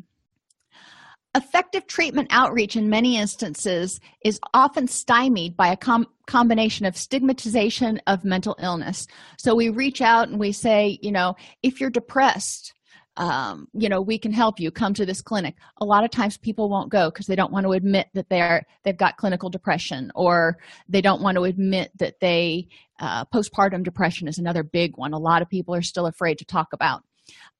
effective 1.36 1.88
treatment 1.88 2.28
outreach 2.32 2.76
in 2.76 2.90
many 2.90 3.18
instances 3.18 4.00
is 4.24 4.40
often 4.54 4.88
stymied 4.88 5.58
by 5.58 5.68
a 5.70 5.78
com- 5.78 6.08
combination 6.28 6.86
of 6.86 6.96
stigmatization 6.96 8.00
of 8.08 8.24
mental 8.24 8.56
illness. 8.62 9.08
So 9.38 9.56
we 9.56 9.70
reach 9.70 10.02
out 10.02 10.30
and 10.30 10.40
we 10.40 10.52
say 10.52 11.00
you 11.02 11.12
know 11.12 11.36
if 11.62 11.80
you're 11.82 11.90
depressed 11.90 12.74
um, 13.18 13.68
you 13.74 13.90
know 13.90 14.02
we 14.02 14.18
can 14.18 14.32
help 14.32 14.60
you. 14.60 14.72
Come 14.72 14.94
to 14.96 15.06
this 15.06 15.22
clinic. 15.22 15.56
A 15.78 15.86
lot 15.86 16.04
of 16.04 16.12
times 16.12 16.38
people 16.38 16.70
won't 16.70 16.92
go 16.92 17.10
because 17.10 17.28
they 17.28 17.36
don't 17.36 17.52
want 17.52 17.66
to 17.66 17.74
admit 17.74 18.08
that 18.14 18.30
they're 18.30 18.66
they've 18.84 18.98
got 18.98 19.18
clinical 19.18 19.50
depression 19.50 20.12
or 20.16 20.58
they 20.90 21.02
don't 21.02 21.22
want 21.22 21.38
to 21.38 21.44
admit 21.44 21.92
that 22.00 22.20
they 22.20 22.68
uh, 23.00 23.26
postpartum 23.26 23.84
depression 23.84 24.28
is 24.28 24.40
another 24.40 24.64
big 24.64 24.98
one. 24.98 25.14
A 25.14 25.20
lot 25.20 25.42
of 25.42 25.50
people 25.50 25.76
are 25.76 25.82
still 25.82 26.08
afraid 26.08 26.40
to 26.40 26.46
talk 26.46 26.74
about 26.74 27.04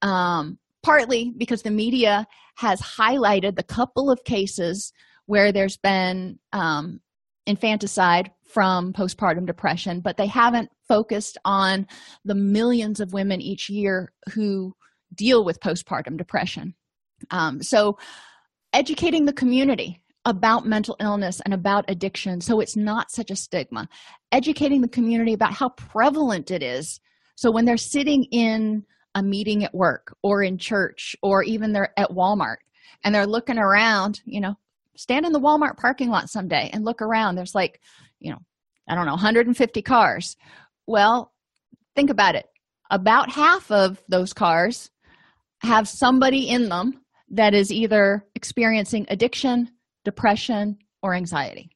um, 0.02 0.58
partly 0.82 1.34
because 1.38 1.62
the 1.62 1.72
media 1.72 2.28
has 2.56 2.82
highlighted 2.82 3.56
the 3.56 3.64
couple 3.64 4.12
of 4.12 4.24
cases 4.24 4.94
where 5.26 5.52
there's 5.52 5.78
been 5.78 6.40
um, 6.52 7.00
infanticide 7.46 8.32
from 8.46 8.94
postpartum 8.94 9.46
depression, 9.46 10.00
but 10.00 10.18
they 10.18 10.28
haven't 10.28 10.70
focused 10.88 11.38
on 11.46 11.88
the 12.24 12.36
millions 12.36 13.00
of 13.00 13.14
women 13.14 13.42
each 13.42 13.70
year 13.70 14.12
who 14.34 14.74
deal 15.14 15.44
with 15.44 15.60
postpartum 15.60 16.18
depression. 16.18 16.74
Um, 17.32 17.62
so, 17.62 17.98
educating 18.74 19.26
the 19.26 19.34
community 19.34 20.02
about 20.26 20.66
mental 20.66 20.96
illness 21.00 21.42
and 21.42 21.54
about 21.54 21.86
addiction 21.90 22.42
so 22.42 22.60
it's 22.60 22.76
not 22.76 23.12
such 23.12 23.30
a 23.30 23.36
stigma, 23.36 23.88
educating 24.32 24.82
the 24.82 24.88
community 24.88 25.34
about 25.34 25.54
how 25.54 25.70
prevalent 25.70 26.50
it 26.50 26.64
is. 26.64 27.00
So, 27.36 27.52
when 27.52 27.66
they're 27.66 27.78
sitting 27.78 28.26
in 28.26 28.86
a 29.16 29.24
meeting 29.24 29.64
at 29.64 29.74
work 29.74 30.16
or 30.24 30.44
in 30.44 30.58
church 30.58 31.16
or 31.22 31.44
even 31.44 31.72
they're 31.72 31.98
at 31.98 32.10
Walmart 32.10 32.58
and 33.04 33.14
they're 33.14 33.28
looking 33.28 33.58
around, 33.58 34.22
you 34.26 34.42
know, 34.42 34.56
stand 34.96 35.26
in 35.26 35.32
the 35.32 35.40
Walmart 35.40 35.78
parking 35.78 36.10
lot 36.10 36.30
someday 36.30 36.70
and 36.74 36.86
look 36.86 37.02
around. 37.02 37.36
There's 37.36 37.56
like, 37.56 37.82
you 38.20 38.32
know, 38.32 38.40
I 38.88 38.96
don't 38.96 39.06
know, 39.06 39.14
150 39.14 39.82
cars. 39.82 40.36
Well, 40.88 41.32
think 41.96 42.10
about 42.10 42.36
it. 42.36 42.46
About 42.90 43.32
half 43.32 43.72
of 43.72 44.02
those 44.08 44.34
cars 44.34 44.90
have 45.62 45.88
somebody 45.88 46.50
in 46.50 46.70
them 46.70 47.02
that 47.30 47.54
is 47.54 47.72
either 47.72 48.26
experiencing 48.36 49.06
addiction, 49.10 49.70
depression, 50.04 50.78
or 51.02 51.14
anxiety. 51.14 51.70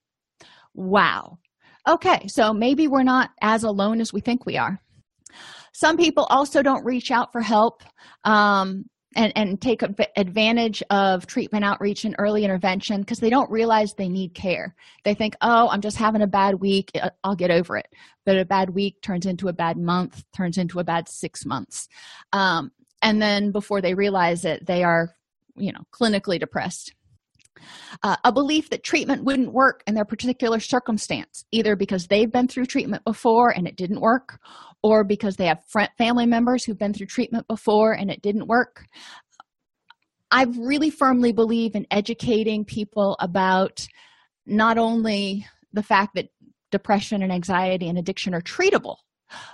Wow. 0.74 1.40
Okay, 1.88 2.28
so 2.28 2.54
maybe 2.54 2.88
we're 2.88 3.04
not 3.04 3.32
as 3.42 3.64
alone 3.64 4.02
as 4.02 4.12
we 4.12 4.20
think 4.20 4.46
we 4.46 4.58
are 4.58 4.80
some 5.78 5.96
people 5.96 6.24
also 6.32 6.64
don't 6.64 6.84
reach 6.84 7.12
out 7.12 7.32
for 7.32 7.40
help 7.40 7.84
um, 8.24 8.90
and, 9.16 9.32
and 9.36 9.62
take 9.62 9.84
advantage 10.16 10.82
of 10.90 11.28
treatment 11.28 11.64
outreach 11.64 12.04
and 12.04 12.16
early 12.18 12.44
intervention 12.44 13.02
because 13.02 13.20
they 13.20 13.30
don't 13.30 13.52
realize 13.52 13.94
they 13.94 14.10
need 14.10 14.34
care. 14.34 14.74
They 15.04 15.14
think, 15.14 15.36
oh, 15.42 15.70
I'm 15.70 15.82
just 15.82 15.98
having 15.98 16.24
a 16.24 16.28
bad 16.28 16.56
week, 16.56 16.90
I'll 17.24 17.36
get 17.36 17.52
over 17.52 17.78
it. 17.78 17.86
But 18.26 18.40
a 18.40 18.46
bad 18.46 18.72
week 18.72 19.04
turns 19.04 19.28
into 19.28 19.50
a 19.50 19.54
bad 19.54 19.78
month, 19.78 20.24
turns 20.36 20.58
into 20.58 20.80
a 20.80 20.84
bad 20.84 21.08
six 21.08 21.46
months. 21.46 21.88
Um, 22.34 22.72
and 23.04 23.22
then 23.22 23.52
before 23.52 23.80
they 23.80 23.94
realize 23.94 24.46
it, 24.46 24.66
they 24.66 24.84
are, 24.84 25.16
you 25.56 25.72
know, 25.72 25.84
clinically 25.94 26.40
depressed. 26.40 26.96
Uh, 28.04 28.16
a 28.24 28.32
belief 28.32 28.70
that 28.70 28.84
treatment 28.84 29.24
wouldn't 29.24 29.54
work 29.54 29.84
in 29.88 29.96
their 29.96 30.06
particular 30.06 30.60
circumstance, 30.60 31.46
either 31.52 31.76
because 31.76 32.08
they've 32.08 32.32
been 32.32 32.48
through 32.48 32.66
treatment 32.66 33.04
before 33.04 33.50
and 33.50 33.68
it 33.68 33.76
didn't 33.76 34.02
work, 34.02 34.40
or 34.84 35.04
because 35.04 35.36
they 35.36 35.46
have 35.46 35.64
family 35.98 36.26
members 36.26 36.64
who've 36.64 36.78
been 36.78 36.94
through 36.94 37.08
treatment 37.08 37.48
before 37.48 37.94
and 37.94 38.12
it 38.12 38.22
didn't 38.22 38.48
work. 38.48 38.86
I 40.30 40.44
really 40.44 40.90
firmly 40.90 41.32
believe 41.32 41.76
in 41.76 41.88
educating 41.90 42.66
people 42.66 43.16
about 43.20 43.88
not 44.46 44.78
only 44.78 45.46
the 45.74 45.84
fact 45.84 46.16
that 46.16 46.30
depression 46.72 47.24
and 47.24 47.32
anxiety 47.32 47.88
and 47.88 47.98
addiction 47.98 48.34
are 48.34 48.42
treatable, 48.42 48.98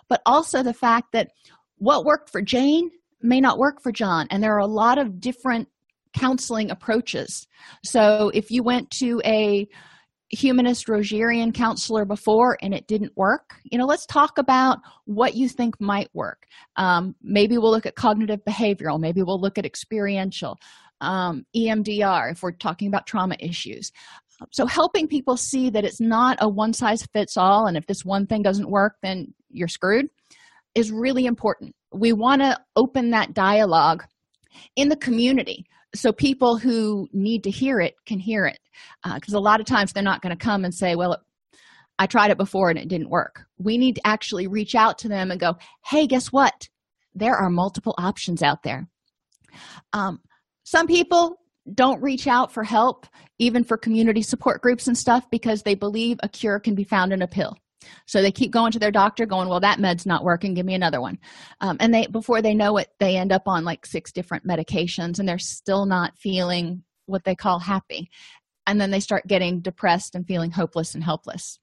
but 0.10 0.22
also 0.26 0.64
the 0.64 0.74
fact 0.74 1.12
that 1.14 1.30
what 1.78 2.06
worked 2.06 2.30
for 2.30 2.42
Jane 2.42 2.90
may 3.22 3.40
not 3.40 3.58
work 3.58 3.82
for 3.82 3.92
John. 3.92 4.28
And 4.30 4.44
there 4.44 4.56
are 4.56 4.60
a 4.60 4.68
lot 4.68 4.98
of 4.98 5.20
different 5.20 5.68
counseling 6.14 6.72
approaches. 6.72 7.48
So 7.84 8.32
if 8.34 8.52
you 8.52 8.64
went 8.64 8.90
to 8.92 9.22
a 9.26 9.68
humanist 10.30 10.88
Rogerian 10.88 11.54
counselor 11.54 12.06
before 12.06 12.58
and 12.62 12.74
it 12.74 12.88
didn't 12.88 13.16
work, 13.16 13.56
you 13.64 13.78
know, 13.78 13.86
let's 13.86 14.06
talk 14.06 14.38
about 14.38 14.80
what 15.06 15.36
you 15.36 15.48
think 15.48 15.80
might 15.80 16.10
work. 16.14 16.48
Um, 16.76 17.16
maybe 17.22 17.58
we'll 17.58 17.72
look 17.72 17.86
at 17.86 17.96
cognitive 17.96 18.44
behavioral, 18.48 19.00
maybe 19.00 19.22
we'll 19.22 19.40
look 19.40 19.58
at 19.58 19.66
experiential, 19.66 20.58
um, 21.02 21.46
EMDR 21.56 22.32
if 22.32 22.42
we're 22.42 22.52
talking 22.52 22.88
about 22.88 23.06
trauma 23.06 23.36
issues. 23.40 23.92
So, 24.52 24.66
helping 24.66 25.08
people 25.08 25.38
see 25.38 25.70
that 25.70 25.86
it's 25.86 26.02
not 26.02 26.38
a 26.42 26.50
one 26.50 26.74
size 26.74 27.06
fits 27.14 27.38
all, 27.38 27.68
and 27.68 27.78
if 27.78 27.86
this 27.86 28.04
one 28.04 28.26
thing 28.26 28.42
doesn't 28.42 28.70
work, 28.70 28.96
then 29.02 29.34
you're 29.50 29.68
screwed, 29.68 30.08
is 30.76 30.92
really 30.92 31.26
important. 31.26 31.76
We 31.94 32.14
want 32.14 32.42
to 32.42 32.60
open 32.76 33.12
that 33.12 33.34
dialogue 33.34 34.04
in 34.76 34.90
the 34.90 34.96
community 34.96 35.66
so 35.96 36.12
people 36.12 36.58
who 36.58 37.08
need 37.14 37.44
to 37.44 37.52
hear 37.52 37.80
it 37.80 37.96
can 38.06 38.20
hear 38.20 38.46
it 38.46 38.60
because 39.16 39.34
uh, 39.34 39.38
a 39.38 39.40
lot 39.40 39.60
of 39.60 39.66
times 39.66 39.94
they're 39.94 40.04
not 40.04 40.22
going 40.22 40.36
to 40.36 40.44
come 40.44 40.66
and 40.66 40.74
say 40.74 40.96
well 40.96 41.18
i 42.00 42.06
tried 42.06 42.32
it 42.32 42.38
before 42.38 42.70
and 42.70 42.80
it 42.80 42.88
didn't 42.88 43.10
work. 43.10 43.46
We 43.58 43.78
need 43.78 43.96
to 43.96 44.08
actually 44.08 44.48
reach 44.48 44.76
out 44.76 44.98
to 45.00 45.08
them 45.08 45.32
and 45.32 45.40
go 45.40 45.56
hey 45.86 46.08
guess 46.08 46.28
what? 46.28 46.68
There 47.16 47.36
are 47.36 47.50
multiple 47.50 47.94
options 47.98 48.42
out 48.42 48.64
there. 48.64 48.88
Um, 49.94 50.20
some 50.64 50.88
people 50.88 51.38
don't 51.74 52.02
reach 52.02 52.28
out 52.28 52.52
for 52.52 52.64
help 52.64 53.06
even 53.40 53.64
for 53.64 53.78
community 53.78 54.22
support 54.22 54.62
groups 54.62 54.88
and 54.88 54.98
stuff 54.98 55.30
because 55.30 55.62
they 55.62 55.76
believe 55.76 56.18
a 56.22 56.28
cure 56.28 56.60
can 56.60 56.76
be 56.76 56.84
found 56.84 57.14
in 57.14 57.22
a 57.22 57.28
pill 57.28 57.58
so 58.06 58.22
they 58.22 58.32
keep 58.32 58.52
going 58.52 58.72
to 58.72 58.80
their 58.80 58.92
doctor 58.92 59.26
going 59.26 59.50
well 59.50 59.60
that 59.60 59.80
med's 59.80 60.06
not 60.06 60.24
working. 60.24 60.54
Give 60.54 60.66
me 60.66 60.76
another 60.76 61.02
one. 61.02 61.18
Um, 61.62 61.78
and 61.80 61.94
they 61.94 62.08
before 62.08 62.42
they 62.42 62.54
know 62.54 62.78
it 62.78 62.90
they 63.00 63.18
end 63.18 63.32
up 63.32 63.44
on 63.48 63.64
like 63.64 63.86
six 63.86 64.12
different 64.12 64.48
medications 64.48 65.20
and 65.20 65.28
they're 65.28 65.40
still 65.40 65.86
not 65.86 66.18
feeling 66.18 66.84
what 67.06 67.24
they 67.24 67.36
call 67.36 67.60
happy. 67.60 68.10
And 68.66 68.80
then 68.80 68.92
they 68.92 69.00
start 69.00 69.28
getting 69.28 69.62
depressed 69.62 70.16
and 70.16 70.26
feeling 70.26 70.52
hopeless 70.52 70.96
and 70.96 71.04
helpless. 71.04 71.60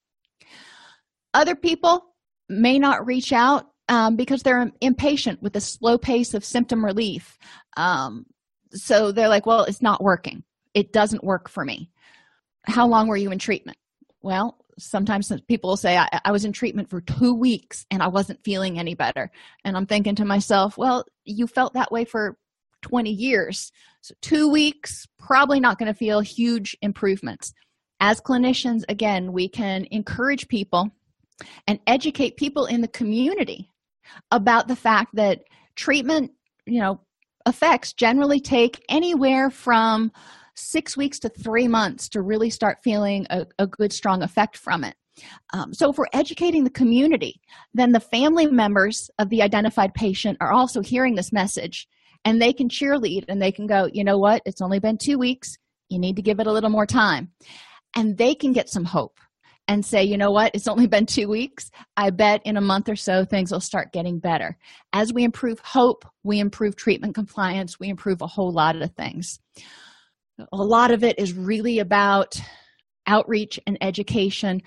Other 1.33 1.55
people 1.55 2.05
may 2.49 2.79
not 2.79 3.07
reach 3.07 3.33
out 3.33 3.67
um, 3.89 4.17
because 4.17 4.43
they're 4.43 4.71
impatient 4.81 5.43
with 5.43 5.53
the 5.53 5.61
slow 5.61 5.99
pace 5.99 6.35
of 6.35 6.45
symptom 6.45 6.85
relief. 6.85 7.39
Um, 7.77 8.27
so 8.73 9.13
they're 9.13 9.29
like 9.29 9.47
well 9.47 9.65
it's 9.65 9.83
not 9.83 10.03
working. 10.03 10.45
It 10.75 10.93
doesn't 10.93 11.25
work 11.25 11.49
for 11.49 11.65
me. 11.65 11.91
How 12.67 12.87
long 12.87 13.09
were 13.09 13.17
you 13.17 13.33
in 13.33 13.39
treatment? 13.39 13.79
Well 14.23 14.59
sometimes 14.81 15.33
people 15.49 15.71
will 15.71 15.77
say 15.77 15.97
I, 15.97 16.21
I, 16.25 16.33
was 16.33 16.45
in 16.45 16.53
treatment 16.53 16.91
for 16.91 17.01
two 17.01 17.35
weeks 17.35 17.87
and 17.91 18.03
i 18.03 18.09
wasn't 18.09 18.43
feeling 18.45 18.79
any 18.79 18.95
better. 18.95 19.31
And 19.65 19.77
i'm 19.77 19.87
thinking 19.87 20.15
to 20.17 20.25
myself 20.25 20.77
well 20.77 21.05
you 21.25 21.47
felt 21.47 21.75
that 21.75 21.93
way 21.93 22.05
for 22.05 22.37
20 22.83 23.11
years. 23.11 23.73
So 24.01 24.15
two 24.23 24.51
weeks 24.51 25.07
probably 25.19 25.61
not 25.61 25.79
going 25.79 25.93
to 25.93 25.99
feel 25.99 26.21
huge 26.21 26.77
improvements. 26.81 27.53
As 28.01 28.21
clinicians 28.21 28.85
again 28.89 29.33
we 29.33 29.49
can 29.49 29.87
encourage 29.91 30.49
people 30.49 30.91
and 31.67 31.79
educate 31.87 32.37
people 32.37 32.67
in 32.67 32.81
the 32.81 32.89
community 32.89 33.71
about 34.31 34.69
the 34.69 34.77
fact 34.77 35.15
that 35.15 35.43
treatment 35.77 36.33
you 36.67 36.81
know 36.81 37.01
effects 37.47 37.93
generally 37.93 38.41
take 38.41 38.85
anywhere 38.89 39.51
from 39.51 40.13
six 40.55 40.97
weeks 40.97 41.19
to 41.21 41.29
three 41.29 41.69
months 41.69 42.09
to 42.11 42.23
really 42.23 42.51
start 42.51 42.79
feeling 42.83 43.27
a, 43.31 43.47
a 43.59 43.67
good, 43.67 43.93
strong 43.93 44.23
effect 44.23 44.57
from 44.57 44.85
it. 44.85 44.95
Um, 45.53 45.75
so, 45.75 45.91
if 45.91 45.99
we're 45.99 46.07
educating 46.13 46.65
the 46.65 46.71
community, 46.71 47.41
then 47.75 47.93
the 47.93 48.01
family 48.01 48.47
members 48.47 49.11
of 49.19 49.29
the 49.29 49.43
identified 49.43 49.95
patient 49.95 50.39
are 50.41 50.53
also 50.53 50.81
hearing 50.81 51.15
this 51.15 51.33
message 51.33 51.87
and 52.25 52.41
they 52.41 52.53
can 52.53 52.69
cheerlead 52.69 53.25
and 53.29 53.41
they 53.41 53.53
can 53.53 53.67
go, 53.67 53.89
you 53.93 54.05
know 54.05 54.19
what, 54.19 54.43
it's 54.45 54.61
only 54.61 54.79
been 54.79 54.99
two 54.99 55.19
weeks. 55.19 55.57
You 55.89 55.99
need 55.99 56.17
to 56.17 56.23
give 56.23 56.41
it 56.41 56.47
a 56.47 56.53
little 56.53 56.71
more 56.71 56.87
time. 56.87 57.33
And 57.97 58.17
they 58.17 58.35
can 58.35 58.53
get 58.53 58.69
some 58.69 58.85
hope 58.85 59.19
and 59.67 59.85
say, 59.85 60.03
you 60.03 60.17
know 60.17 60.31
what, 60.31 60.53
it's 60.55 60.69
only 60.69 60.87
been 60.87 61.07
two 61.07 61.29
weeks. 61.29 61.71
I 61.97 62.11
bet 62.11 62.43
in 62.45 62.57
a 62.57 62.61
month 62.61 62.89
or 62.89 62.97
so 62.97 63.25
things 63.25 63.53
will 63.53 63.61
start 63.61 63.93
getting 63.93 64.19
better. 64.19 64.57
As 64.93 65.13
we 65.13 65.25
improve 65.25 65.59
hope, 65.61 66.05
we 66.23 66.41
improve 66.41 66.77
treatment 66.77 67.15
compliance, 67.15 67.79
we 67.81 67.89
improve 67.89 68.21
a 68.21 68.27
whole 68.27 68.53
lot 68.53 68.81
of 68.81 68.93
things 68.95 69.39
a 70.53 70.57
lot 70.57 70.91
of 70.91 71.05
it 71.05 71.19
is 71.19 71.33
really 71.33 71.79
about 71.79 72.41
outreach 73.07 73.59
and 73.67 73.79
education 73.81 74.63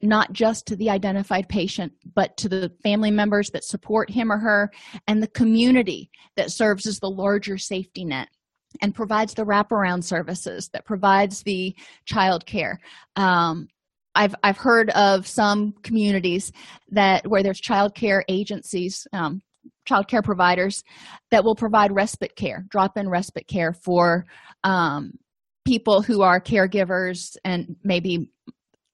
not 0.00 0.32
just 0.32 0.66
to 0.66 0.76
the 0.76 0.90
identified 0.90 1.48
patient, 1.48 1.92
but 2.14 2.36
to 2.36 2.48
the 2.48 2.72
family 2.82 3.10
members 3.10 3.50
that 3.50 3.64
support 3.64 4.10
him 4.10 4.30
or 4.30 4.38
her 4.38 4.70
and 5.06 5.22
the 5.22 5.28
community 5.28 6.10
that 6.36 6.52
serves 6.52 6.86
as 6.86 7.00
the 7.00 7.10
larger 7.10 7.58
safety 7.58 8.04
net 8.04 8.28
and 8.80 8.94
provides 8.94 9.34
the 9.34 9.44
wraparound 9.44 10.04
services 10.04 10.68
that 10.72 10.84
provides 10.84 11.42
the 11.42 11.74
child 12.04 12.46
care. 12.46 12.78
Um, 13.16 13.68
I've, 14.14 14.34
I've 14.42 14.56
heard 14.56 14.90
of 14.90 15.26
some 15.26 15.72
communities 15.82 16.52
that 16.90 17.26
where 17.26 17.42
there's 17.42 17.60
child 17.60 17.94
care 17.94 18.24
agencies, 18.28 19.06
um, 19.12 19.42
child 19.88 20.06
care 20.06 20.22
providers 20.22 20.84
that 21.30 21.44
will 21.44 21.54
provide 21.54 21.92
respite 21.92 22.36
care, 22.36 22.64
drop-in 22.68 23.08
respite 23.08 23.48
care 23.48 23.72
for 23.72 24.26
um, 24.62 25.12
people 25.66 26.02
who 26.02 26.22
are 26.22 26.40
caregivers 26.40 27.36
and 27.44 27.76
maybe 27.82 28.30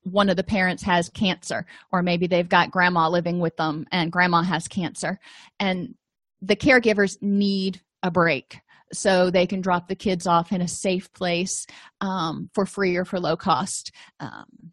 one 0.05 0.28
of 0.28 0.36
the 0.36 0.45
parents 0.45 0.82
has 0.82 1.09
cancer 1.09 1.66
or 1.92 2.03
maybe 2.03 2.26
they've 2.26 2.49
got 2.49 2.70
grandma 2.70 3.09
living 3.09 3.40
with 3.40 3.57
them 3.57 3.86
and 3.90 4.12
grandma 4.12 4.42
has 4.42 4.68
cancer. 4.68 5.18
And 5.59 5.95
the 6.40 6.57
caregivers 6.57 7.16
need 7.20 7.80
a 8.03 8.11
break 8.11 8.59
so 8.92 9.30
they 9.30 9.47
can 9.47 9.61
drop 9.61 9.88
the 9.88 9.97
kids 9.97 10.26
off 10.26 10.53
in 10.53 10.61
a 10.61 10.68
safe 10.68 11.12
place 11.12 11.66
um, 12.01 12.51
for 12.55 12.66
free 12.66 12.97
or 12.97 13.05
for 13.05 13.18
low 13.18 13.36
cost. 13.36 13.90
Um, 14.20 14.72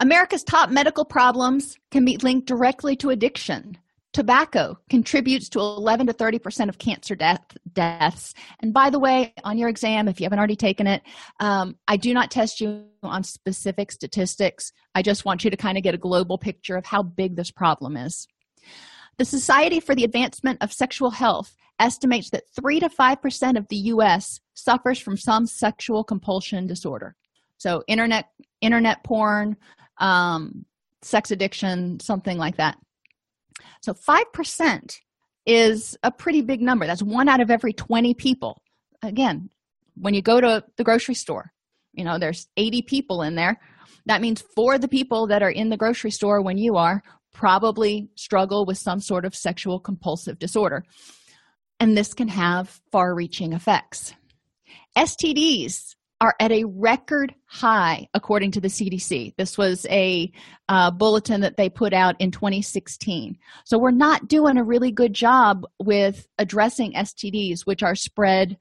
america's 0.00 0.42
top 0.42 0.70
medical 0.70 1.04
problems 1.04 1.76
can 1.90 2.04
be 2.04 2.16
linked 2.16 2.46
directly 2.46 2.96
to 2.96 3.10
addiction 3.10 3.76
Tobacco 4.12 4.78
contributes 4.90 5.48
to 5.50 5.60
11 5.60 6.06
to 6.06 6.12
30% 6.12 6.68
of 6.68 6.78
cancer 6.78 7.14
death, 7.14 7.40
deaths. 7.72 8.34
And 8.60 8.74
by 8.74 8.90
the 8.90 8.98
way, 8.98 9.32
on 9.42 9.56
your 9.56 9.70
exam, 9.70 10.06
if 10.06 10.20
you 10.20 10.24
haven't 10.24 10.38
already 10.38 10.56
taken 10.56 10.86
it, 10.86 11.02
um, 11.40 11.76
I 11.88 11.96
do 11.96 12.12
not 12.12 12.30
test 12.30 12.60
you 12.60 12.84
on 13.02 13.24
specific 13.24 13.90
statistics. 13.90 14.72
I 14.94 15.00
just 15.00 15.24
want 15.24 15.44
you 15.44 15.50
to 15.50 15.56
kind 15.56 15.78
of 15.78 15.82
get 15.82 15.94
a 15.94 15.98
global 15.98 16.36
picture 16.36 16.76
of 16.76 16.84
how 16.84 17.02
big 17.02 17.36
this 17.36 17.50
problem 17.50 17.96
is. 17.96 18.28
The 19.16 19.24
Society 19.24 19.80
for 19.80 19.94
the 19.94 20.04
Advancement 20.04 20.58
of 20.60 20.72
Sexual 20.72 21.10
Health 21.10 21.56
estimates 21.78 22.30
that 22.30 22.44
3 22.54 22.80
to 22.80 22.88
5% 22.90 23.56
of 23.56 23.66
the 23.68 23.76
US 23.76 24.40
suffers 24.54 24.98
from 24.98 25.16
some 25.16 25.46
sexual 25.46 26.04
compulsion 26.04 26.66
disorder. 26.66 27.16
So, 27.56 27.82
internet, 27.88 28.26
internet 28.60 29.04
porn, 29.04 29.56
um, 29.98 30.66
sex 31.00 31.30
addiction, 31.30 31.98
something 32.00 32.36
like 32.36 32.56
that. 32.56 32.76
So 33.82 33.94
5% 33.94 34.98
is 35.46 35.96
a 36.02 36.10
pretty 36.10 36.42
big 36.42 36.60
number. 36.60 36.86
That's 36.86 37.02
one 37.02 37.28
out 37.28 37.40
of 37.40 37.50
every 37.50 37.72
20 37.72 38.14
people. 38.14 38.62
Again, 39.02 39.50
when 39.96 40.14
you 40.14 40.22
go 40.22 40.40
to 40.40 40.64
the 40.76 40.84
grocery 40.84 41.14
store, 41.14 41.52
you 41.92 42.04
know, 42.04 42.18
there's 42.18 42.48
80 42.56 42.82
people 42.82 43.22
in 43.22 43.34
there. 43.34 43.60
That 44.06 44.20
means 44.20 44.42
four 44.54 44.74
of 44.74 44.80
the 44.80 44.88
people 44.88 45.26
that 45.28 45.42
are 45.42 45.50
in 45.50 45.68
the 45.68 45.76
grocery 45.76 46.10
store 46.10 46.40
when 46.40 46.58
you 46.58 46.76
are 46.76 47.02
probably 47.32 48.08
struggle 48.14 48.64
with 48.64 48.78
some 48.78 49.00
sort 49.00 49.24
of 49.24 49.34
sexual 49.34 49.80
compulsive 49.80 50.38
disorder. 50.38 50.84
And 51.80 51.96
this 51.96 52.14
can 52.14 52.28
have 52.28 52.80
far 52.90 53.14
reaching 53.14 53.52
effects. 53.52 54.14
STDs 54.96 55.96
are 56.22 56.36
at 56.38 56.52
a 56.52 56.64
record 56.64 57.34
high 57.46 58.06
according 58.14 58.52
to 58.52 58.60
the 58.60 58.68
cdc 58.68 59.34
this 59.36 59.58
was 59.58 59.84
a 59.90 60.30
uh, 60.68 60.90
bulletin 60.90 61.40
that 61.40 61.56
they 61.56 61.68
put 61.68 61.92
out 61.92 62.14
in 62.20 62.30
2016 62.30 63.36
so 63.64 63.76
we're 63.76 63.90
not 63.90 64.28
doing 64.28 64.56
a 64.56 64.64
really 64.64 64.92
good 64.92 65.12
job 65.12 65.66
with 65.80 66.28
addressing 66.38 66.92
stds 66.94 67.62
which 67.66 67.82
are 67.82 67.96
spread 67.96 68.56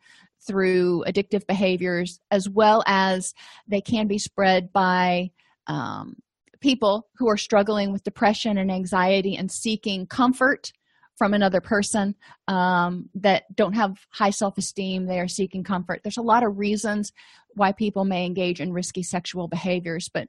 through 0.46 1.04
addictive 1.08 1.46
behaviors 1.46 2.20
as 2.32 2.50
well 2.50 2.84
as 2.88 3.36
they 3.68 3.80
can 3.80 4.08
be 4.08 4.18
spread 4.18 4.74
by 4.74 5.30
um, 5.68 6.16
people 6.62 7.08
who 7.16 7.30
are 7.30 7.38
struggling 7.38 7.92
with 7.92 8.04
depression 8.04 8.58
and 8.58 8.72
anxiety 8.72 9.38
and 9.38 9.52
seeking 9.52 10.08
comfort 10.08 10.72
from 11.18 11.34
another 11.34 11.62
person 11.62 12.16
um, 12.48 13.10
that 13.16 13.44
don't 13.56 13.74
have 13.74 13.98
high 14.10 14.30
self-esteem 14.30 15.06
they 15.06 15.20
are 15.20 15.28
seeking 15.28 15.64
comfort. 15.64 16.02
There's 16.04 16.18
a 16.18 16.22
lot 16.22 16.44
of 16.44 16.58
reasons 16.58 17.12
why 17.56 17.72
people 17.72 18.06
may 18.06 18.26
engage 18.26 18.60
in 18.62 18.74
risky 18.74 19.04
sexual 19.04 19.48
behaviors 19.48 20.10
but 20.14 20.28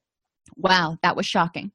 wow 0.57 0.97
that 1.03 1.17
was 1.17 1.27
shocking. 1.27 1.73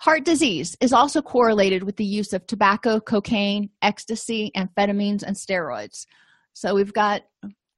Heart 0.00 0.24
disease 0.24 0.76
is 0.80 0.92
also 0.92 1.22
correlated 1.22 1.82
with 1.82 1.96
the 1.96 2.04
use 2.04 2.32
of 2.32 2.46
tobacco 2.46 3.00
cocaine 3.00 3.70
ecstasy 3.80 4.50
amphetamines 4.56 5.22
and 5.22 5.36
steroids. 5.36 6.06
So 6.52 6.74
we've 6.74 6.92
got 6.92 7.22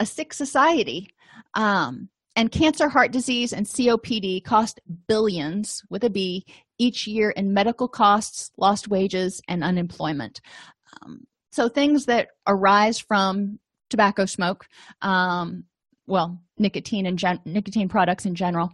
a 0.01 0.07
sick 0.07 0.33
society 0.33 1.09
um, 1.55 2.09
and 2.35 2.51
cancer 2.51 2.89
heart 2.89 3.13
disease 3.13 3.53
and 3.53 3.67
copd 3.67 4.45
cost 4.45 4.81
billions 5.09 5.83
with 5.89 6.05
a 6.05 6.11
b 6.11 6.45
each 6.79 7.07
year 7.07 7.31
in 7.31 7.55
medical 7.55 7.89
costs, 7.89 8.51
lost 8.57 8.89
wages, 8.89 9.41
and 9.49 9.65
unemployment. 9.65 10.41
Um, 11.01 11.27
so, 11.51 11.69
things 11.69 12.07
that 12.07 12.29
arise 12.47 12.99
from 12.99 13.59
tobacco 13.89 14.27
smoke, 14.27 14.67
um, 15.03 15.65
well, 16.07 16.41
nicotine 16.59 17.07
and 17.07 17.19
gen- 17.19 17.41
nicotine 17.45 17.89
products 17.89 18.27
in 18.27 18.35
general, 18.35 18.73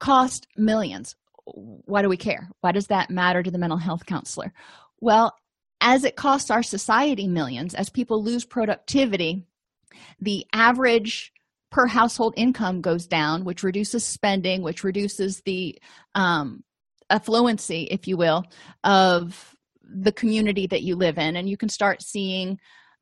cost 0.00 0.46
millions. 0.56 1.16
Why 1.44 2.02
do 2.02 2.08
we 2.08 2.16
care? 2.16 2.48
Why 2.60 2.72
does 2.72 2.88
that 2.88 3.10
matter 3.10 3.42
to 3.42 3.50
the 3.50 3.58
mental 3.58 3.78
health 3.78 4.06
counselor? 4.06 4.52
Well, 5.00 5.34
as 5.80 6.04
it 6.04 6.16
costs 6.16 6.50
our 6.50 6.62
society 6.62 7.28
millions, 7.28 7.74
as 7.74 7.88
people 7.88 8.22
lose 8.22 8.44
productivity, 8.44 9.46
the 10.20 10.46
average 10.52 11.32
per 11.70 11.86
household 11.86 12.34
income 12.36 12.80
goes 12.80 13.06
down, 13.06 13.44
which 13.44 13.62
reduces 13.62 14.04
spending, 14.04 14.62
which 14.62 14.84
reduces 14.84 15.42
the 15.42 15.78
um, 16.14 16.64
affluency 17.10 17.86
if 17.90 18.06
you 18.06 18.16
will 18.16 18.44
of 18.84 19.54
the 19.82 20.12
community 20.12 20.66
that 20.66 20.82
you 20.82 20.96
live 20.96 21.18
in 21.18 21.36
and 21.36 21.48
you 21.48 21.56
can 21.56 21.68
start 21.68 22.02
seeing 22.02 22.58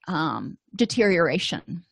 um, 0.08 0.56
deterioration. 0.76 1.82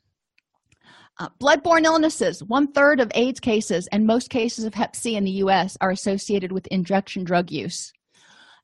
Uh, 1.19 1.29
bloodborne 1.41 1.85
illnesses 1.85 2.43
one 2.43 2.71
third 2.73 2.99
of 2.99 3.11
aids 3.15 3.39
cases 3.39 3.89
and 3.93 4.05
most 4.05 4.31
cases 4.31 4.65
of 4.65 4.75
hep 4.75 4.97
c 4.97 5.15
in 5.15 5.25
the 5.25 5.31
us 5.31 5.77
are 5.81 5.93
associated 5.93 6.51
with 6.51 6.67
injection 6.69 7.23
drug 7.23 7.51
use. 7.51 7.93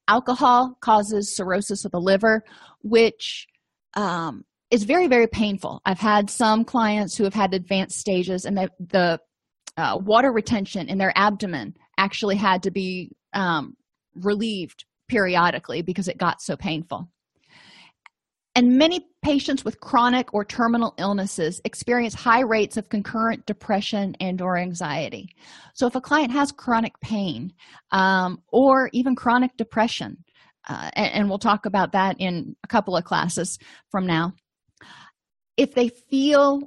Alcohol 0.09 0.77
causes 0.81 1.37
cirrhosis 1.37 1.85
of 1.85 1.93
the 1.93 2.01
liver 2.01 2.43
which 2.83 3.47
um, 3.95 4.45
is 4.71 4.83
very 4.83 5.07
very 5.07 5.29
painful. 5.29 5.81
I've 5.85 6.01
had 6.01 6.29
some 6.29 6.65
clients 6.65 7.17
who 7.17 7.25
have 7.25 7.35
had 7.35 7.55
advanced 7.55 7.99
stages 7.99 8.45
and 8.45 8.57
the, 8.57 8.71
the 8.81 9.21
uh, 9.77 9.97
water 9.99 10.33
retention 10.33 10.89
in 10.89 10.99
their 10.99 11.13
abdomen 11.17 11.77
actually 12.01 12.37
had 12.37 12.63
to 12.63 12.71
be 12.71 13.13
um, 13.35 13.77
relieved 14.15 14.85
periodically 15.09 15.83
because 15.83 16.09
it 16.09 16.19
got 16.19 16.41
so 16.41 16.57
painful. 16.57 17.09
And 18.57 18.77
many 18.77 19.07
patients 19.23 19.65
with 19.65 19.81
chronic 19.81 20.35
or 20.35 20.45
terminal 20.45 20.95
illnesses 20.99 21.61
experience 21.65 22.15
high 22.15 22.41
rates 22.41 22.77
of 22.77 22.89
concurrent 22.89 23.47
depression 23.47 24.17
and 24.19 24.41
or 24.41 24.57
anxiety. 24.57 25.29
So 25.75 25.87
if 25.87 25.95
a 25.95 26.01
client 26.01 26.33
has 26.33 26.51
chronic 26.51 26.99
pain 27.01 27.53
um, 27.93 28.43
or 28.49 28.91
even 28.93 29.15
chronic 29.15 29.57
depression 29.57 30.25
uh, 30.69 30.91
and, 30.95 31.13
and 31.13 31.29
we'll 31.29 31.39
talk 31.39 31.67
about 31.67 31.93
that 31.93 32.17
in 32.19 32.57
a 32.65 32.69
couple 32.69 32.97
of 32.97 33.05
classes 33.05 33.59
from 33.91 34.07
now 34.07 34.33
if 35.57 35.75
they 35.75 35.89
feel 35.89 36.63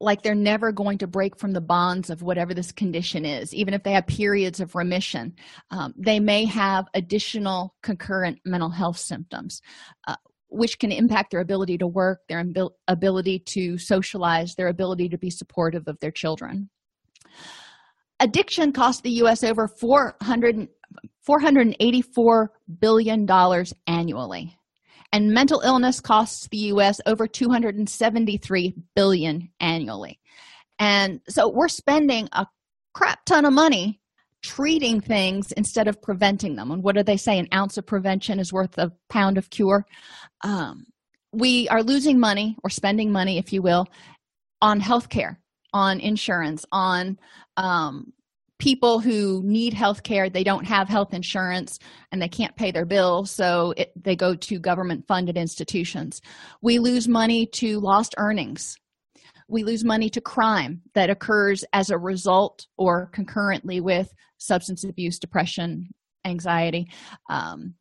like 0.00 0.22
they're 0.22 0.34
never 0.34 0.72
going 0.72 0.98
to 0.98 1.06
break 1.06 1.38
from 1.38 1.52
the 1.52 1.60
bonds 1.60 2.10
of 2.10 2.22
whatever 2.22 2.52
this 2.52 2.72
condition 2.72 3.24
is 3.24 3.54
even 3.54 3.72
if 3.72 3.82
they 3.82 3.92
have 3.92 4.06
periods 4.06 4.60
of 4.60 4.74
remission. 4.74 5.34
Um, 5.70 5.94
they 5.96 6.20
may 6.20 6.44
have 6.44 6.86
additional 6.94 7.74
concurrent 7.82 8.38
mental 8.44 8.70
health 8.70 8.98
symptoms 8.98 9.60
uh, 10.06 10.16
which 10.48 10.78
can 10.78 10.92
impact 10.92 11.30
their 11.30 11.40
ability 11.40 11.78
to 11.78 11.86
work 11.86 12.20
their 12.28 12.44
ability 12.88 13.40
to 13.40 13.78
socialize 13.78 14.54
their 14.54 14.68
ability 14.68 15.08
to 15.08 15.18
be 15.18 15.30
supportive 15.30 15.88
of 15.88 15.98
their 16.00 16.10
children. 16.10 16.70
Addiction 18.20 18.72
costs 18.72 19.02
the 19.02 19.10
us 19.10 19.44
over 19.44 19.68
400 19.68 20.68
484 21.26 22.52
billion 22.80 23.26
dollars 23.26 23.74
annually 23.86 24.56
and 25.16 25.32
mental 25.32 25.60
illness 25.60 25.98
costs 25.98 26.46
the 26.48 26.58
us 26.58 27.00
over 27.06 27.26
273 27.26 28.74
billion 28.94 29.48
annually. 29.60 30.20
And 30.78 31.22
so 31.26 31.48
we're 31.48 31.68
spending 31.68 32.28
a 32.32 32.46
crap 32.92 33.24
ton 33.24 33.46
of 33.46 33.54
money 33.54 33.98
treating 34.42 35.00
things 35.00 35.52
instead 35.52 35.88
of 35.88 36.02
preventing 36.02 36.54
them. 36.54 36.70
And 36.70 36.82
what 36.82 36.96
do 36.96 37.02
they 37.02 37.16
say? 37.16 37.38
An 37.38 37.48
ounce 37.54 37.78
of 37.78 37.86
prevention 37.86 38.38
is 38.38 38.52
worth 38.52 38.76
a 38.76 38.92
pound 39.08 39.38
of 39.38 39.48
cure. 39.48 39.86
Um, 40.44 40.84
we 41.32 41.66
are 41.70 41.82
losing 41.82 42.20
money 42.20 42.54
or 42.62 42.68
spending 42.68 43.10
money 43.10 43.38
if 43.38 43.54
you 43.54 43.62
will 43.62 43.86
on 44.60 44.80
health 44.80 45.08
care 45.08 45.40
on 45.72 45.98
insurance 45.98 46.66
on 46.72 47.18
um, 47.56 48.12
people 48.58 49.00
who 49.00 49.42
need 49.44 49.74
health 49.74 50.02
care 50.02 50.30
they 50.30 50.44
don't 50.44 50.64
have 50.66 50.88
health 50.88 51.12
insurance 51.12 51.78
and 52.10 52.22
they 52.22 52.28
can't 52.28 52.56
pay 52.56 52.70
their 52.70 52.86
bills 52.86 53.30
so 53.30 53.74
it, 53.76 53.92
they 54.02 54.16
go 54.16 54.34
to 54.34 54.58
government 54.58 55.06
funded 55.06 55.36
institutions. 55.36 56.20
We 56.62 56.78
lose 56.78 57.06
money 57.06 57.46
to 57.54 57.80
lost 57.80 58.14
earnings. 58.16 58.76
We 59.48 59.62
lose 59.62 59.84
money 59.84 60.10
to 60.10 60.20
crime 60.20 60.82
that 60.94 61.10
occurs 61.10 61.64
as 61.72 61.90
a 61.90 61.98
result 61.98 62.66
or 62.76 63.06
concurrently 63.12 63.80
with 63.80 64.12
substance 64.38 64.84
abuse 64.84 65.18
depression 65.18 65.94
anxiety. 66.24 66.88
Um, 67.30 67.74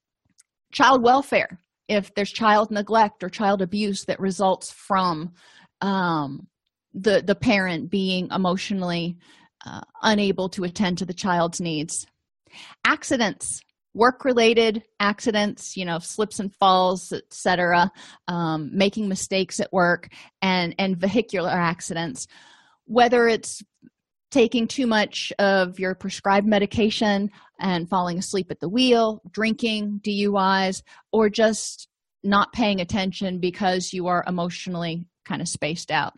child 0.72 1.02
welfare 1.02 1.60
if 1.88 2.14
there's 2.16 2.32
child 2.32 2.72
neglect 2.72 3.24
or 3.24 3.30
child 3.30 3.62
abuse 3.62 4.06
that 4.06 4.20
results 4.20 4.72
from 4.72 5.34
um, 5.82 6.48
the 6.94 7.22
the 7.26 7.36
parent 7.36 7.90
being 7.90 8.30
emotionally 8.32 9.18
uh, 9.66 9.82
unable 10.02 10.50
to 10.50 10.64
attend 10.64 10.98
to 10.98 11.06
the 11.06 11.14
child's 11.14 11.60
needs. 11.60 12.06
Accidents 12.86 13.62
work 13.94 14.26
related 14.26 14.84
accidents 15.00 15.78
you 15.78 15.86
know 15.86 16.00
slips 16.00 16.38
and 16.38 16.54
falls 16.54 17.14
etc 17.14 17.90
um, 18.28 18.70
making 18.74 19.08
mistakes 19.08 19.62
at 19.62 19.72
work 19.72 20.10
and 20.42 20.76
and 20.78 20.98
vehicular 20.98 21.50
accidents. 21.50 22.28
Whether 22.86 23.28
it's 23.28 23.64
taking 24.32 24.68
too 24.68 24.86
much 24.86 25.32
of 25.40 25.80
your 25.80 25.96
prescribed 25.96 26.46
medication 26.46 27.32
and 27.60 27.90
falling 27.90 28.18
asleep 28.18 28.48
at 28.52 28.60
the 28.60 28.68
wheel 28.68 29.22
drinking 29.32 30.02
duis 30.04 30.84
or 31.14 31.30
just 31.30 31.88
not 32.22 32.52
paying 32.52 32.82
attention 32.82 33.40
because 33.40 33.94
you 33.94 34.08
are 34.08 34.26
emotionally 34.28 35.08
kind 35.24 35.42
of 35.42 35.48
spaced 35.48 35.90
out. 35.90 36.14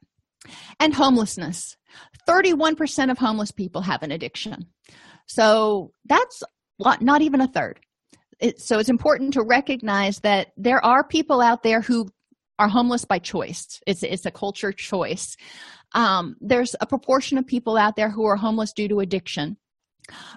And 0.80 0.93
homelessness 0.93 1.78
31% 2.28 3.11
of 3.11 3.17
homeless 3.17 3.51
people 3.51 3.82
have 3.82 4.03
an 4.03 4.11
addiction. 4.11 4.67
So 5.28 5.91
that's 6.05 6.43
not 6.80 7.21
even 7.21 7.41
a 7.41 7.47
third. 7.47 7.80
It, 8.39 8.61
so 8.61 8.80
it's 8.80 8.89
important 8.89 9.34
to 9.34 9.43
recognize 9.43 10.19
that 10.19 10.49
there 10.57 10.84
are 10.86 11.03
people 11.03 11.41
out 11.41 11.63
there 11.63 11.82
who 11.82 12.07
are 12.59 12.67
homeless 12.67 13.05
by 13.05 13.19
choice. 13.19 13.82
It's, 13.88 14.03
it's 14.03 14.25
a 14.25 14.32
culture 14.32 14.71
choice. 14.71 15.36
Um, 15.93 16.36
there's 16.39 16.75
a 16.80 16.86
proportion 16.86 17.38
of 17.38 17.47
people 17.47 17.78
out 17.78 17.95
there 17.95 18.09
who 18.09 18.25
are 18.25 18.36
homeless 18.36 18.73
due 18.73 18.88
to 18.89 18.99
addiction. 18.99 19.57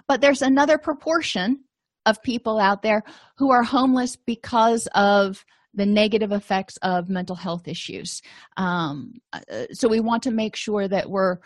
But 0.07 0.21
there's 0.21 0.41
another 0.41 0.77
proportion 0.77 1.63
of 2.05 2.21
people 2.23 2.59
out 2.59 2.81
there 2.81 3.03
who 3.37 3.51
are 3.51 3.63
homeless 3.63 4.15
because 4.15 4.87
of 4.95 5.45
the 5.73 5.85
negative 5.85 6.31
effects 6.31 6.77
of 6.77 7.09
mental 7.09 7.35
health 7.35 7.67
issues. 7.67 8.21
Um, 8.57 9.13
uh, 9.31 9.39
so 9.71 9.87
we 9.87 9.99
want 9.99 10.23
to 10.23 10.31
make 10.31 10.55
sure 10.55 10.87
that 10.87 11.09
we're 11.09 11.37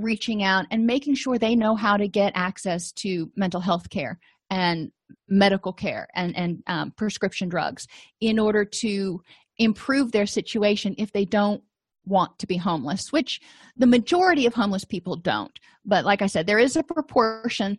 reaching 0.00 0.42
out 0.42 0.66
and 0.70 0.86
making 0.86 1.14
sure 1.14 1.38
they 1.38 1.54
know 1.54 1.74
how 1.74 1.96
to 1.96 2.08
get 2.08 2.32
access 2.34 2.92
to 2.92 3.30
mental 3.36 3.60
health 3.60 3.90
care 3.90 4.18
and 4.50 4.90
medical 5.28 5.72
care 5.72 6.08
and, 6.14 6.36
and 6.36 6.62
um, 6.66 6.92
prescription 6.92 7.48
drugs 7.48 7.86
in 8.20 8.38
order 8.38 8.64
to 8.64 9.20
improve 9.58 10.12
their 10.12 10.26
situation 10.26 10.94
if 10.98 11.12
they 11.12 11.24
don't 11.24 11.62
want 12.06 12.38
to 12.38 12.46
be 12.46 12.56
homeless 12.56 13.12
which 13.12 13.40
the 13.76 13.86
majority 13.86 14.46
of 14.46 14.54
homeless 14.54 14.84
people 14.84 15.16
don't 15.16 15.60
but 15.84 16.04
like 16.04 16.22
i 16.22 16.26
said 16.26 16.46
there 16.46 16.58
is 16.58 16.74
a 16.74 16.82
proportion 16.82 17.78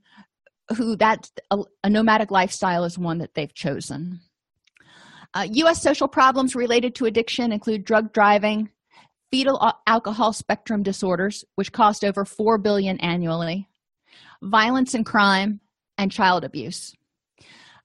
who 0.78 0.96
that 0.96 1.30
a, 1.50 1.58
a 1.84 1.90
nomadic 1.90 2.30
lifestyle 2.30 2.84
is 2.84 3.00
one 3.00 3.18
that 3.18 3.34
they've 3.34 3.56
chosen 3.56 4.20
uh, 5.34 5.48
U.S. 5.50 5.82
social 5.82 6.08
problems 6.08 6.56
related 6.56 6.96
to 6.96 7.06
addiction 7.06 7.52
include 7.52 7.86
drug 7.86 8.12
driving, 8.12 8.70
fetal 9.32 9.74
alcohol 9.88 10.34
spectrum 10.34 10.84
disorders, 10.84 11.46
which 11.56 11.72
cost 11.72 12.04
over 12.04 12.26
four 12.26 12.58
billion 12.58 13.00
annually, 13.00 13.68
violence 14.42 14.94
and 14.94 15.06
crime, 15.06 15.60
and 15.98 16.12
child 16.12 16.44
abuse. 16.44 16.94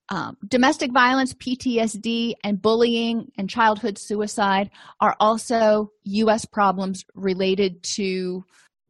Um, 0.08 0.36
domestic 0.46 0.92
violence, 0.92 1.34
PTSD, 1.34 2.34
and 2.44 2.62
bullying 2.62 3.30
and 3.38 3.50
childhood 3.50 3.98
suicide 3.98 4.70
are 5.00 5.16
also 5.18 5.90
U.S. 6.04 6.44
problems 6.44 7.04
related 7.14 7.82
to 7.94 8.44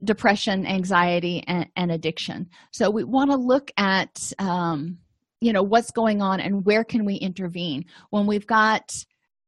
depression, 0.05 0.67
anxiety, 0.67 1.43
and, 1.47 1.69
and 1.75 1.91
addiction. 1.91 2.49
So 2.71 2.91
we 2.91 3.05
want 3.05 3.31
to 3.31 3.37
look 3.37 3.71
at 3.79 4.33
um, 4.39 4.99
you 5.41 5.53
know 5.53 5.63
what's 5.63 5.91
going 5.91 6.23
on 6.23 6.41
and 6.41 6.65
where 6.65 6.85
can 6.85 7.05
we 7.05 7.15
intervene 7.17 7.85
when 8.11 8.27
we've 8.27 8.47
got 8.47 8.93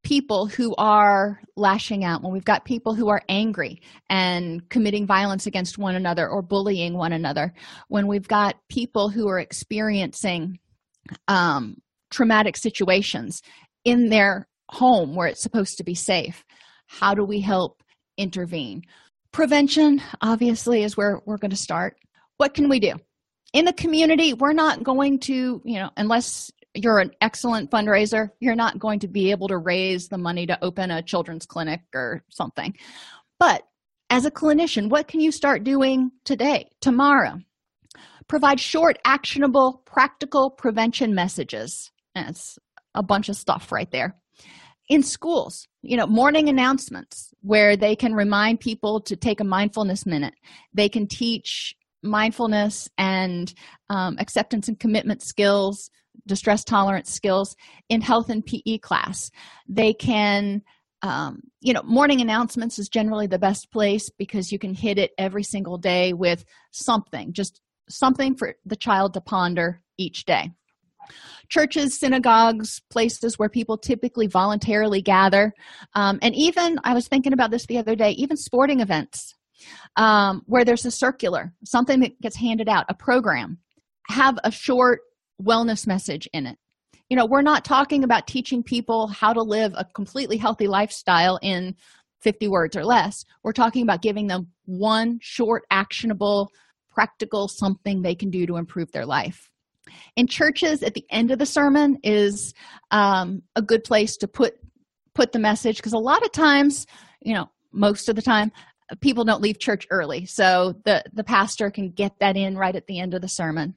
people 0.03 0.47
who 0.47 0.75
are 0.77 1.41
lashing 1.57 2.05
out, 2.05 2.23
when 2.23 2.33
we've 2.33 2.45
got 2.45 2.65
people 2.65 2.95
who 2.95 3.09
are 3.09 3.23
angry 3.29 3.81
and 4.09 4.69
committing 4.71 5.07
violence 5.07 5.47
against 5.47 5.79
one 5.79 5.95
another 5.95 6.29
or 6.29 6.41
bullying 6.41 6.95
one 6.95 7.13
another, 7.13 7.53
when 7.89 8.07
we've 8.07 8.29
got 8.29 8.57
people 8.69 9.09
who 9.09 9.29
are 9.29 9.39
experiencing 9.39 10.59
um, 11.27 11.77
traumatic 12.11 12.57
situations 12.57 13.43
in 13.85 14.09
their 14.09 14.47
home 14.71 15.15
where 15.15 15.29
it's 15.29 15.43
supposed 15.43 15.79
to 15.79 15.85
be 15.85 15.95
safe, 15.95 16.45
how 16.87 17.15
do 17.15 17.25
we 17.25 17.41
help 17.41 17.83
intervene? 18.17 18.83
Prevention, 19.33 20.01
obviously, 20.23 20.83
is 20.83 20.97
where 20.97 21.21
we're 21.27 21.39
going 21.39 21.51
to 21.51 21.57
start. 21.57 21.97
What 22.39 22.55
can 22.55 22.69
we 22.69 22.81
do? 22.81 22.95
In 23.53 23.65
the 23.65 23.73
community, 23.73 24.33
we're 24.33 24.53
not 24.53 24.83
going 24.83 25.21
to, 25.21 25.61
you 25.65 25.79
know, 25.79 25.91
unless 25.97 26.51
you're 26.83 26.99
an 26.99 27.13
excellent 27.21 27.71
fundraiser, 27.71 28.31
you're 28.41 28.55
not 28.55 28.79
going 28.79 29.01
to 29.01 29.09
be 29.09 29.31
able 29.31 29.49
to 29.49 29.59
raise 29.59 30.09
the 30.09 30.19
money 30.19 30.47
to 30.47 30.65
open 30.65 30.91
a 30.91 31.03
children's 31.03 31.47
clinic 31.47 31.81
or 31.95 32.23
something. 32.31 32.75
But 33.39 33.63
as 34.11 34.25
a 34.25 34.31
clinician, 34.31 34.89
what 34.89 35.09
can 35.09 35.21
you 35.21 35.33
start 35.33 35.65
doing 35.65 36.11
today, 36.25 36.71
tomorrow? 36.81 37.39
Provide 38.27 38.61
short, 38.61 38.99
actionable, 39.05 39.83
practical 39.85 40.51
prevention 40.51 41.15
messages. 41.15 41.91
That's 42.15 42.59
a 42.95 43.03
bunch 43.03 43.29
of 43.29 43.37
stuff 43.37 43.73
right 43.73 43.91
there. 43.91 44.17
In 44.89 45.03
schools, 45.03 45.69
you 45.83 45.97
know, 45.97 46.07
morning 46.07 46.49
announcements 46.49 47.33
where 47.43 47.77
they 47.77 47.95
can 47.95 48.15
remind 48.15 48.61
people 48.61 49.01
to 49.03 49.17
take 49.17 49.41
a 49.41 49.45
mindfulness 49.45 50.07
minute. 50.07 50.35
They 50.73 50.89
can 50.89 51.07
teach 51.07 51.75
mindfulness 52.03 52.89
and 52.97 53.53
um, 53.91 54.17
acceptance 54.19 54.69
and 54.69 54.79
commitment 54.79 55.23
skills 55.23 55.91
distress 56.29 56.63
tolerance 56.63 57.11
skills 57.11 57.57
in 57.89 58.01
health 58.01 58.31
and 58.31 58.47
PE 58.47 58.79
class. 58.79 59.31
They 59.69 59.93
can, 59.93 60.63
um, 61.03 61.41
you 61.61 61.73
know, 61.73 61.83
morning 61.83 62.21
announcements 62.21 62.79
is 62.79 62.89
generally 62.89 63.27
the 63.27 63.39
best 63.39 63.73
place 63.73 64.11
because 64.11 64.53
you 64.53 64.59
can 64.59 64.75
hit 64.75 64.99
it 64.99 65.11
every 65.19 65.43
single 65.43 65.79
day 65.79 66.13
with 66.13 66.45
something, 66.71 67.33
just 67.33 67.61
something 67.89 68.37
for 68.37 68.55
the 68.65 68.77
child 68.77 69.15
to 69.15 69.21
ponder 69.21 69.83
each 69.97 70.25
day. 70.25 70.51
Churches, 71.49 71.99
synagogues, 71.99 72.81
places 72.91 73.39
where 73.39 73.49
people 73.49 73.79
typically 73.79 74.27
voluntarily 74.27 75.01
gather, 75.01 75.55
um, 75.95 76.19
and 76.21 76.35
even 76.35 76.79
I 76.85 76.93
was 76.93 77.09
thinking 77.09 77.33
about 77.33 77.51
this 77.51 77.67
the 77.67 77.79
other 77.79 77.97
day, 77.97 78.11
even 78.11 78.37
sporting 78.37 78.81
events 78.81 79.35
um, 79.97 80.43
where 80.47 80.65
there's 80.65 80.85
a 80.85 80.91
circular, 80.91 81.53
something 81.65 82.01
that 82.01 82.21
gets 82.21 82.37
handed 82.37 82.69
out, 82.69 82.87
a 82.89 82.95
program. 82.95 83.59
Have 84.09 84.39
a 84.45 84.51
short 84.51 85.01
wellness 85.43 85.87
message 85.87 86.29
in 86.33 86.47
it. 86.47 86.59
You 87.09 87.17
know, 87.17 87.27
we're 87.27 87.43
not 87.43 87.65
talking 87.65 88.05
about 88.05 88.27
teaching 88.27 88.63
people 88.63 89.09
how 89.09 89.33
to 89.33 89.43
live 89.43 89.73
a 89.77 89.85
completely 89.95 90.37
healthy 90.37 90.67
lifestyle 90.67 91.39
in 91.43 91.75
50 92.21 92.49
words 92.49 92.77
or 92.77 92.85
less. 92.85 93.25
We're 93.43 93.53
talking 93.53 93.83
about 93.83 94.03
giving 94.03 94.27
them 94.27 94.49
one 94.67 95.19
short, 95.23 95.65
actionable, 95.71 96.51
practical 96.91 97.49
something 97.49 98.03
they 98.03 98.15
can 98.15 98.31
do 98.31 98.47
to 98.47 98.57
improve 98.57 98.93
their 98.93 99.07
life. 99.07 99.51
In 100.17 100.27
churches, 100.27 100.83
at 100.83 100.95
the 100.95 101.05
end 101.11 101.31
of 101.31 101.39
the 101.39 101.47
sermon 101.47 101.99
is 102.03 102.53
um, 102.91 103.43
a 103.57 103.63
good 103.63 103.85
place 103.85 104.17
to 104.19 104.29
put 104.29 104.55
put 105.15 105.33
the 105.33 105.39
message 105.39 105.77
because 105.79 105.95
a 105.95 105.99
lot 105.99 106.23
of 106.23 106.31
times, 106.31 106.87
you 107.23 107.35
know, 107.35 107.47
most 107.73 108.09
of 108.09 108.15
the 108.15 108.23
time, 108.23 108.53
people 109.01 109.25
don't 109.25 109.41
leave 109.41 109.59
church 109.59 109.87
early, 109.91 110.27
so 110.27 110.75
the 110.85 111.03
the 111.15 111.25
pastor 111.25 111.71
can 111.71 111.91
get 111.91 112.13
that 112.21 112.37
in 112.37 112.59
right 112.59 112.77
at 112.77 112.87
the 112.87 113.01
end 113.01 113.15
of 113.15 113.23
the 113.23 113.29
sermon 113.29 113.75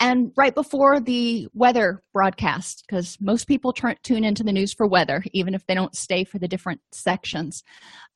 and 0.00 0.32
right 0.36 0.54
before 0.54 1.00
the 1.00 1.48
weather 1.54 2.02
broadcast 2.12 2.84
because 2.86 3.16
most 3.20 3.46
people 3.46 3.72
turn, 3.72 3.96
tune 4.02 4.24
into 4.24 4.42
the 4.42 4.52
news 4.52 4.72
for 4.72 4.86
weather 4.86 5.22
even 5.32 5.54
if 5.54 5.66
they 5.66 5.74
don't 5.74 5.96
stay 5.96 6.24
for 6.24 6.38
the 6.38 6.48
different 6.48 6.80
sections. 6.92 7.62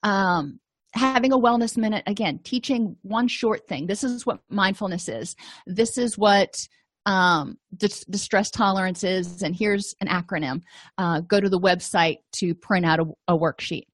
Um, 0.03 0.61
having 0.95 1.33
a 1.33 1.39
wellness 1.39 1.77
minute 1.77 2.05
again 2.07 2.39
teaching 2.45 2.97
one 3.03 3.27
short 3.27 3.67
thing. 3.67 3.87
This 3.87 4.05
is 4.05 4.27
what 4.27 4.41
mindfulness 4.49 5.09
is. 5.09 5.35
This 5.67 5.97
is 5.99 6.19
what 6.19 6.69
um, 7.05 7.59
distress 7.77 8.51
tolerance 8.51 9.03
is 9.03 9.43
and 9.43 9.57
here's 9.57 9.95
an 10.01 10.09
acronym. 10.09 10.63
Uh, 10.99 11.21
go 11.21 11.41
to 11.41 11.49
the 11.49 11.59
website 11.59 12.19
to 12.37 12.55
print 12.55 12.87
out 12.87 13.01
a, 13.01 13.07
a 13.29 13.39
worksheet. 13.39 13.87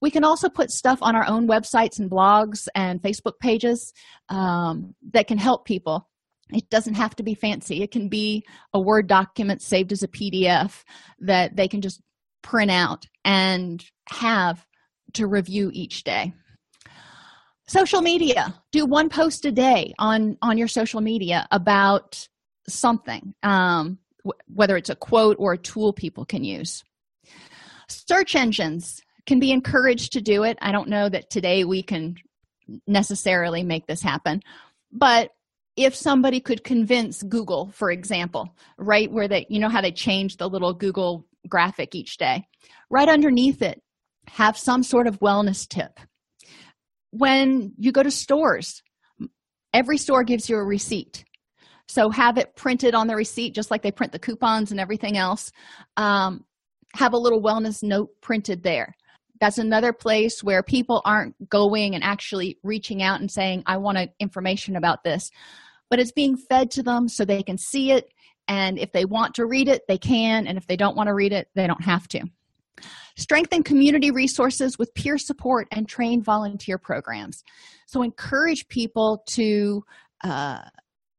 We 0.00 0.10
can 0.10 0.24
also 0.24 0.48
put 0.48 0.70
stuff 0.70 1.00
on 1.02 1.14
our 1.14 1.26
own 1.28 1.46
websites 1.46 1.98
and 1.98 2.10
blogs 2.10 2.66
and 2.74 3.02
facebook 3.02 3.38
pages 3.40 3.92
um, 4.30 4.94
that 5.12 5.26
can 5.26 5.36
help 5.36 5.66
people 5.66 6.08
it 6.52 6.68
doesn't 6.70 6.94
have 6.94 7.16
to 7.16 7.22
be 7.22 7.34
fancy. 7.34 7.82
It 7.82 7.90
can 7.90 8.08
be 8.08 8.44
a 8.72 8.80
word 8.80 9.06
document 9.08 9.62
saved 9.62 9.92
as 9.92 10.02
a 10.02 10.08
pdf 10.08 10.84
that 11.20 11.56
they 11.56 11.68
can 11.68 11.80
just 11.80 12.00
print 12.42 12.70
out 12.70 13.06
and 13.24 13.84
have 14.08 14.64
to 15.14 15.26
review 15.26 15.70
each 15.72 16.04
day. 16.04 16.32
Social 17.66 18.00
media. 18.00 18.54
Do 18.70 18.86
one 18.86 19.08
post 19.08 19.44
a 19.44 19.50
day 19.50 19.92
on 19.98 20.36
on 20.40 20.56
your 20.56 20.68
social 20.68 21.00
media 21.00 21.48
about 21.50 22.28
something 22.68 23.34
um, 23.42 23.98
w- 24.24 24.38
whether 24.46 24.76
it's 24.76 24.90
a 24.90 24.96
quote 24.96 25.36
or 25.40 25.54
a 25.54 25.58
tool 25.58 25.92
people 25.92 26.24
can 26.24 26.44
use. 26.44 26.84
Search 27.88 28.36
engines 28.36 29.00
can 29.26 29.40
be 29.40 29.50
encouraged 29.50 30.12
to 30.12 30.20
do 30.20 30.44
it. 30.44 30.58
I 30.62 30.70
don't 30.70 30.88
know 30.88 31.08
that 31.08 31.30
today 31.30 31.64
we 31.64 31.82
can 31.82 32.16
necessarily 32.86 33.64
make 33.64 33.86
this 33.86 34.02
happen 34.02 34.42
but 34.92 35.30
if 35.76 35.94
somebody 35.94 36.40
could 36.40 36.64
convince 36.64 37.22
google 37.22 37.70
for 37.72 37.90
example 37.90 38.54
right 38.78 39.10
where 39.12 39.28
they 39.28 39.46
you 39.48 39.58
know 39.58 39.68
how 39.68 39.80
they 39.80 39.92
change 39.92 40.36
the 40.36 40.48
little 40.48 40.72
google 40.72 41.26
graphic 41.46 41.94
each 41.94 42.16
day? 42.16 42.46
Right 42.90 43.08
underneath 43.08 43.62
it 43.62 43.80
have 44.28 44.58
some 44.58 44.82
sort 44.82 45.06
of 45.06 45.20
wellness 45.20 45.68
tip. 45.68 45.98
When 47.10 47.72
you 47.78 47.92
go 47.92 48.02
to 48.02 48.10
stores 48.10 48.82
every 49.72 49.98
store 49.98 50.24
gives 50.24 50.48
you 50.48 50.56
a 50.56 50.64
receipt. 50.64 51.24
So 51.86 52.08
have 52.08 52.38
it 52.38 52.56
printed 52.56 52.94
on 52.94 53.08
the 53.08 53.14
receipt 53.14 53.54
just 53.54 53.70
like 53.70 53.82
they 53.82 53.92
print 53.92 54.12
the 54.12 54.18
coupons 54.18 54.70
and 54.70 54.80
everything 54.80 55.18
else. 55.18 55.52
Um, 55.96 56.44
have 56.94 57.12
a 57.12 57.18
little 57.18 57.42
wellness 57.42 57.82
note 57.82 58.08
printed 58.22 58.62
there. 58.62 58.96
That's 59.38 59.58
another 59.58 59.92
place 59.92 60.42
where 60.42 60.62
people 60.62 61.02
aren't 61.04 61.50
going 61.50 61.94
and 61.94 62.02
actually 62.02 62.58
reaching 62.62 63.02
out 63.02 63.20
and 63.20 63.30
saying 63.30 63.62
i 63.66 63.76
want 63.76 63.98
information 64.18 64.76
about 64.76 65.04
this 65.04 65.30
but 65.90 65.98
it's 65.98 66.12
being 66.12 66.36
fed 66.36 66.70
to 66.72 66.82
them 66.82 67.08
so 67.08 67.24
they 67.24 67.42
can 67.42 67.58
see 67.58 67.92
it. 67.92 68.12
And 68.48 68.78
if 68.78 68.92
they 68.92 69.04
want 69.04 69.34
to 69.34 69.46
read 69.46 69.68
it 69.68 69.82
they 69.88 69.98
can. 69.98 70.46
And 70.46 70.58
if 70.58 70.66
they 70.66 70.76
don't 70.76 70.96
want 70.96 71.08
to 71.08 71.14
read 71.14 71.32
it 71.32 71.48
they 71.54 71.66
don't 71.66 71.84
have 71.84 72.08
to. 72.08 72.22
Strengthen 73.16 73.62
community 73.62 74.10
resources 74.10 74.78
with 74.78 74.92
peer 74.94 75.16
support 75.16 75.66
and 75.72 75.88
trained 75.88 76.24
volunteer 76.24 76.76
programs. 76.76 77.42
So 77.86 78.02
encourage 78.02 78.68
people 78.68 79.22
to 79.28 79.84
uh, 80.22 80.60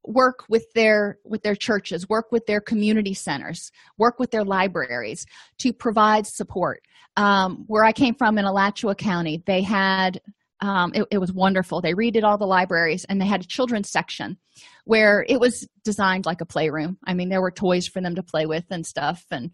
work 0.07 0.45
with 0.47 0.71
their 0.73 1.19
with 1.25 1.43
their 1.43 1.55
churches 1.55 2.07
work 2.07 2.31
with 2.31 2.45
their 2.45 2.61
community 2.61 3.13
centers 3.13 3.71
work 3.97 4.19
with 4.19 4.31
their 4.31 4.43
libraries 4.45 5.25
to 5.59 5.73
provide 5.73 6.25
support. 6.25 6.81
Um, 7.17 7.65
where 7.67 7.83
i 7.83 7.91
came 7.91 8.15
from 8.15 8.37
in 8.37 8.45
alachua 8.45 8.95
county 8.95 9.43
they 9.45 9.61
had 9.61 10.21
um, 10.59 10.91
it, 10.93 11.05
it 11.11 11.17
was 11.19 11.31
wonderful. 11.31 11.81
They 11.81 11.93
redid 11.93 12.23
all 12.23 12.37
the 12.37 12.45
libraries 12.45 13.05
and 13.05 13.21
they 13.21 13.25
had 13.25 13.41
a 13.41 13.47
children's 13.47 13.89
section 13.89 14.37
where 14.85 15.25
it 15.27 15.39
was 15.39 15.67
designed 15.83 16.25
like 16.25 16.41
a 16.41 16.45
playroom. 16.45 16.97
I 17.05 17.13
mean 17.13 17.29
there 17.29 17.41
were 17.41 17.51
toys 17.51 17.87
for 17.87 18.01
them 18.01 18.15
to 18.15 18.23
play 18.23 18.45
with 18.45 18.65
and 18.69 18.85
stuff 18.85 19.23
and 19.29 19.51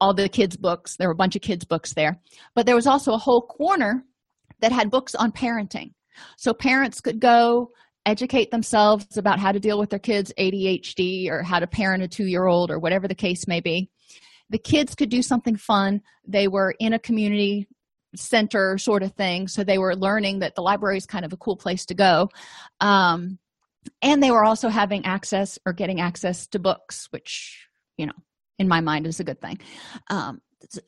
all 0.00 0.12
the 0.12 0.28
kids 0.28 0.56
books. 0.56 0.96
There 0.96 1.08
were 1.08 1.14
a 1.14 1.16
bunch 1.16 1.36
of 1.36 1.42
kids 1.42 1.64
books 1.64 1.94
there. 1.94 2.20
But 2.54 2.66
there 2.66 2.74
was 2.74 2.86
also 2.86 3.12
a 3.14 3.18
whole 3.18 3.42
corner 3.42 4.04
that 4.60 4.72
had 4.72 4.90
books 4.90 5.14
on 5.14 5.32
parenting. 5.32 5.92
So 6.36 6.52
parents 6.52 7.00
could 7.00 7.20
go 7.20 7.70
educate 8.06 8.50
themselves 8.50 9.16
about 9.16 9.38
how 9.38 9.50
to 9.50 9.58
deal 9.58 9.78
with 9.78 9.88
their 9.88 9.98
kids 9.98 10.32
adhd 10.38 11.30
or 11.30 11.42
how 11.42 11.58
to 11.58 11.66
parent 11.66 12.02
a 12.02 12.08
two 12.08 12.26
year 12.26 12.46
old 12.46 12.70
or 12.70 12.78
whatever 12.78 13.08
the 13.08 13.14
case 13.14 13.46
may 13.48 13.60
be. 13.60 13.90
The 14.50 14.58
kids 14.58 14.94
could 14.94 15.08
do 15.08 15.22
something 15.22 15.56
fun. 15.56 16.02
They 16.26 16.48
were 16.48 16.74
in 16.78 16.92
a 16.92 16.98
community 16.98 17.66
center 18.16 18.78
sort 18.78 19.02
of 19.02 19.12
thing. 19.12 19.48
So 19.48 19.64
they 19.64 19.78
were 19.78 19.96
learning 19.96 20.40
that 20.40 20.54
the 20.54 20.62
library 20.62 20.98
is 20.98 21.06
kind 21.06 21.24
of 21.24 21.32
a 21.32 21.36
cool 21.36 21.56
place 21.56 21.86
to 21.86 21.94
go. 21.94 22.30
Um, 22.80 23.38
and 24.02 24.22
they 24.22 24.30
were 24.30 24.44
also 24.44 24.68
having 24.68 25.04
access 25.04 25.58
or 25.66 25.72
getting 25.72 26.00
access 26.00 26.46
to 26.48 26.58
books 26.58 27.08
which 27.10 27.68
you 27.96 28.06
know 28.06 28.12
in 28.58 28.68
my 28.68 28.80
mind 28.80 29.06
is 29.06 29.18
a 29.18 29.24
good 29.24 29.40
thing. 29.40 29.58
Um, 30.10 30.40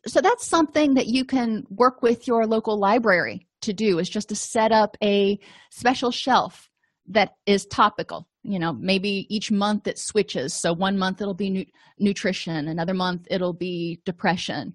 so 0.07 0.21
that's 0.21 0.47
something 0.47 0.95
that 0.95 1.09
you 1.09 1.25
can 1.25 1.67
work 1.69 2.01
with 2.01 2.27
your 2.27 2.47
local 2.47 2.79
library 2.79 3.49
to 3.63 3.73
do 3.73 3.99
is 3.99 4.09
just 4.09 4.29
to 4.29 4.37
set 4.37 4.73
up 4.73 4.97
a 5.03 5.39
special 5.71 6.11
shelf 6.11 6.71
that 7.09 7.33
is 7.45 7.67
topical. 7.67 8.29
You 8.43 8.59
know 8.59 8.73
maybe 8.73 9.27
each 9.29 9.51
month 9.51 9.87
it 9.87 9.99
switches. 9.99 10.55
So 10.55 10.73
one 10.73 10.97
month 10.97 11.21
it'll 11.21 11.35
be 11.35 11.51
nu- 11.51 11.65
nutrition 11.99 12.69
another 12.69 12.95
month 12.95 13.27
it'll 13.31 13.53
be 13.53 14.01
depression. 14.05 14.75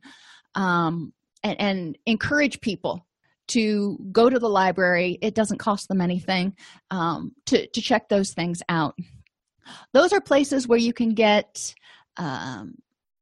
Um, 0.56 1.14
and, 1.44 1.60
and 1.60 1.98
encourage 2.06 2.62
people 2.62 3.06
to 3.50 3.98
go 4.12 4.30
to 4.30 4.40
the 4.40 4.50
library. 4.50 5.18
It 5.22 5.36
doesn't 5.36 5.58
cost 5.58 5.88
them 5.88 6.02
anything 6.02 6.56
um, 6.90 7.34
to, 7.48 7.68
to 7.68 7.82
check 7.82 8.08
those 8.08 8.34
things 8.34 8.62
out. 8.70 8.98
Those 9.94 10.14
are 10.14 10.22
places 10.22 10.68
where 10.68 10.80
you 10.80 10.94
can 10.94 11.14
get 11.14 11.74
um, 12.18 12.76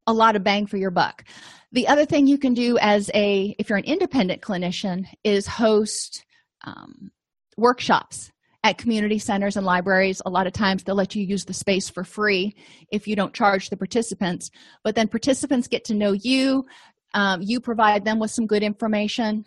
a 0.07 0.13
lot 0.13 0.35
of 0.35 0.43
bang 0.43 0.65
for 0.65 0.77
your 0.77 0.91
buck. 0.91 1.23
The 1.71 1.87
other 1.87 2.05
thing 2.05 2.27
you 2.27 2.37
can 2.37 2.53
do 2.53 2.77
as 2.79 3.11
a 3.13 3.55
if 3.59 3.69
you're 3.69 3.77
an 3.77 3.83
independent 3.85 4.41
clinician 4.41 5.05
is 5.23 5.45
host 5.45 6.25
um, 6.65 7.11
workshops 7.57 8.31
at 8.63 8.77
community 8.77 9.19
centers 9.19 9.55
and 9.55 9.65
libraries. 9.65 10.21
A 10.25 10.29
lot 10.29 10.47
of 10.47 10.53
times 10.53 10.83
they'll 10.83 10.95
let 10.95 11.15
you 11.15 11.23
use 11.23 11.45
the 11.45 11.53
space 11.53 11.89
for 11.89 12.03
free 12.03 12.55
if 12.91 13.07
you 13.07 13.15
don't 13.15 13.33
charge 13.33 13.69
the 13.69 13.77
participants. 13.77 14.49
But 14.83 14.95
then 14.95 15.07
participants 15.07 15.67
get 15.67 15.85
to 15.85 15.93
know 15.93 16.11
you 16.11 16.65
um, 17.13 17.41
you 17.41 17.59
provide 17.59 18.05
them 18.05 18.19
with 18.19 18.31
some 18.31 18.47
good 18.47 18.63
information. 18.63 19.45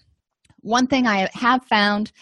One 0.61 0.87
thing 0.87 1.07
i 1.07 1.29
have 1.35 1.65
found 1.65 2.13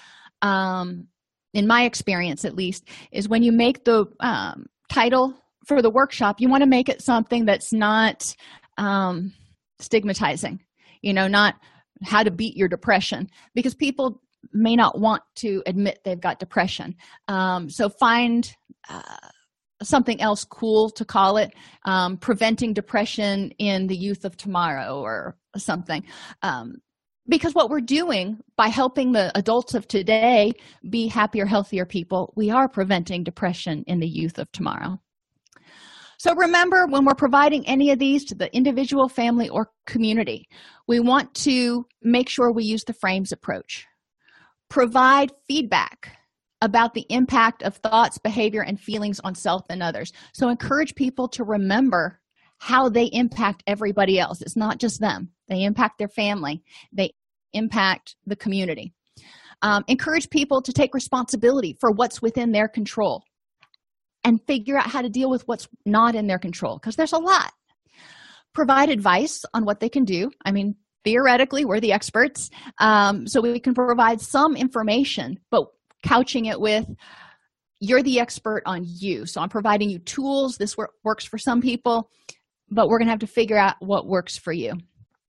um, 0.43 1.07
in 1.53 1.67
my 1.67 1.85
experience 1.85 2.45
at 2.45 2.55
least 2.55 2.89
is 3.13 3.29
when 3.29 3.43
you 3.43 3.53
make 3.53 3.85
the 3.85 4.07
um, 4.21 4.67
title 4.91 5.35
for 5.67 5.83
the 5.83 5.91
workshop 5.91 6.41
you 6.41 6.49
want 6.49 6.63
to 6.63 6.69
make 6.69 6.89
it 6.89 7.03
something 7.03 7.45
that's 7.45 7.73
not 7.73 8.35
um, 8.79 9.33
stigmatizing 9.79 10.59
you 11.03 11.13
know 11.13 11.29
not 11.29 11.57
how 12.03 12.23
to 12.23 12.31
beat 12.31 12.57
your 12.57 12.69
depression 12.69 13.29
because 13.55 13.75
people 13.75 14.23
may 14.53 14.77
not 14.77 14.99
want 14.99 15.23
to 15.37 15.63
admit 15.67 16.01
they've 16.05 16.21
got 16.21 16.39
depression. 16.39 16.95
Um, 17.29 17.69
so 17.69 17.89
find 17.89 18.51
uh, 18.89 19.03
something 19.83 20.21
else 20.21 20.45
cool 20.45 20.91
to 20.91 21.05
call 21.05 21.37
it 21.37 21.53
um, 21.85 22.17
preventing 22.17 22.73
depression 22.73 23.51
in 23.59 23.87
the 23.87 23.97
youth 23.97 24.25
of 24.25 24.37
tomorrow 24.37 25.01
or 25.01 25.37
something. 25.57 26.05
Um, 26.43 26.77
because 27.29 27.55
what 27.55 27.71
we're 27.71 27.81
doing 27.81 28.39
by 28.57 28.69
helping 28.69 29.13
the 29.13 29.31
adults 29.39 29.75
of 29.75 29.87
today 29.87 30.53
be 30.91 31.07
happier 31.07 31.47
healthier 31.47 31.87
people 31.87 32.33
we 32.37 32.51
are 32.51 32.69
preventing 32.69 33.23
depression 33.23 33.85
in 33.87 34.01
the 34.01 34.09
youth 34.09 34.39
of 34.39 34.51
tomorrow. 34.53 34.99
So 36.19 36.35
remember 36.35 36.87
when 36.87 37.07
we're 37.07 37.15
providing 37.15 37.67
any 37.67 37.91
of 37.93 37.99
these 37.99 38.25
to 38.27 38.35
the 38.35 38.55
individual 38.55 39.09
family 39.09 39.49
or 39.49 39.71
community 39.87 40.49
we 40.87 41.01
want 41.01 41.33
to 41.35 41.87
make 42.03 42.29
sure 42.29 42.53
we 42.53 42.65
use 42.65 42.85
the 42.85 42.93
frames 42.93 43.33
approach. 43.33 43.87
Provide 44.69 45.31
feedback 45.49 46.17
about 46.63 46.95
the 46.95 47.07
impact 47.09 47.63
of 47.63 47.77
thoughts 47.77 48.19
behavior 48.19 48.63
and 48.63 48.81
feelings 48.81 49.21
on 49.21 49.35
self 49.35 49.65
and 49.71 49.83
others. 49.83 50.13
So 50.33 50.49
encourage 50.49 50.95
people 50.95 51.29
to 51.29 51.45
remember 51.45 52.21
how 52.59 52.89
they 52.89 53.07
impact 53.07 53.63
everybody 53.67 54.19
else. 54.19 54.43
It's 54.43 54.57
not 54.57 54.79
just 54.79 55.01
them. 55.01 55.31
They 55.49 55.65
impact 55.65 55.99
their 55.99 56.09
family. 56.09 56.63
They 56.93 57.15
impact 57.53 58.17
the 58.27 58.37
community. 58.37 58.93
Um, 59.63 59.85
encourage 59.89 60.31
people 60.31 60.63
to 60.63 60.73
take 60.73 60.95
responsibility 60.95 61.77
for 61.81 61.91
what's 61.91 62.23
within 62.23 62.53
their 62.53 62.69
control 62.69 63.25
and 64.25 64.41
figure 64.47 64.77
out 64.77 64.87
how 64.87 65.03
to 65.03 65.09
deal 65.09 65.31
with 65.31 65.47
what's 65.49 65.69
not 65.87 66.15
in 66.15 66.27
their 66.27 66.39
control 66.39 66.79
because 66.79 66.97
there's 66.97 67.13
a 67.13 67.19
lot. 67.19 67.53
Provide 68.53 68.91
advice 68.91 69.45
on 69.55 69.65
what 69.65 69.81
they 69.81 69.89
can 69.89 70.05
do. 70.05 70.31
I 70.45 70.53
mean 70.53 70.77
theoretically 71.05 71.65
we're 71.65 71.81
the 71.81 71.93
experts 71.93 72.51
um, 72.79 73.27
so 73.27 73.41
we 73.41 73.59
can 73.59 73.75
provide 73.75 74.21
some 74.21 74.55
information 74.55 75.39
but 75.51 75.67
couching 76.03 76.47
it 76.47 76.61
with 76.61 76.87
you're 77.83 78.03
the 78.03 78.21
expert 78.21 78.63
on 78.67 78.85
you. 78.85 79.25
So 79.25 79.41
i'm 79.41 79.49
providing 79.49 79.89
you 79.91 79.99
tools. 80.01 80.59
This 80.59 80.77
work, 80.77 80.93
works 81.03 81.25
for 81.25 81.39
some 81.39 81.61
people 81.61 82.11
but 82.73 82.89
we're 82.89 82.99
going 82.99 83.09
to 83.09 83.13
have 83.13 83.21
to 83.21 83.27
figure 83.27 83.59
out 83.59 83.75
what 83.81 84.07
works 84.07 84.37
for 84.37 84.53
you 84.53 84.75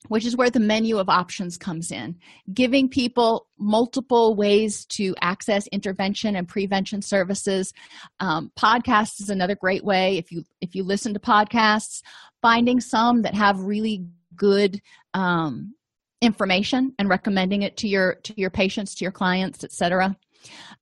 which 0.08 0.26
is 0.26 0.36
where 0.36 0.50
the 0.50 0.60
menu 0.60 0.98
of 0.98 1.10
options 1.10 1.58
comes 1.58 1.92
in. 1.92 2.16
Giving 2.54 2.90
people 2.90 3.48
multiple 3.60 4.36
ways 4.36 4.86
to 4.88 5.16
access 5.22 5.68
intervention 5.68 6.36
and 6.36 6.48
prevention 6.48 7.02
services. 7.02 7.72
Um, 8.20 8.52
podcasts 8.58 9.22
is 9.22 9.30
another 9.30 9.56
great 9.56 9.84
way 9.84 10.18
if 10.18 10.32
you 10.32 10.44
if 10.60 10.76
you 10.76 10.84
listen 10.84 11.14
to 11.14 11.20
podcasts 11.20 12.02
finding 12.42 12.80
some 12.80 13.22
that 13.22 13.36
have 13.36 13.60
really 13.60 14.06
good 14.36 14.82
um, 15.14 15.76
information 16.22 16.94
and 16.98 17.10
recommending 17.10 17.62
it 17.62 17.78
to 17.78 17.88
your 17.88 18.16
to 18.24 18.34
your 18.36 18.50
patients 18.50 18.96
to 18.96 19.06
your 19.06 19.12
clients 19.12 19.64
etc 19.64 20.16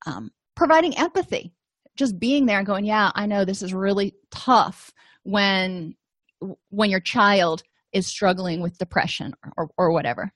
um, 0.06 0.30
providing 0.56 0.96
empathy 0.96 1.52
just 1.96 2.18
being 2.18 2.46
there 2.46 2.58
and 2.58 2.66
going 2.66 2.84
yeah 2.84 3.10
i 3.14 3.26
know 3.26 3.44
this 3.44 3.62
is 3.62 3.74
really 3.74 4.14
tough 4.30 4.92
when 5.22 5.94
when 6.70 6.90
your 6.90 7.00
child 7.00 7.62
is 7.92 8.06
struggling 8.06 8.60
with 8.60 8.78
depression 8.78 9.34
or, 9.56 9.68
or 9.76 9.92
whatever. 9.92 10.32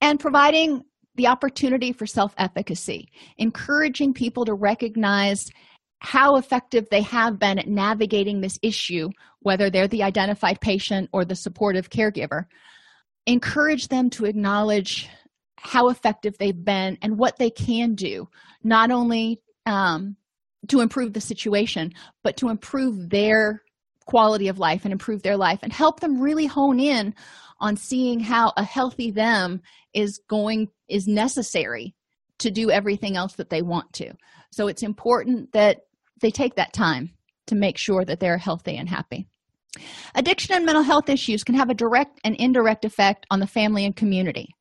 And 0.00 0.18
providing 0.18 0.82
the 1.16 1.28
opportunity 1.28 1.92
for 1.92 2.06
self-efficacy 2.06 3.08
encouraging 3.38 4.14
people 4.14 4.44
to 4.44 4.54
recognize 4.54 5.48
how 6.00 6.36
effective 6.36 6.86
they 6.90 7.02
have 7.02 7.38
been 7.38 7.58
at 7.58 7.68
navigating 7.68 8.40
this 8.40 8.58
issue 8.62 9.08
whether 9.40 9.70
they're 9.70 9.88
the 9.88 10.02
identified 10.02 10.60
patient 10.60 11.08
or 11.12 11.24
the 11.24 11.36
supportive 11.36 11.90
caregiver. 11.90 12.46
Encourage 13.26 13.88
them 13.88 14.10
to 14.10 14.24
acknowledge 14.24 15.08
how 15.56 15.88
effective 15.88 16.36
they've 16.38 16.64
been 16.64 16.98
and 17.02 17.18
what 17.18 17.38
they 17.38 17.50
can 17.50 17.94
do 17.94 18.28
not 18.62 18.90
only 18.90 19.40
um, 19.66 20.16
to 20.68 20.80
improve 20.80 21.12
the 21.12 21.20
situation 21.20 21.92
but 22.22 22.36
to 22.36 22.48
improve 22.48 23.10
their 23.10 23.62
quality 24.06 24.48
of 24.48 24.58
life 24.58 24.84
and 24.84 24.92
improve 24.92 25.22
their 25.22 25.36
life 25.36 25.60
and 25.62 25.72
help 25.72 26.00
them 26.00 26.20
really 26.20 26.46
hone 26.46 26.78
in 26.78 27.14
on 27.60 27.76
seeing 27.76 28.20
how 28.20 28.52
a 28.56 28.64
healthy 28.64 29.10
them 29.10 29.60
is 29.94 30.20
going 30.28 30.68
is 30.88 31.06
necessary 31.06 31.94
to 32.38 32.50
do 32.50 32.70
everything 32.70 33.16
else 33.16 33.34
that 33.34 33.48
they 33.48 33.62
want 33.62 33.92
to. 33.94 34.12
So 34.50 34.66
it's 34.66 34.82
important 34.82 35.52
that 35.52 35.82
they 36.20 36.30
take 36.30 36.56
that 36.56 36.72
time 36.72 37.10
to 37.46 37.54
make 37.54 37.78
sure 37.78 38.04
that 38.04 38.20
they're 38.20 38.38
healthy 38.38 38.76
and 38.76 38.88
happy. 38.88 39.26
Addiction 40.14 40.54
and 40.54 40.66
mental 40.66 40.82
health 40.82 41.08
issues 41.08 41.42
can 41.42 41.54
have 41.54 41.70
a 41.70 41.74
direct 41.74 42.20
and 42.24 42.36
indirect 42.36 42.84
effect 42.84 43.26
on 43.30 43.40
the 43.40 43.46
family 43.46 43.84
and 43.84 43.96
community 43.96 44.54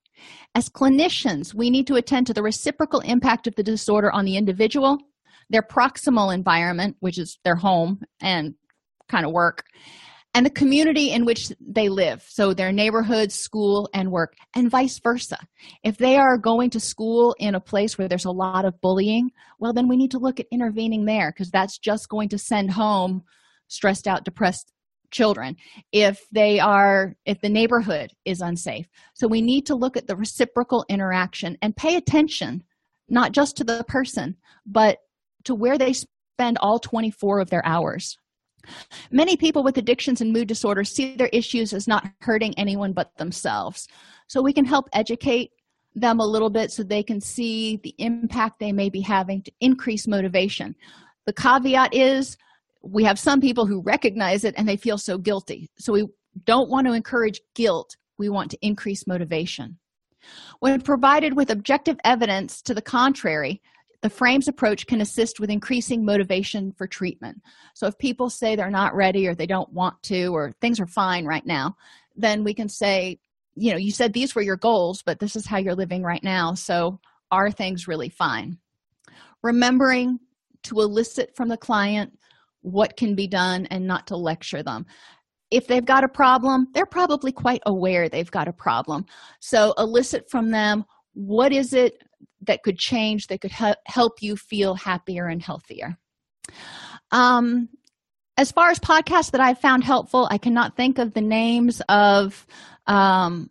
as 0.56 0.70
clinicians 0.70 1.54
we 1.54 1.70
need 1.70 1.88
to 1.88 1.96
attend 1.96 2.28
to 2.28 2.34
the 2.34 2.44
reciprocal 2.44 3.00
impact 3.02 3.48
of 3.48 3.56
the 3.56 3.64
disorder 3.64 4.12
on 4.12 4.26
the 4.26 4.38
individual 4.38 4.98
their 5.50 5.64
proximal 5.64 6.34
environment 6.34 6.96
which 7.00 7.18
is 7.18 7.40
their 7.44 7.56
home 7.56 8.02
and 8.22 8.56
kind 9.10 9.26
of 9.26 9.32
work 9.32 9.66
and 10.34 10.46
the 10.46 10.52
community 10.52 11.12
in 11.12 11.26
which 11.26 11.52
they 11.60 11.90
live 11.90 12.26
so 12.28 12.54
their 12.54 12.72
neighborhood 12.72 13.32
school 13.32 13.90
and 13.94 14.12
work 14.12 14.34
and 14.56 14.72
vice 14.72 15.00
versa. 15.00 15.38
If 15.84 15.98
they 15.98 16.18
are 16.18 16.38
going 16.38 16.72
to 16.72 16.80
school 16.80 17.36
in 17.40 17.56
a 17.56 17.60
place 17.60 17.98
where 17.98 18.08
there's 18.08 18.26
a 18.26 18.32
lot 18.32 18.66
of 18.66 18.80
bullying 18.82 19.32
well 19.60 19.74
then 19.74 19.88
we 19.88 19.98
need 19.98 20.12
to 20.12 20.20
look 20.20 20.40
at 20.40 20.48
intervening 20.52 21.06
there 21.06 21.32
because 21.32 21.52
that's 21.52 21.78
just 21.78 22.10
going 22.10 22.30
to 22.30 22.38
send 22.38 22.72
home 22.72 23.24
stressed 23.68 24.08
out 24.08 24.26
depressed 24.26 24.72
children 25.14 25.56
if 25.92 26.20
they 26.32 26.60
are 26.60 27.16
if 27.26 27.40
the 27.42 27.50
neighborhood 27.50 28.12
is 28.26 28.42
unsafe 28.42 28.88
so 29.14 29.28
we 29.28 29.42
need 29.42 29.66
to 29.66 29.76
look 29.76 29.96
at 29.96 30.08
the 30.08 30.16
reciprocal 30.16 30.86
interaction 30.90 31.58
and 31.62 31.76
pay 31.78 31.96
attention 31.96 32.64
not 33.08 33.32
just 33.32 33.56
to 33.56 33.64
the 33.64 33.84
person 33.88 34.36
but 34.66 34.98
to 35.44 35.56
where 35.56 35.78
they 35.78 35.94
spend 35.94 36.58
all 36.60 36.80
24 36.80 37.40
of 37.40 37.50
their 37.50 37.66
hours 37.66 38.18
Many 39.12 39.36
people 39.38 39.64
with 39.64 39.78
addictions 39.78 40.22
and 40.22 40.32
mood 40.32 40.48
disorders 40.48 40.90
see 40.90 41.16
their 41.16 41.30
issues 41.34 41.74
as 41.74 41.88
not 41.88 42.08
hurting 42.22 42.58
anyone 42.58 42.94
but 42.94 43.16
themselves. 43.18 43.88
So 44.28 44.42
we 44.42 44.54
can 44.54 44.66
help 44.66 44.88
educate 44.94 45.52
them 45.96 46.20
a 46.20 46.26
little 46.26 46.50
bit 46.50 46.72
so 46.72 46.84
they 46.84 47.04
can 47.04 47.22
see 47.22 47.78
the 47.84 47.94
impact 47.98 48.60
they 48.60 48.72
may 48.72 48.90
be 48.90 49.02
having 49.02 49.42
to 49.44 49.52
increase 49.60 50.08
motivation. 50.08 50.76
The 51.26 51.34
caveat 51.34 51.94
is 51.94 52.38
we 52.84 53.04
have 53.06 53.18
some 53.18 53.40
people 53.40 53.66
who 53.66 53.82
recognize 53.82 54.44
it 54.44 54.54
and 54.58 54.68
they 54.68 54.78
feel 54.78 54.98
so 54.98 55.18
guilty. 55.18 55.70
So 55.78 55.94
we 55.94 56.08
don't 56.46 56.70
want 56.70 56.86
to 56.88 56.94
encourage 56.94 57.42
guilt, 57.56 57.96
we 58.18 58.30
want 58.30 58.52
to 58.52 58.66
increase 58.66 59.08
motivation. 59.08 59.78
When 60.60 60.82
provided 60.82 61.36
with 61.36 61.50
objective 61.50 61.98
evidence 62.04 62.62
to 62.64 62.74
the 62.74 62.82
contrary, 62.82 63.62
the 64.04 64.10
frames 64.10 64.50
approach 64.50 64.86
can 64.86 65.00
assist 65.00 65.40
with 65.40 65.50
increasing 65.50 66.04
motivation 66.04 66.74
for 66.74 66.86
treatment 66.86 67.42
so 67.74 67.88
if 67.88 67.98
people 67.98 68.30
say 68.30 68.56
they're 68.56 68.70
not 68.70 68.94
ready 68.94 69.28
or 69.28 69.34
they 69.34 69.48
don't 69.48 69.72
want 69.72 70.02
to 70.04 70.28
or 70.36 70.54
things 70.60 70.80
are 70.80 70.86
fine 70.86 71.26
right 71.26 71.46
now 71.46 71.76
then 72.16 72.44
we 72.44 72.54
can 72.54 72.68
say 72.68 73.18
you 73.56 73.72
know 73.72 73.78
you 73.78 73.92
said 73.92 74.12
these 74.12 74.36
were 74.36 74.42
your 74.42 74.58
goals 74.58 75.02
but 75.02 75.20
this 75.20 75.36
is 75.36 75.48
how 75.48 75.58
you're 75.58 75.74
living 75.74 76.04
right 76.04 76.24
now 76.24 76.54
so 76.54 77.00
are 77.32 77.50
things 77.50 77.88
really 77.88 78.10
fine 78.10 78.58
remembering 79.42 80.20
to 80.64 80.82
elicit 80.82 81.34
from 81.36 81.48
the 81.48 81.58
client 81.58 82.20
what 82.64 82.98
can 82.98 83.16
be 83.16 83.28
done 83.28 83.68
and 83.68 83.86
not 83.86 84.08
to 84.08 84.18
lecture 84.18 84.64
them. 84.64 84.86
If 85.52 85.68
they've 85.68 85.86
got 85.86 86.04
a 86.04 86.10
problem 86.10 86.68
they're 86.74 86.86
probably 86.86 87.32
quite 87.32 87.62
aware 87.66 88.10
they've 88.10 88.30
got 88.30 88.48
a 88.48 88.54
problem. 88.54 89.06
So 89.40 89.74
elicit 89.78 90.30
from 90.30 90.52
them 90.52 90.86
what 91.14 91.54
is 91.54 91.74
it 91.74 92.02
that 92.42 92.64
could 92.64 92.80
change 92.80 93.28
that 93.28 93.42
could 93.42 93.52
he- 93.52 93.74
help 93.86 94.22
you 94.22 94.36
feel 94.36 94.76
happier 94.76 95.28
and 95.28 95.42
healthier? 95.42 95.98
Um 97.12 97.70
as 98.38 98.52
far 98.52 98.70
as 98.70 98.80
podcasts 98.80 99.32
that 99.32 99.42
i've 99.42 99.60
found 99.60 99.84
helpful 99.84 100.28
i 100.32 100.38
cannot 100.38 100.76
think 100.76 100.98
of 100.98 101.14
the 101.14 101.22
names 101.22 101.82
of 101.88 102.46
um 102.88 103.50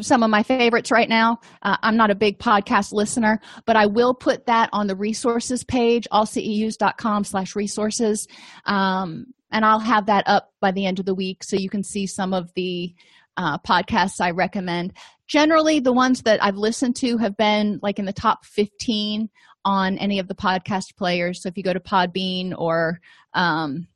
some 0.00 0.22
of 0.22 0.30
my 0.30 0.42
favorites 0.42 0.90
right 0.90 1.08
now 1.08 1.38
uh, 1.62 1.76
i'm 1.82 1.96
not 1.96 2.10
a 2.10 2.14
big 2.14 2.38
podcast 2.38 2.92
listener 2.92 3.40
but 3.66 3.76
i 3.76 3.86
will 3.86 4.14
put 4.14 4.46
that 4.46 4.68
on 4.72 4.86
the 4.86 4.94
resources 4.94 5.64
page 5.64 6.06
allceus.com 6.12 7.24
slash 7.24 7.56
resources 7.56 8.28
um, 8.66 9.26
and 9.50 9.64
I'll 9.64 9.80
have 9.80 10.06
that 10.06 10.24
up 10.26 10.52
by 10.60 10.70
the 10.70 10.86
end 10.86 10.98
of 10.98 11.06
the 11.06 11.14
week 11.14 11.42
so 11.42 11.56
you 11.56 11.70
can 11.70 11.82
see 11.82 12.06
some 12.06 12.32
of 12.32 12.52
the 12.54 12.94
uh, 13.36 13.58
podcasts 13.58 14.20
I 14.20 14.30
recommend. 14.30 14.92
Generally, 15.26 15.80
the 15.80 15.92
ones 15.92 16.22
that 16.22 16.42
I've 16.42 16.56
listened 16.56 16.96
to 16.96 17.18
have 17.18 17.36
been 17.36 17.78
like 17.82 17.98
in 17.98 18.04
the 18.04 18.12
top 18.12 18.44
15 18.44 19.28
on 19.64 19.98
any 19.98 20.18
of 20.18 20.28
the 20.28 20.34
podcast 20.34 20.96
players. 20.96 21.42
So 21.42 21.48
if 21.48 21.56
you 21.56 21.62
go 21.62 21.72
to 21.72 21.80
Podbean 21.80 22.54
or 22.56 23.00
um, 23.34 23.88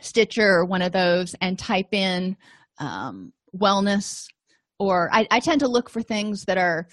Stitcher 0.00 0.48
or 0.48 0.64
one 0.64 0.82
of 0.82 0.92
those 0.92 1.34
and 1.40 1.58
type 1.58 1.92
in 1.92 2.36
um, 2.78 3.32
wellness, 3.56 4.26
or 4.82 5.08
I, 5.12 5.26
I 5.30 5.40
tend 5.40 5.60
to 5.60 5.68
look 5.68 5.88
for 5.88 6.02
things 6.02 6.44
that 6.46 6.58
are 6.58 6.88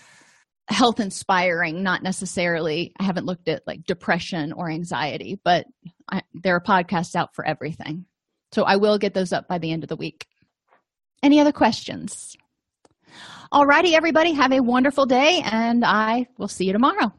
health 0.67 0.99
inspiring, 0.99 1.81
not 1.81 2.03
necessarily, 2.03 2.93
I 2.99 3.03
haven't 3.03 3.25
looked 3.25 3.47
at 3.47 3.63
like 3.65 3.85
depression 3.85 4.53
or 4.53 4.69
anxiety, 4.69 5.39
but 5.43 5.65
I, 6.11 6.21
there 6.33 6.55
are 6.55 6.61
podcasts 6.61 7.15
out 7.15 7.33
for 7.33 7.45
everything. 7.45 8.05
So 8.51 8.63
I 8.63 8.75
will 8.75 8.97
get 8.97 9.13
those 9.13 9.33
up 9.33 9.47
by 9.47 9.57
the 9.57 9.71
end 9.71 9.83
of 9.83 9.89
the 9.89 9.95
week. 9.95 10.27
Any 11.23 11.39
other 11.39 11.51
questions? 11.51 12.35
Alrighty, 13.51 13.93
everybody, 13.93 14.33
have 14.33 14.51
a 14.51 14.61
wonderful 14.61 15.07
day, 15.07 15.41
and 15.43 15.83
I 15.83 16.27
will 16.37 16.47
see 16.47 16.65
you 16.65 16.73
tomorrow. 16.73 17.11